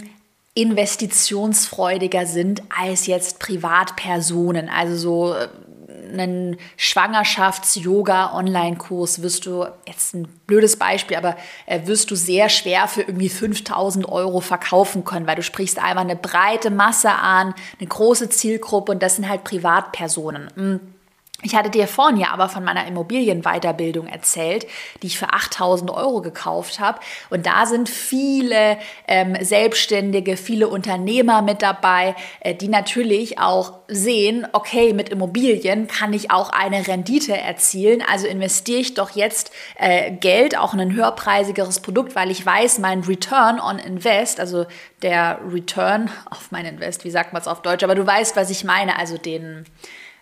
investitionsfreudiger 0.55 2.27
sind 2.27 2.63
als 2.77 3.07
jetzt 3.07 3.39
Privatpersonen. 3.39 4.69
Also 4.71 4.97
so 4.97 5.35
äh, 5.35 5.49
einen 6.13 6.57
Schwangerschafts-Yoga-Online-Kurs 6.79 9.23
wirst 9.23 9.47
du, 9.47 9.67
jetzt 9.87 10.15
ein 10.15 10.27
blödes 10.47 10.77
Beispiel, 10.77 11.19
aber 11.19 11.37
äh, 11.67 11.87
wirst 11.87 12.11
du 12.11 12.17
sehr 12.17 12.49
schwer 12.49 12.89
für 12.89 13.03
irgendwie 13.03 13.29
5000 13.29 14.09
Euro 14.09 14.41
verkaufen 14.41 15.05
können, 15.05 15.27
weil 15.27 15.37
du 15.37 15.43
sprichst 15.43 15.79
einmal 15.79 16.05
eine 16.05 16.17
breite 16.17 16.71
Masse 16.71 17.11
an, 17.11 17.53
eine 17.79 17.89
große 17.89 18.31
Zielgruppe 18.31 18.93
und 18.93 19.03
das 19.03 19.17
sind 19.17 19.29
halt 19.29 19.45
Privatpersonen. 19.45 20.91
Ich 21.43 21.55
hatte 21.55 21.69
dir 21.69 21.87
vorhin 21.87 22.17
ja 22.17 22.31
aber 22.31 22.49
von 22.49 22.65
meiner 22.65 22.87
Immobilienweiterbildung 22.87 24.07
erzählt, 24.07 24.67
die 25.03 25.09
ich 25.09 25.19
für 25.19 25.35
8000 25.35 25.91
Euro 25.91 26.23
gekauft 26.23 26.81
habe. 26.81 26.99
Und 27.29 27.45
da 27.45 27.67
sind 27.67 27.91
viele 27.91 28.79
ähm, 29.07 29.37
Selbstständige, 29.39 30.39
viele 30.39 30.67
Unternehmer 30.69 31.43
mit 31.43 31.61
dabei, 31.61 32.17
äh, 32.41 32.55
die 32.55 32.69
natürlich 32.69 33.39
auch 33.39 33.75
sehen, 33.87 34.47
okay, 34.53 34.95
mit 34.95 35.11
Immobilien 35.11 35.89
kann 35.89 36.15
ich 36.15 36.31
auch 36.31 36.49
eine 36.49 36.89
Rendite 36.89 37.37
erzielen. 37.37 38.03
Also 38.11 38.27
investiere 38.27 38.81
ich 38.81 38.95
doch 38.95 39.11
jetzt 39.11 39.53
äh, 39.79 40.13
Geld, 40.13 40.57
auch 40.57 40.73
in 40.73 40.81
ein 40.81 40.95
höherpreisigeres 40.95 41.81
Produkt, 41.81 42.17
weil 42.17 42.31
ich 42.31 42.45
weiß, 42.47 42.79
mein 42.79 43.01
Return 43.01 43.61
on 43.61 43.79
Invest, 43.79 44.41
also 44.41 44.65
der 45.03 45.39
Return 45.53 46.11
auf 46.31 46.51
mein 46.51 46.65
Invest, 46.65 47.05
wie 47.05 47.11
sagt 47.11 47.35
man 47.35 47.43
es 47.43 47.49
auf 47.49 47.61
Deutsch, 47.61 47.85
aber 47.85 47.95
du 47.95 48.07
weißt, 48.07 48.37
was 48.37 48.49
ich 48.49 48.65
meine, 48.65 48.99
also 48.99 49.19
den... 49.19 49.67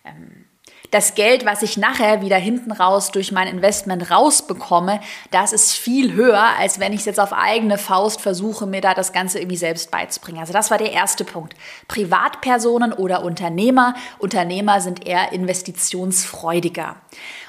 Ähm, 0.05 0.47
das 0.95 1.17
Geld, 1.17 1.45
was 1.45 1.63
ich 1.63 1.77
nachher 1.77 2.23
wieder 2.23 2.37
hinten 2.37 2.71
raus 2.71 3.11
durch 3.11 3.33
mein 3.33 3.49
Investment 3.49 4.13
rausbekomme, 4.13 5.01
das 5.33 5.53
ist 5.53 5.73
viel 5.73 6.13
höher, 6.13 6.57
als 6.57 6.79
wenn 6.79 6.93
ich 6.93 7.01
es 7.01 7.07
jetzt 7.07 7.19
auf 7.19 7.33
eigene 7.33 7.79
Faust 7.79 8.21
versuche, 8.21 8.65
mir 8.67 8.81
da 8.81 8.95
das 8.95 9.13
Ganze 9.13 9.41
irgendwie 9.41 9.57
selbst 9.57 9.91
beizubringen. 9.91 10.39
Also 10.39 10.53
das 10.53 10.71
war 10.71 10.79
der 10.79 10.93
erste 10.93 11.25
Punkt. 11.25 11.55
Privatpersonen 11.89 12.93
oder 12.93 13.25
Unternehmer. 13.25 13.95
Unternehmer 14.21 14.81
sind 14.81 15.05
eher 15.05 15.33
investitionsfreudiger. 15.33 16.95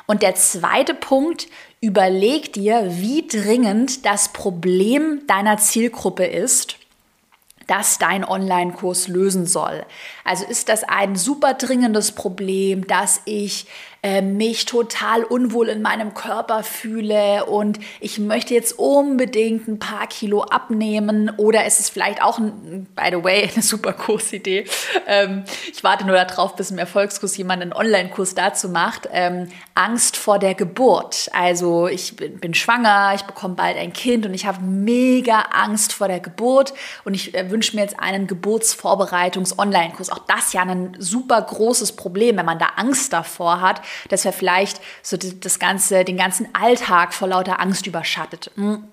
Und 0.07 0.23
der 0.23 0.33
zweite 0.33 0.95
Punkt, 0.95 1.47
überleg 1.81 2.51
dir, 2.53 2.87
wie 2.89 3.27
dringend 3.27 4.07
das 4.07 4.29
Problem 4.29 5.21
deiner 5.27 5.57
Zielgruppe 5.57 6.25
ist 6.25 6.77
das 7.67 7.97
dein 7.97 8.23
Online-Kurs 8.23 9.07
lösen 9.07 9.45
soll. 9.45 9.85
Also 10.23 10.45
ist 10.45 10.69
das 10.69 10.83
ein 10.83 11.15
super 11.15 11.53
dringendes 11.53 12.11
Problem, 12.11 12.87
dass 12.87 13.21
ich 13.25 13.67
äh, 14.05 14.21
mich 14.21 14.65
total 14.65 15.23
unwohl 15.23 15.67
in 15.67 15.81
meinem 15.81 16.13
Körper 16.13 16.61
fühle 16.61 17.45
und 17.45 17.79
ich 17.99 18.19
möchte 18.19 18.53
jetzt 18.53 18.77
unbedingt 18.77 19.67
ein 19.67 19.79
paar 19.79 20.05
Kilo 20.05 20.43
abnehmen 20.43 21.31
oder 21.37 21.65
ist 21.65 21.79
es 21.79 21.89
vielleicht 21.89 22.21
auch, 22.21 22.37
ein, 22.37 22.85
by 22.95 23.09
the 23.09 23.23
way, 23.23 23.49
eine 23.51 23.63
super 23.63 23.93
Kursidee. 23.93 24.65
Ähm, 25.07 25.43
ich 25.73 25.83
warte 25.83 26.05
nur 26.05 26.17
darauf, 26.17 26.55
bis 26.55 26.69
im 26.69 26.77
Erfolgskurs 26.77 27.35
jemand 27.35 27.63
einen 27.63 27.73
Online-Kurs 27.73 28.35
dazu 28.35 28.69
macht. 28.69 29.09
Ähm, 29.11 29.47
Angst 29.73 30.17
vor 30.17 30.37
der 30.37 30.53
Geburt. 30.53 31.31
Also 31.33 31.87
ich 31.87 32.15
bin, 32.15 32.39
bin 32.39 32.53
schwanger, 32.53 33.13
ich 33.15 33.23
bekomme 33.23 33.55
bald 33.55 33.75
ein 33.75 33.91
Kind 33.91 34.27
und 34.27 34.35
ich 34.35 34.45
habe 34.45 34.61
mega 34.63 35.45
Angst 35.51 35.93
vor 35.93 36.07
der 36.07 36.19
Geburt 36.19 36.75
und 37.05 37.15
ich 37.15 37.33
äh, 37.33 37.49
wünsche 37.49 37.75
mir 37.75 37.81
jetzt 37.81 37.99
einen 37.99 38.27
Geburtsvorbereitungs-Online-Kurs. 38.27 40.11
Auch 40.11 40.19
das 40.27 40.53
ja 40.53 40.61
ein 40.61 40.95
super 40.99 41.41
großes 41.41 41.93
Problem, 41.93 42.37
wenn 42.37 42.45
man 42.45 42.59
da 42.59 42.73
Angst 42.75 43.11
davor 43.11 43.61
hat, 43.61 43.81
dass 44.09 44.25
er 44.25 44.33
vielleicht 44.33 44.81
so 45.01 45.17
das 45.17 45.59
ganze, 45.59 46.03
den 46.03 46.17
ganzen 46.17 46.47
Alltag 46.53 47.13
vor 47.13 47.27
lauter 47.27 47.59
Angst 47.59 47.87
überschattet. 47.87 48.51
Hm. 48.55 48.83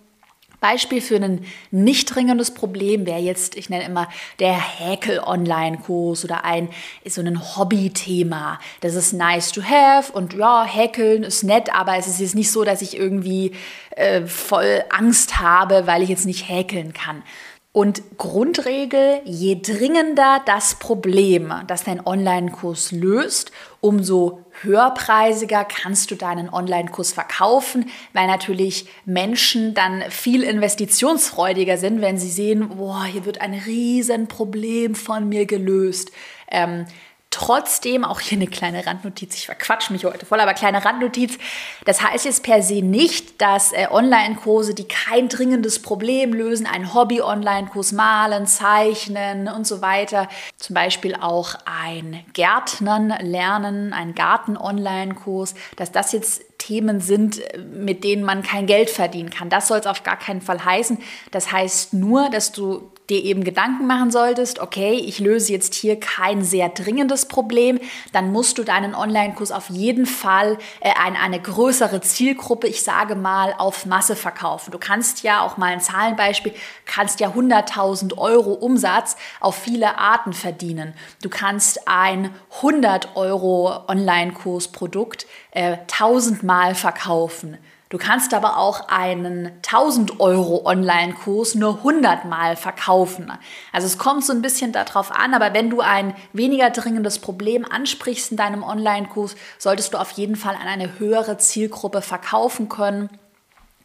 Beispiel 0.62 1.00
für 1.00 1.16
ein 1.16 1.44
nicht 1.72 2.14
dringendes 2.14 2.54
Problem 2.54 3.04
wäre 3.04 3.18
jetzt, 3.18 3.56
ich 3.56 3.68
nenne 3.68 3.84
immer 3.84 4.08
der 4.38 4.54
Häkel-Online-Kurs 4.54 6.24
oder 6.24 6.44
ein 6.44 6.68
so 7.04 7.20
ein 7.20 7.56
Hobby-Thema. 7.56 8.60
Das 8.80 8.94
ist 8.94 9.12
nice 9.12 9.50
to 9.50 9.60
have 9.62 10.12
und 10.12 10.34
ja, 10.34 10.64
häkeln 10.64 11.24
ist 11.24 11.42
nett, 11.42 11.74
aber 11.74 11.96
es 11.96 12.06
ist 12.06 12.20
jetzt 12.20 12.36
nicht 12.36 12.52
so, 12.52 12.62
dass 12.62 12.80
ich 12.80 12.96
irgendwie 12.96 13.50
äh, 13.96 14.24
voll 14.24 14.84
Angst 14.90 15.40
habe, 15.40 15.88
weil 15.88 16.00
ich 16.00 16.08
jetzt 16.08 16.26
nicht 16.26 16.48
häkeln 16.48 16.92
kann. 16.92 17.24
Und 17.74 18.18
Grundregel, 18.18 19.22
je 19.24 19.58
dringender 19.62 20.42
das 20.44 20.74
Problem, 20.74 21.54
das 21.68 21.84
dein 21.84 22.06
Online-Kurs 22.06 22.92
löst, 22.92 23.50
umso 23.80 24.44
höherpreisiger 24.60 25.64
kannst 25.64 26.10
du 26.10 26.14
deinen 26.14 26.50
Online-Kurs 26.50 27.14
verkaufen, 27.14 27.88
weil 28.12 28.26
natürlich 28.26 28.90
Menschen 29.06 29.72
dann 29.72 30.02
viel 30.10 30.42
investitionsfreudiger 30.42 31.78
sind, 31.78 32.02
wenn 32.02 32.18
sie 32.18 32.28
sehen, 32.28 32.68
boah, 32.76 33.06
hier 33.06 33.24
wird 33.24 33.40
ein 33.40 33.54
Riesenproblem 33.54 34.94
von 34.94 35.30
mir 35.30 35.46
gelöst. 35.46 36.12
Ähm, 36.50 36.84
Trotzdem, 37.32 38.04
auch 38.04 38.20
hier 38.20 38.36
eine 38.36 38.46
kleine 38.46 38.86
Randnotiz, 38.86 39.34
ich 39.34 39.46
verquatsch 39.46 39.88
mich 39.88 40.04
heute 40.04 40.26
voll, 40.26 40.38
aber 40.38 40.52
kleine 40.52 40.84
Randnotiz, 40.84 41.38
das 41.86 42.02
heißt 42.02 42.26
jetzt 42.26 42.42
per 42.42 42.62
se 42.62 42.82
nicht, 42.82 43.40
dass 43.40 43.72
äh, 43.72 43.86
Online-Kurse, 43.90 44.74
die 44.74 44.86
kein 44.86 45.30
dringendes 45.30 45.80
Problem 45.80 46.34
lösen, 46.34 46.66
ein 46.66 46.92
Hobby-Online-Kurs 46.92 47.92
malen, 47.92 48.46
zeichnen 48.46 49.48
und 49.48 49.66
so 49.66 49.80
weiter, 49.80 50.28
zum 50.58 50.74
Beispiel 50.74 51.14
auch 51.14 51.54
ein 51.64 52.22
Gärtnern 52.34 53.14
lernen, 53.20 53.94
ein 53.94 54.14
Garten-Online-Kurs, 54.14 55.54
dass 55.76 55.90
das 55.90 56.12
jetzt 56.12 56.42
Themen 56.58 57.00
sind, 57.00 57.40
mit 57.74 58.04
denen 58.04 58.22
man 58.22 58.42
kein 58.42 58.66
Geld 58.66 58.90
verdienen 58.90 59.30
kann. 59.30 59.48
Das 59.48 59.68
soll 59.68 59.78
es 59.78 59.86
auf 59.86 60.04
gar 60.04 60.18
keinen 60.18 60.42
Fall 60.42 60.64
heißen. 60.64 60.98
Das 61.32 61.50
heißt 61.50 61.94
nur, 61.94 62.30
dass 62.30 62.52
du 62.52 62.91
dir 63.10 63.22
eben 63.22 63.44
Gedanken 63.44 63.86
machen 63.86 64.10
solltest, 64.10 64.60
okay, 64.60 64.94
ich 64.94 65.18
löse 65.18 65.52
jetzt 65.52 65.74
hier 65.74 65.98
kein 65.98 66.44
sehr 66.44 66.68
dringendes 66.68 67.26
Problem, 67.26 67.80
dann 68.12 68.32
musst 68.32 68.58
du 68.58 68.64
deinen 68.64 68.94
Online-Kurs 68.94 69.52
auf 69.52 69.70
jeden 69.70 70.06
Fall 70.06 70.58
äh, 70.80 70.92
eine, 71.00 71.18
eine 71.18 71.40
größere 71.40 72.00
Zielgruppe, 72.00 72.68
ich 72.68 72.82
sage 72.82 73.14
mal, 73.14 73.54
auf 73.58 73.86
Masse 73.86 74.16
verkaufen. 74.16 74.70
Du 74.70 74.78
kannst 74.78 75.22
ja 75.22 75.42
auch 75.42 75.56
mal 75.56 75.72
ein 75.72 75.80
Zahlenbeispiel, 75.80 76.52
kannst 76.86 77.20
ja 77.20 77.30
100.000 77.30 78.16
Euro 78.18 78.52
Umsatz 78.52 79.16
auf 79.40 79.56
viele 79.56 79.98
Arten 79.98 80.32
verdienen. 80.32 80.94
Du 81.22 81.28
kannst 81.28 81.88
ein 81.88 82.34
100 82.56 83.16
Euro 83.16 83.84
Online-Kursprodukt 83.88 85.26
äh, 85.50 85.78
tausendmal 85.86 86.74
verkaufen. 86.74 87.58
Du 87.92 87.98
kannst 87.98 88.32
aber 88.32 88.56
auch 88.56 88.88
einen 88.88 89.48
1000 89.66 90.18
Euro 90.18 90.64
Online-Kurs 90.64 91.56
nur 91.56 91.76
100 91.76 92.24
Mal 92.24 92.56
verkaufen. 92.56 93.30
Also 93.70 93.86
es 93.86 93.98
kommt 93.98 94.24
so 94.24 94.32
ein 94.32 94.40
bisschen 94.40 94.72
darauf 94.72 95.10
an, 95.14 95.34
aber 95.34 95.52
wenn 95.52 95.68
du 95.68 95.82
ein 95.82 96.14
weniger 96.32 96.70
dringendes 96.70 97.18
Problem 97.18 97.66
ansprichst 97.70 98.30
in 98.30 98.38
deinem 98.38 98.62
Online-Kurs, 98.62 99.36
solltest 99.58 99.92
du 99.92 99.98
auf 99.98 100.12
jeden 100.12 100.36
Fall 100.36 100.54
an 100.54 100.68
eine 100.68 100.98
höhere 100.98 101.36
Zielgruppe 101.36 102.00
verkaufen 102.00 102.70
können 102.70 103.10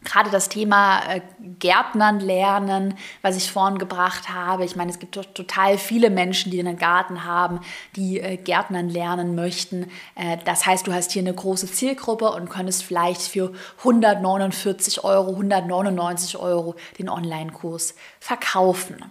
gerade 0.04 0.30
das 0.30 0.48
Thema 0.48 1.00
äh, 1.08 1.20
Gärtnern 1.58 2.20
lernen, 2.20 2.94
was 3.22 3.36
ich 3.36 3.50
vorhin 3.50 3.78
gebracht 3.78 4.28
habe. 4.28 4.64
Ich 4.64 4.76
meine, 4.76 4.90
es 4.90 4.98
gibt 4.98 5.14
total 5.34 5.78
viele 5.78 6.10
Menschen, 6.10 6.50
die 6.50 6.60
einen 6.60 6.78
Garten 6.78 7.24
haben, 7.24 7.60
die 7.96 8.20
äh, 8.20 8.36
Gärtnern 8.36 8.88
lernen 8.88 9.34
möchten. 9.34 9.90
Äh, 10.14 10.38
das 10.44 10.66
heißt, 10.66 10.86
du 10.86 10.92
hast 10.92 11.12
hier 11.12 11.22
eine 11.22 11.34
große 11.34 11.70
Zielgruppe 11.70 12.30
und 12.30 12.48
könntest 12.48 12.84
vielleicht 12.84 13.22
für 13.22 13.52
149 13.78 15.04
Euro, 15.04 15.30
199 15.30 16.36
Euro 16.38 16.76
den 16.98 17.08
Online-Kurs 17.08 17.94
verkaufen. 18.20 19.04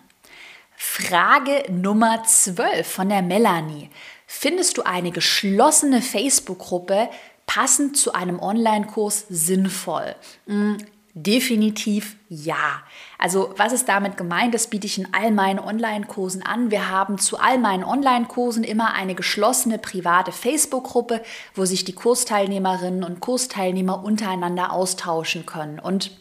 Frage 0.75 1.63
Nummer 1.71 2.23
12 2.23 2.87
von 2.87 3.09
der 3.09 3.23
Melanie. 3.23 3.89
Findest 4.27 4.77
du 4.77 4.83
eine 4.83 5.11
geschlossene 5.11 6.01
Facebook-Gruppe 6.01 7.09
passend 7.47 7.97
zu 7.97 8.13
einem 8.13 8.39
Online-Kurs 8.39 9.25
sinnvoll? 9.29 10.13
Hm, 10.45 10.77
definitiv 11.15 12.15
ja. 12.29 12.83
Also 13.17 13.53
was 13.57 13.73
ist 13.73 13.89
damit 13.89 14.17
gemeint? 14.17 14.53
Das 14.53 14.67
biete 14.67 14.85
ich 14.85 14.99
in 14.99 15.11
all 15.13 15.31
meinen 15.31 15.57
Online-Kursen 15.57 16.43
an. 16.43 16.69
Wir 16.69 16.89
haben 16.91 17.17
zu 17.17 17.39
all 17.39 17.57
meinen 17.57 17.83
Online-Kursen 17.83 18.63
immer 18.63 18.93
eine 18.93 19.15
geschlossene 19.15 19.79
private 19.79 20.31
Facebook-Gruppe, 20.31 21.23
wo 21.55 21.65
sich 21.65 21.85
die 21.85 21.93
Kursteilnehmerinnen 21.93 23.03
und 23.03 23.19
Kursteilnehmer 23.19 24.03
untereinander 24.03 24.71
austauschen 24.71 25.47
können. 25.47 25.79
Und 25.79 26.11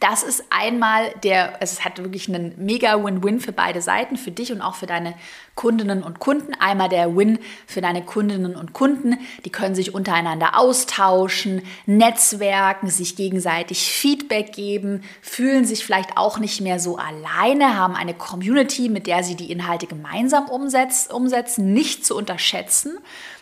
das 0.00 0.22
ist 0.22 0.44
einmal 0.50 1.10
der, 1.24 1.54
es 1.60 1.84
hat 1.84 1.98
wirklich 1.98 2.28
einen 2.28 2.54
mega 2.56 3.02
Win-Win 3.02 3.40
für 3.40 3.52
beide 3.52 3.80
Seiten, 3.80 4.16
für 4.16 4.30
dich 4.30 4.52
und 4.52 4.60
auch 4.60 4.74
für 4.74 4.86
deine 4.86 5.14
Kundinnen 5.54 6.02
und 6.02 6.20
Kunden. 6.20 6.54
Einmal 6.54 6.88
der 6.88 7.16
Win 7.16 7.38
für 7.66 7.80
deine 7.80 8.04
Kundinnen 8.04 8.54
und 8.54 8.72
Kunden, 8.72 9.18
die 9.44 9.50
können 9.50 9.74
sich 9.74 9.94
untereinander 9.94 10.58
austauschen, 10.58 11.62
netzwerken, 11.86 12.90
sich 12.90 13.16
gegenseitig 13.16 13.90
Feedback 13.90 14.52
geben, 14.52 15.02
fühlen 15.20 15.64
sich 15.64 15.84
vielleicht 15.84 16.16
auch 16.16 16.38
nicht 16.38 16.60
mehr 16.60 16.78
so 16.78 16.96
alleine, 16.96 17.76
haben 17.76 17.96
eine 17.96 18.14
Community, 18.14 18.88
mit 18.88 19.06
der 19.06 19.24
sie 19.24 19.34
die 19.34 19.50
Inhalte 19.50 19.86
gemeinsam 19.86 20.48
umsetzen, 20.48 21.72
nicht 21.72 22.06
zu 22.06 22.16
unterschätzen. 22.16 22.98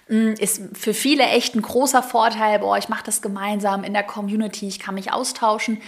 Mm, 0.08 0.34
ist 0.38 0.62
für 0.72 0.94
viele 0.94 1.24
echt 1.24 1.56
ein 1.56 1.62
großer 1.62 2.02
Vorteil, 2.02 2.60
boah, 2.60 2.78
ich 2.78 2.88
mache 2.88 3.04
das 3.04 3.22
gemeinsam 3.22 3.82
in 3.82 3.92
der 3.92 4.04
Community, 4.04 4.68
ich 4.68 4.78
kann 4.78 4.94
mich 4.94 5.12
austauschen. 5.12 5.82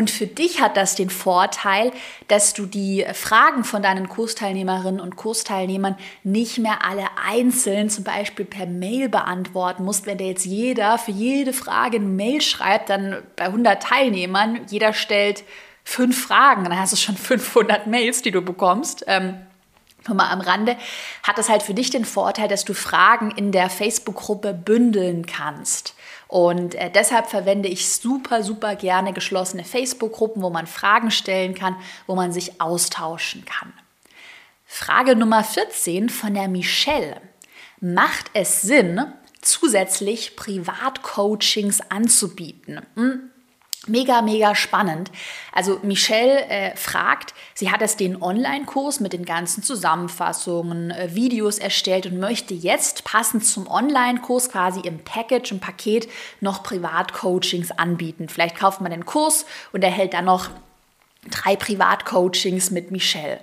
Und 0.00 0.10
für 0.10 0.26
dich 0.26 0.62
hat 0.62 0.78
das 0.78 0.94
den 0.94 1.10
Vorteil, 1.10 1.92
dass 2.26 2.54
du 2.54 2.64
die 2.64 3.04
Fragen 3.12 3.64
von 3.64 3.82
deinen 3.82 4.08
Kursteilnehmerinnen 4.08 4.98
und 4.98 5.16
Kursteilnehmern 5.16 5.94
nicht 6.24 6.56
mehr 6.56 6.86
alle 6.86 7.04
einzeln, 7.22 7.90
zum 7.90 8.04
Beispiel 8.04 8.46
per 8.46 8.64
Mail 8.64 9.10
beantworten 9.10 9.84
musst. 9.84 10.06
Wenn 10.06 10.16
dir 10.16 10.28
jetzt 10.28 10.46
jeder 10.46 10.96
für 10.96 11.10
jede 11.10 11.52
Frage 11.52 11.98
eine 11.98 12.06
Mail 12.06 12.40
schreibt, 12.40 12.88
dann 12.88 13.22
bei 13.36 13.44
100 13.44 13.82
Teilnehmern, 13.82 14.62
jeder 14.70 14.94
stellt 14.94 15.44
fünf 15.84 16.28
Fragen, 16.28 16.64
dann 16.64 16.78
hast 16.78 16.94
du 16.94 16.96
schon 16.96 17.18
500 17.18 17.86
Mails, 17.86 18.22
die 18.22 18.30
du 18.30 18.40
bekommst. 18.40 19.04
Ähm, 19.06 19.34
nur 20.08 20.16
mal 20.16 20.30
am 20.30 20.40
Rande, 20.40 20.78
hat 21.22 21.36
das 21.36 21.50
halt 21.50 21.62
für 21.62 21.74
dich 21.74 21.90
den 21.90 22.06
Vorteil, 22.06 22.48
dass 22.48 22.64
du 22.64 22.72
Fragen 22.72 23.32
in 23.32 23.52
der 23.52 23.68
Facebook-Gruppe 23.68 24.54
bündeln 24.54 25.26
kannst. 25.26 25.94
Und 26.30 26.76
äh, 26.76 26.92
deshalb 26.92 27.28
verwende 27.28 27.68
ich 27.68 27.88
super, 27.88 28.44
super 28.44 28.76
gerne 28.76 29.12
geschlossene 29.12 29.64
Facebook-Gruppen, 29.64 30.42
wo 30.42 30.50
man 30.50 30.68
Fragen 30.68 31.10
stellen 31.10 31.56
kann, 31.56 31.74
wo 32.06 32.14
man 32.14 32.32
sich 32.32 32.60
austauschen 32.60 33.44
kann. 33.44 33.72
Frage 34.64 35.16
Nummer 35.16 35.42
14 35.42 36.08
von 36.08 36.34
der 36.34 36.46
Michelle. 36.46 37.20
Macht 37.80 38.30
es 38.32 38.62
Sinn, 38.62 39.12
zusätzlich 39.42 40.36
Privatcoachings 40.36 41.80
anzubieten? 41.90 42.80
Hm? 42.94 43.29
Mega, 43.90 44.22
mega 44.22 44.54
spannend. 44.54 45.10
Also 45.52 45.80
Michelle 45.82 46.46
äh, 46.46 46.76
fragt, 46.76 47.34
sie 47.54 47.72
hat 47.72 47.82
es 47.82 47.96
den 47.96 48.22
Online-Kurs 48.22 49.00
mit 49.00 49.12
den 49.12 49.24
ganzen 49.24 49.64
Zusammenfassungen, 49.64 50.92
äh, 50.92 51.12
Videos 51.12 51.58
erstellt 51.58 52.06
und 52.06 52.20
möchte 52.20 52.54
jetzt 52.54 53.02
passend 53.02 53.44
zum 53.44 53.66
Online-Kurs 53.66 54.50
quasi 54.50 54.78
im 54.80 55.00
Package, 55.00 55.50
im 55.50 55.58
Paket 55.58 56.08
noch 56.40 56.62
Privatcoachings 56.62 57.72
anbieten. 57.72 58.28
Vielleicht 58.28 58.56
kauft 58.56 58.80
man 58.80 58.92
den 58.92 59.06
Kurs 59.06 59.44
und 59.72 59.82
erhält 59.82 60.14
dann 60.14 60.26
noch 60.26 60.50
drei 61.28 61.56
Privatcoachings 61.56 62.70
mit 62.70 62.92
Michelle. 62.92 63.40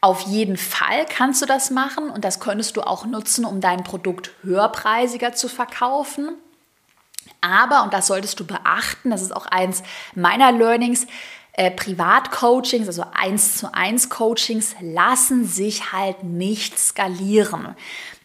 Auf 0.00 0.22
jeden 0.22 0.56
Fall 0.56 1.04
kannst 1.14 1.42
du 1.42 1.46
das 1.46 1.70
machen 1.70 2.08
und 2.08 2.24
das 2.24 2.40
könntest 2.40 2.78
du 2.78 2.82
auch 2.82 3.04
nutzen, 3.04 3.44
um 3.44 3.60
dein 3.60 3.84
Produkt 3.84 4.30
höherpreisiger 4.42 5.34
zu 5.34 5.46
verkaufen. 5.48 6.38
Aber, 7.40 7.82
und 7.84 7.94
das 7.94 8.06
solltest 8.06 8.38
du 8.40 8.46
beachten, 8.46 9.10
das 9.10 9.22
ist 9.22 9.34
auch 9.34 9.46
eins 9.46 9.82
meiner 10.14 10.52
Learnings, 10.52 11.06
äh, 11.52 11.70
Privatcoachings, 11.70 12.86
also 12.86 13.04
1 13.12 13.56
zu 13.56 13.74
1 13.74 14.08
Coachings, 14.08 14.74
lassen 14.80 15.46
sich 15.46 15.92
halt 15.92 16.22
nicht 16.22 16.78
skalieren. 16.78 17.74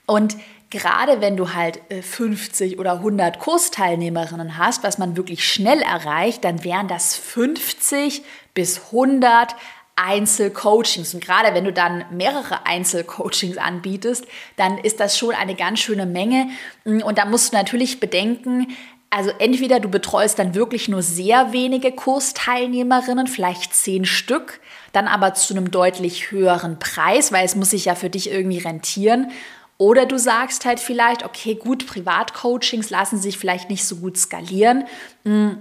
Und 0.06 0.36
gerade 0.70 1.22
wenn 1.22 1.38
du 1.38 1.54
halt 1.54 1.82
50 1.90 2.74
äh, 2.74 2.78
oder 2.78 2.94
100 2.94 3.40
Kursteilnehmerinnen 3.40 4.58
hast, 4.58 4.84
was 4.84 4.98
man 4.98 5.18
wirklich 5.18 5.48
schnell 5.48 5.82
erreicht, 5.82 6.44
dann 6.44 6.64
wären 6.64 6.88
das 6.88 7.16
50 7.16 8.24
bis 8.54 8.86
100 8.88 9.56
Einzelcoachings. 9.96 11.14
Und 11.14 11.24
gerade 11.24 11.54
wenn 11.54 11.64
du 11.64 11.72
dann 11.72 12.06
mehrere 12.12 12.66
Einzelcoachings 12.66 13.58
anbietest, 13.58 14.26
dann 14.58 14.78
ist 14.78 15.00
das 15.00 15.18
schon 15.18 15.34
eine 15.34 15.56
ganz 15.56 15.80
schöne 15.80 16.06
Menge. 16.06 16.50
Und 16.84 17.18
da 17.18 17.26
musst 17.26 17.54
du 17.54 17.58
natürlich 17.58 18.00
bedenken, 18.00 18.76
also 19.10 19.32
entweder 19.40 19.80
du 19.80 19.88
betreust 19.88 20.40
dann 20.40 20.56
wirklich 20.56 20.90
nur 20.90 21.02
sehr 21.02 21.54
wenige 21.54 21.94
Kursteilnehmerinnen, 21.94 23.28
vielleicht 23.28 23.74
zehn 23.74 24.04
Stück, 24.04 24.60
dann 24.92 25.08
aber 25.08 25.34
zu 25.34 25.54
einem 25.54 25.72
deutlich 25.72 26.32
höheren 26.32 26.80
Preis, 26.80 27.32
weil 27.32 27.46
es 27.46 27.56
muss 27.56 27.70
sich 27.70 27.86
ja 27.86 27.96
für 27.96 28.10
dich 28.10 28.30
irgendwie 28.30 28.58
rentieren. 28.58 29.32
Oder 29.78 30.06
du 30.06 30.18
sagst 30.18 30.66
halt 30.66 30.82
vielleicht, 30.82 31.24
okay, 31.24 31.56
gut, 31.56 31.88
Privatcoachings 31.88 32.90
lassen 32.90 33.18
sich 33.18 33.38
vielleicht 33.38 33.70
nicht 33.70 33.86
so 33.86 33.98
gut 33.98 34.18
skalieren. 34.18 34.86
Hm, 35.24 35.58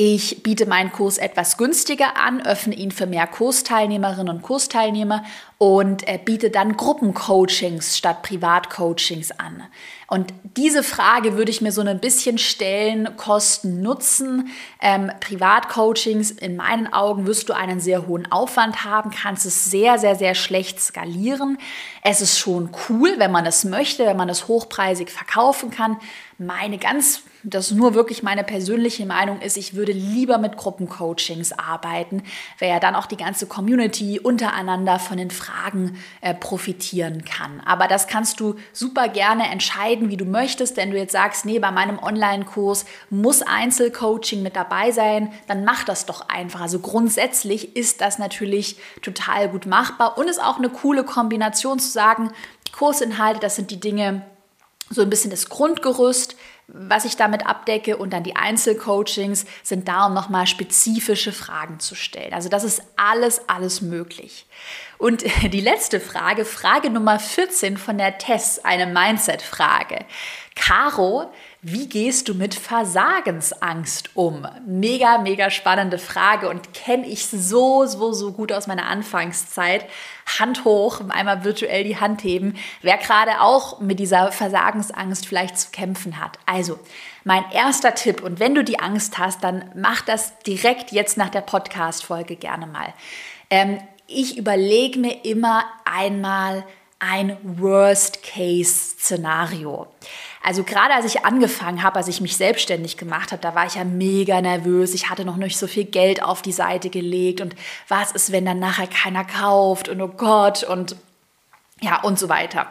ich 0.00 0.44
biete 0.44 0.66
meinen 0.66 0.92
Kurs 0.92 1.18
etwas 1.18 1.56
günstiger 1.56 2.16
an, 2.16 2.40
öffne 2.46 2.76
ihn 2.76 2.92
für 2.92 3.06
mehr 3.06 3.26
Kursteilnehmerinnen 3.26 4.32
und 4.32 4.42
Kursteilnehmer 4.42 5.24
und 5.58 6.06
äh, 6.06 6.20
biete 6.24 6.50
dann 6.50 6.76
Gruppencoachings 6.76 7.98
statt 7.98 8.22
Privatcoachings 8.22 9.32
an. 9.32 9.64
Und 10.06 10.32
diese 10.56 10.84
Frage 10.84 11.36
würde 11.36 11.50
ich 11.50 11.60
mir 11.60 11.72
so 11.72 11.82
ein 11.82 11.98
bisschen 11.98 12.38
stellen, 12.38 13.16
Kosten, 13.16 13.82
Nutzen. 13.82 14.50
Ähm, 14.80 15.10
Privatcoachings, 15.20 16.30
in 16.30 16.56
meinen 16.56 16.90
Augen 16.92 17.26
wirst 17.26 17.48
du 17.48 17.54
einen 17.54 17.80
sehr 17.80 18.06
hohen 18.06 18.30
Aufwand 18.30 18.84
haben, 18.84 19.10
kannst 19.10 19.44
es 19.46 19.64
sehr, 19.64 19.98
sehr, 19.98 20.14
sehr 20.14 20.36
schlecht 20.36 20.80
skalieren. 20.80 21.58
Es 22.02 22.20
ist 22.20 22.38
schon 22.38 22.70
cool, 22.88 23.16
wenn 23.18 23.32
man 23.32 23.44
es 23.44 23.64
möchte, 23.64 24.06
wenn 24.06 24.16
man 24.16 24.28
es 24.28 24.46
hochpreisig 24.46 25.10
verkaufen 25.10 25.70
kann. 25.70 25.98
Meine 26.38 26.78
ganz 26.78 27.24
das 27.44 27.70
nur 27.70 27.94
wirklich 27.94 28.22
meine 28.22 28.44
persönliche 28.44 29.06
Meinung 29.06 29.40
ist, 29.40 29.56
ich 29.56 29.74
würde 29.74 29.92
lieber 29.92 30.38
mit 30.38 30.56
Gruppencoachings 30.56 31.52
arbeiten, 31.52 32.22
weil 32.58 32.68
ja 32.68 32.80
dann 32.80 32.96
auch 32.96 33.06
die 33.06 33.16
ganze 33.16 33.46
Community 33.46 34.18
untereinander 34.18 34.98
von 34.98 35.18
den 35.18 35.30
Fragen 35.30 35.47
Fragen 35.48 35.98
äh, 36.20 36.34
profitieren 36.34 37.24
kann. 37.24 37.60
Aber 37.64 37.88
das 37.88 38.06
kannst 38.06 38.40
du 38.40 38.56
super 38.72 39.08
gerne 39.08 39.50
entscheiden, 39.50 40.10
wie 40.10 40.16
du 40.16 40.24
möchtest. 40.24 40.76
Wenn 40.76 40.90
du 40.90 40.98
jetzt 40.98 41.12
sagst, 41.12 41.44
nee, 41.44 41.58
bei 41.58 41.70
meinem 41.70 41.98
Online-Kurs 41.98 42.84
muss 43.10 43.42
Einzelcoaching 43.42 44.42
mit 44.42 44.56
dabei 44.56 44.90
sein, 44.90 45.32
dann 45.46 45.64
mach 45.64 45.84
das 45.84 46.06
doch 46.06 46.28
einfach. 46.28 46.60
Also 46.60 46.80
grundsätzlich 46.80 47.76
ist 47.76 48.00
das 48.00 48.18
natürlich 48.18 48.76
total 49.02 49.48
gut 49.48 49.66
machbar 49.66 50.18
und 50.18 50.28
ist 50.28 50.42
auch 50.42 50.58
eine 50.58 50.68
coole 50.68 51.04
Kombination 51.04 51.78
zu 51.78 51.88
sagen, 51.88 52.30
Kursinhalte, 52.72 53.40
das 53.40 53.56
sind 53.56 53.70
die 53.70 53.80
Dinge, 53.80 54.22
so 54.90 55.02
ein 55.02 55.10
bisschen 55.10 55.30
das 55.30 55.48
Grundgerüst, 55.48 56.36
was 56.68 57.06
ich 57.06 57.16
damit 57.16 57.46
abdecke 57.46 57.96
und 57.96 58.12
dann 58.12 58.22
die 58.22 58.36
Einzelcoachings 58.36 59.46
sind 59.62 59.88
da, 59.88 60.06
um 60.06 60.14
nochmal 60.14 60.46
spezifische 60.46 61.32
Fragen 61.32 61.80
zu 61.80 61.94
stellen. 61.94 62.34
Also 62.34 62.50
das 62.50 62.62
ist 62.62 62.82
alles, 62.96 63.48
alles 63.48 63.80
möglich. 63.80 64.46
Und 64.98 65.24
die 65.52 65.60
letzte 65.62 65.98
Frage, 65.98 66.44
Frage 66.44 66.90
Nummer 66.90 67.18
14 67.18 67.78
von 67.78 67.96
der 67.96 68.18
Tess, 68.18 68.60
eine 68.62 68.86
Mindset-Frage. 68.86 70.04
Caro, 70.54 71.32
wie 71.60 71.88
gehst 71.88 72.28
du 72.28 72.34
mit 72.34 72.54
Versagensangst 72.54 74.10
um? 74.14 74.46
Mega, 74.64 75.18
mega 75.18 75.50
spannende 75.50 75.98
Frage 75.98 76.48
und 76.48 76.72
kenne 76.72 77.06
ich 77.06 77.26
so, 77.26 77.84
so, 77.84 78.12
so 78.12 78.32
gut 78.32 78.52
aus 78.52 78.68
meiner 78.68 78.86
Anfangszeit. 78.86 79.84
Hand 80.38 80.64
hoch, 80.64 81.00
einmal 81.08 81.42
virtuell 81.42 81.82
die 81.82 81.98
Hand 81.98 82.22
heben, 82.22 82.54
wer 82.82 82.96
gerade 82.96 83.40
auch 83.40 83.80
mit 83.80 83.98
dieser 83.98 84.30
Versagensangst 84.30 85.26
vielleicht 85.26 85.58
zu 85.58 85.70
kämpfen 85.72 86.20
hat. 86.20 86.38
Also, 86.46 86.78
mein 87.24 87.44
erster 87.50 87.94
Tipp, 87.94 88.22
und 88.22 88.38
wenn 88.38 88.54
du 88.54 88.62
die 88.62 88.78
Angst 88.78 89.18
hast, 89.18 89.42
dann 89.42 89.64
mach 89.74 90.02
das 90.02 90.38
direkt 90.40 90.92
jetzt 90.92 91.16
nach 91.16 91.28
der 91.28 91.40
Podcast-Folge 91.40 92.36
gerne 92.36 92.68
mal. 92.68 92.94
Ähm, 93.50 93.80
ich 94.06 94.38
überlege 94.38 94.98
mir 95.00 95.24
immer 95.24 95.64
einmal 95.84 96.64
ein 96.98 97.36
Worst-Case-Szenario. 97.42 99.86
Also 100.42 100.64
gerade 100.64 100.94
als 100.94 101.04
ich 101.04 101.24
angefangen 101.24 101.82
habe, 101.82 101.96
als 101.96 102.08
ich 102.08 102.20
mich 102.20 102.36
selbstständig 102.36 102.96
gemacht 102.96 103.32
habe, 103.32 103.42
da 103.42 103.54
war 103.54 103.66
ich 103.66 103.76
ja 103.76 103.84
mega 103.84 104.40
nervös. 104.40 104.94
Ich 104.94 105.10
hatte 105.10 105.24
noch 105.24 105.36
nicht 105.36 105.58
so 105.58 105.68
viel 105.68 105.84
Geld 105.84 106.22
auf 106.22 106.42
die 106.42 106.52
Seite 106.52 106.90
gelegt 106.90 107.40
und 107.40 107.54
was 107.86 108.10
ist, 108.12 108.32
wenn 108.32 108.46
dann 108.46 108.58
nachher 108.58 108.88
keiner 108.88 109.24
kauft 109.24 109.88
und 109.88 110.00
oh 110.00 110.08
Gott 110.08 110.64
und 110.64 110.96
ja 111.80 112.02
und 112.02 112.18
so 112.18 112.28
weiter. 112.28 112.66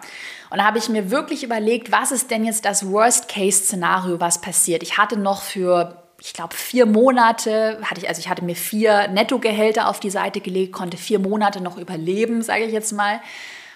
Und 0.50 0.58
da 0.58 0.66
habe 0.66 0.78
ich 0.78 0.90
mir 0.90 1.10
wirklich 1.12 1.44
überlegt, 1.44 1.92
was 1.92 2.12
ist 2.12 2.32
denn 2.32 2.44
jetzt 2.46 2.66
das 2.66 2.90
Worst-Case-Szenario, 2.90 4.20
was 4.20 4.42
passiert. 4.42 4.84
Ich 4.84 4.98
hatte 4.98 5.18
noch 5.18 5.42
für 5.42 6.04
ich 6.20 6.34
glaube, 6.34 6.56
vier 6.56 6.88
Monate 6.88 7.80
hatte 7.84 8.02
ich, 8.02 8.10
also 8.10 8.20
ich 8.20 8.28
hatte 8.28 8.44
mir 8.44 8.56
vier 8.56 9.08
Nettogehälter 9.08 9.88
auf 9.88 10.00
die 10.00 10.10
Seite 10.10 10.42
gelegt, 10.42 10.74
konnte 10.74 10.98
vier 10.98 11.20
Monate 11.20 11.62
noch 11.62 11.78
überleben, 11.78 12.42
sage 12.42 12.64
ich 12.64 12.72
jetzt 12.72 12.92
mal 12.92 13.22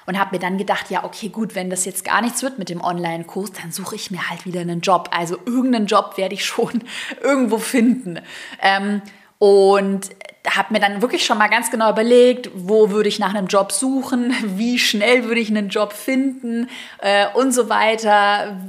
und 0.05 0.19
habe 0.19 0.35
mir 0.35 0.39
dann 0.39 0.57
gedacht, 0.57 0.89
ja, 0.89 1.03
okay, 1.03 1.29
gut, 1.29 1.55
wenn 1.55 1.69
das 1.69 1.85
jetzt 1.85 2.03
gar 2.03 2.21
nichts 2.21 2.43
wird 2.43 2.59
mit 2.59 2.69
dem 2.69 2.81
Online-Kurs, 2.81 3.51
dann 3.53 3.71
suche 3.71 3.95
ich 3.95 4.11
mir 4.11 4.29
halt 4.29 4.45
wieder 4.45 4.61
einen 4.61 4.81
Job. 4.81 5.09
Also 5.11 5.37
irgendeinen 5.45 5.85
Job 5.85 6.17
werde 6.17 6.35
ich 6.35 6.45
schon 6.45 6.83
irgendwo 7.21 7.57
finden. 7.57 8.19
Ähm, 8.61 9.01
und 9.37 10.09
habe 10.47 10.73
mir 10.73 10.79
dann 10.79 11.01
wirklich 11.01 11.25
schon 11.25 11.37
mal 11.37 11.47
ganz 11.47 11.71
genau 11.71 11.91
überlegt, 11.91 12.49
wo 12.53 12.89
würde 12.89 13.09
ich 13.09 13.19
nach 13.19 13.33
einem 13.33 13.47
Job 13.47 13.71
suchen, 13.71 14.33
wie 14.57 14.79
schnell 14.79 15.25
würde 15.25 15.39
ich 15.39 15.49
einen 15.49 15.69
Job 15.69 15.93
finden 15.93 16.69
äh, 16.99 17.27
und 17.33 17.51
so 17.51 17.69
weiter. 17.69 18.59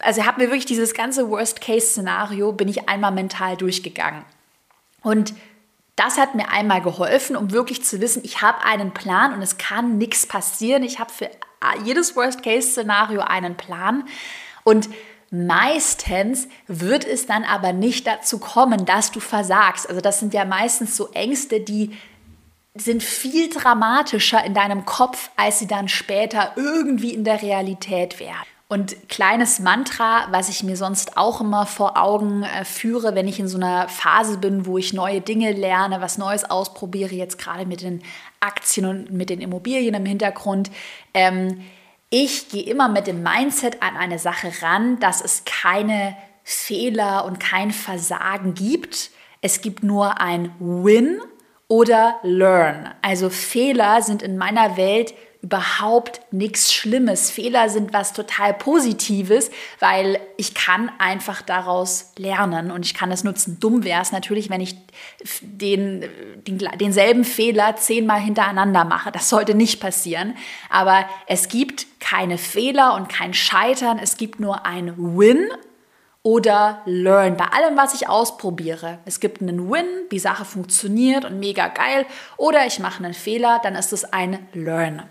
Also 0.00 0.26
habe 0.26 0.42
mir 0.42 0.48
wirklich 0.48 0.66
dieses 0.66 0.94
ganze 0.94 1.30
Worst-Case-Szenario, 1.30 2.52
bin 2.52 2.68
ich 2.68 2.88
einmal 2.88 3.12
mental 3.12 3.56
durchgegangen. 3.56 4.24
Und 5.02 5.34
das 6.04 6.18
hat 6.18 6.34
mir 6.34 6.48
einmal 6.48 6.80
geholfen, 6.80 7.36
um 7.36 7.52
wirklich 7.52 7.84
zu 7.84 8.00
wissen, 8.00 8.22
ich 8.24 8.42
habe 8.42 8.64
einen 8.64 8.92
Plan 8.92 9.34
und 9.34 9.42
es 9.42 9.56
kann 9.56 9.98
nichts 9.98 10.26
passieren. 10.26 10.82
Ich 10.82 10.98
habe 10.98 11.12
für 11.12 11.30
jedes 11.84 12.16
Worst-Case-Szenario 12.16 13.20
einen 13.20 13.56
Plan. 13.56 14.04
Und 14.64 14.88
meistens 15.30 16.48
wird 16.66 17.04
es 17.06 17.26
dann 17.26 17.44
aber 17.44 17.72
nicht 17.72 18.06
dazu 18.08 18.38
kommen, 18.38 18.84
dass 18.84 19.12
du 19.12 19.20
versagst. 19.20 19.88
Also 19.88 20.00
das 20.00 20.18
sind 20.18 20.34
ja 20.34 20.44
meistens 20.44 20.96
so 20.96 21.08
Ängste, 21.12 21.60
die 21.60 21.96
sind 22.74 23.02
viel 23.02 23.48
dramatischer 23.48 24.44
in 24.44 24.54
deinem 24.54 24.84
Kopf, 24.84 25.30
als 25.36 25.60
sie 25.60 25.68
dann 25.68 25.88
später 25.88 26.52
irgendwie 26.56 27.14
in 27.14 27.22
der 27.22 27.42
Realität 27.42 28.18
werden. 28.18 28.51
Und 28.72 29.10
kleines 29.10 29.58
Mantra, 29.58 30.28
was 30.30 30.48
ich 30.48 30.62
mir 30.62 30.78
sonst 30.78 31.18
auch 31.18 31.42
immer 31.42 31.66
vor 31.66 31.98
Augen 31.98 32.42
äh, 32.42 32.64
führe, 32.64 33.14
wenn 33.14 33.28
ich 33.28 33.38
in 33.38 33.46
so 33.46 33.58
einer 33.58 33.86
Phase 33.86 34.38
bin, 34.38 34.64
wo 34.64 34.78
ich 34.78 34.94
neue 34.94 35.20
Dinge 35.20 35.52
lerne, 35.52 36.00
was 36.00 36.16
Neues 36.16 36.50
ausprobiere, 36.50 37.14
jetzt 37.14 37.36
gerade 37.36 37.66
mit 37.66 37.82
den 37.82 38.02
Aktien 38.40 38.86
und 38.86 39.12
mit 39.12 39.28
den 39.28 39.42
Immobilien 39.42 39.92
im 39.92 40.06
Hintergrund. 40.06 40.70
Ähm, 41.12 41.60
ich 42.08 42.48
gehe 42.48 42.62
immer 42.62 42.88
mit 42.88 43.06
dem 43.06 43.22
Mindset 43.22 43.82
an 43.82 43.94
eine 43.94 44.18
Sache 44.18 44.50
ran, 44.62 44.98
dass 45.00 45.22
es 45.22 45.44
keine 45.44 46.16
Fehler 46.42 47.26
und 47.26 47.40
kein 47.40 47.72
Versagen 47.72 48.54
gibt. 48.54 49.10
Es 49.42 49.60
gibt 49.60 49.82
nur 49.82 50.18
ein 50.18 50.50
Win 50.58 51.20
oder 51.68 52.16
Learn. 52.22 52.88
Also 53.02 53.28
Fehler 53.28 54.00
sind 54.00 54.22
in 54.22 54.38
meiner 54.38 54.78
Welt 54.78 55.12
überhaupt 55.42 56.20
nichts 56.30 56.72
Schlimmes. 56.72 57.30
Fehler 57.30 57.68
sind 57.68 57.92
was 57.92 58.12
total 58.12 58.54
Positives, 58.54 59.50
weil 59.80 60.20
ich 60.36 60.54
kann 60.54 60.90
einfach 60.98 61.42
daraus 61.42 62.12
lernen 62.16 62.70
und 62.70 62.86
ich 62.86 62.94
kann 62.94 63.10
es 63.10 63.24
nutzen. 63.24 63.58
Dumm 63.58 63.82
wäre 63.82 64.00
es 64.00 64.12
natürlich, 64.12 64.50
wenn 64.50 64.60
ich 64.60 64.76
den, 65.40 66.08
den, 66.46 66.58
denselben 66.78 67.24
Fehler 67.24 67.74
zehnmal 67.74 68.20
hintereinander 68.20 68.84
mache. 68.84 69.10
Das 69.10 69.28
sollte 69.28 69.56
nicht 69.56 69.80
passieren. 69.80 70.36
Aber 70.70 71.04
es 71.26 71.48
gibt 71.48 71.86
keine 71.98 72.38
Fehler 72.38 72.94
und 72.94 73.08
kein 73.08 73.34
Scheitern. 73.34 73.98
Es 73.98 74.16
gibt 74.16 74.38
nur 74.38 74.64
ein 74.64 74.94
Win 74.96 75.48
oder 76.22 76.82
Learn. 76.84 77.36
Bei 77.36 77.46
allem, 77.46 77.76
was 77.76 77.94
ich 77.94 78.08
ausprobiere. 78.08 79.00
Es 79.06 79.18
gibt 79.18 79.42
einen 79.42 79.68
Win, 79.68 79.86
die 80.12 80.20
Sache 80.20 80.44
funktioniert 80.44 81.24
und 81.24 81.40
mega 81.40 81.66
geil. 81.66 82.06
Oder 82.36 82.64
ich 82.66 82.78
mache 82.78 83.02
einen 83.02 83.14
Fehler, 83.14 83.60
dann 83.64 83.74
ist 83.74 83.92
es 83.92 84.04
ein 84.04 84.46
Learn. 84.52 85.02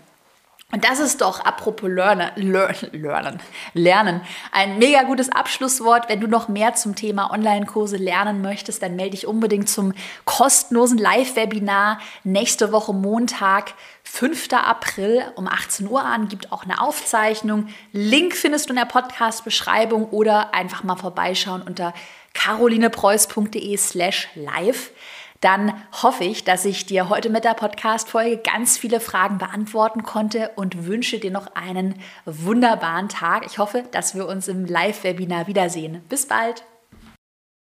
Und 0.74 0.84
das 0.84 1.00
ist 1.00 1.20
doch, 1.20 1.40
apropos 1.44 1.90
Lernen, 1.90 2.30
Lernen, 2.34 3.40
Lernen, 3.74 4.20
ein 4.52 4.78
mega 4.78 5.02
gutes 5.02 5.28
Abschlusswort. 5.28 6.08
Wenn 6.08 6.22
du 6.22 6.26
noch 6.26 6.48
mehr 6.48 6.74
zum 6.74 6.94
Thema 6.96 7.30
Online-Kurse 7.30 7.98
lernen 7.98 8.40
möchtest, 8.40 8.82
dann 8.82 8.96
melde 8.96 9.10
dich 9.10 9.26
unbedingt 9.26 9.68
zum 9.68 9.92
kostenlosen 10.24 10.96
Live-Webinar 10.96 12.00
nächste 12.24 12.72
Woche 12.72 12.94
Montag, 12.94 13.74
5. 14.04 14.54
April 14.54 15.22
um 15.36 15.46
18 15.46 15.90
Uhr 15.90 16.02
an. 16.02 16.28
Gibt 16.28 16.52
auch 16.52 16.64
eine 16.64 16.80
Aufzeichnung. 16.80 17.68
Link 17.92 18.34
findest 18.34 18.70
du 18.70 18.72
in 18.72 18.78
der 18.78 18.86
Podcast-Beschreibung 18.86 20.08
oder 20.08 20.54
einfach 20.54 20.84
mal 20.84 20.96
vorbeischauen 20.96 21.60
unter 21.60 21.92
carolinepreuß.de 22.32 23.76
slash 23.76 24.28
live 24.34 24.90
dann 25.42 25.74
hoffe 26.02 26.24
ich, 26.24 26.44
dass 26.44 26.64
ich 26.64 26.86
dir 26.86 27.08
heute 27.10 27.28
mit 27.28 27.44
der 27.44 27.54
Podcast-Folge 27.54 28.38
ganz 28.38 28.78
viele 28.78 29.00
Fragen 29.00 29.38
beantworten 29.38 30.02
konnte 30.02 30.52
und 30.56 30.86
wünsche 30.86 31.18
dir 31.18 31.30
noch 31.30 31.54
einen 31.54 31.96
wunderbaren 32.24 33.08
Tag. 33.08 33.44
Ich 33.44 33.58
hoffe, 33.58 33.84
dass 33.90 34.14
wir 34.14 34.26
uns 34.26 34.48
im 34.48 34.64
Live-Webinar 34.64 35.48
wiedersehen. 35.48 36.02
Bis 36.08 36.26
bald! 36.26 36.64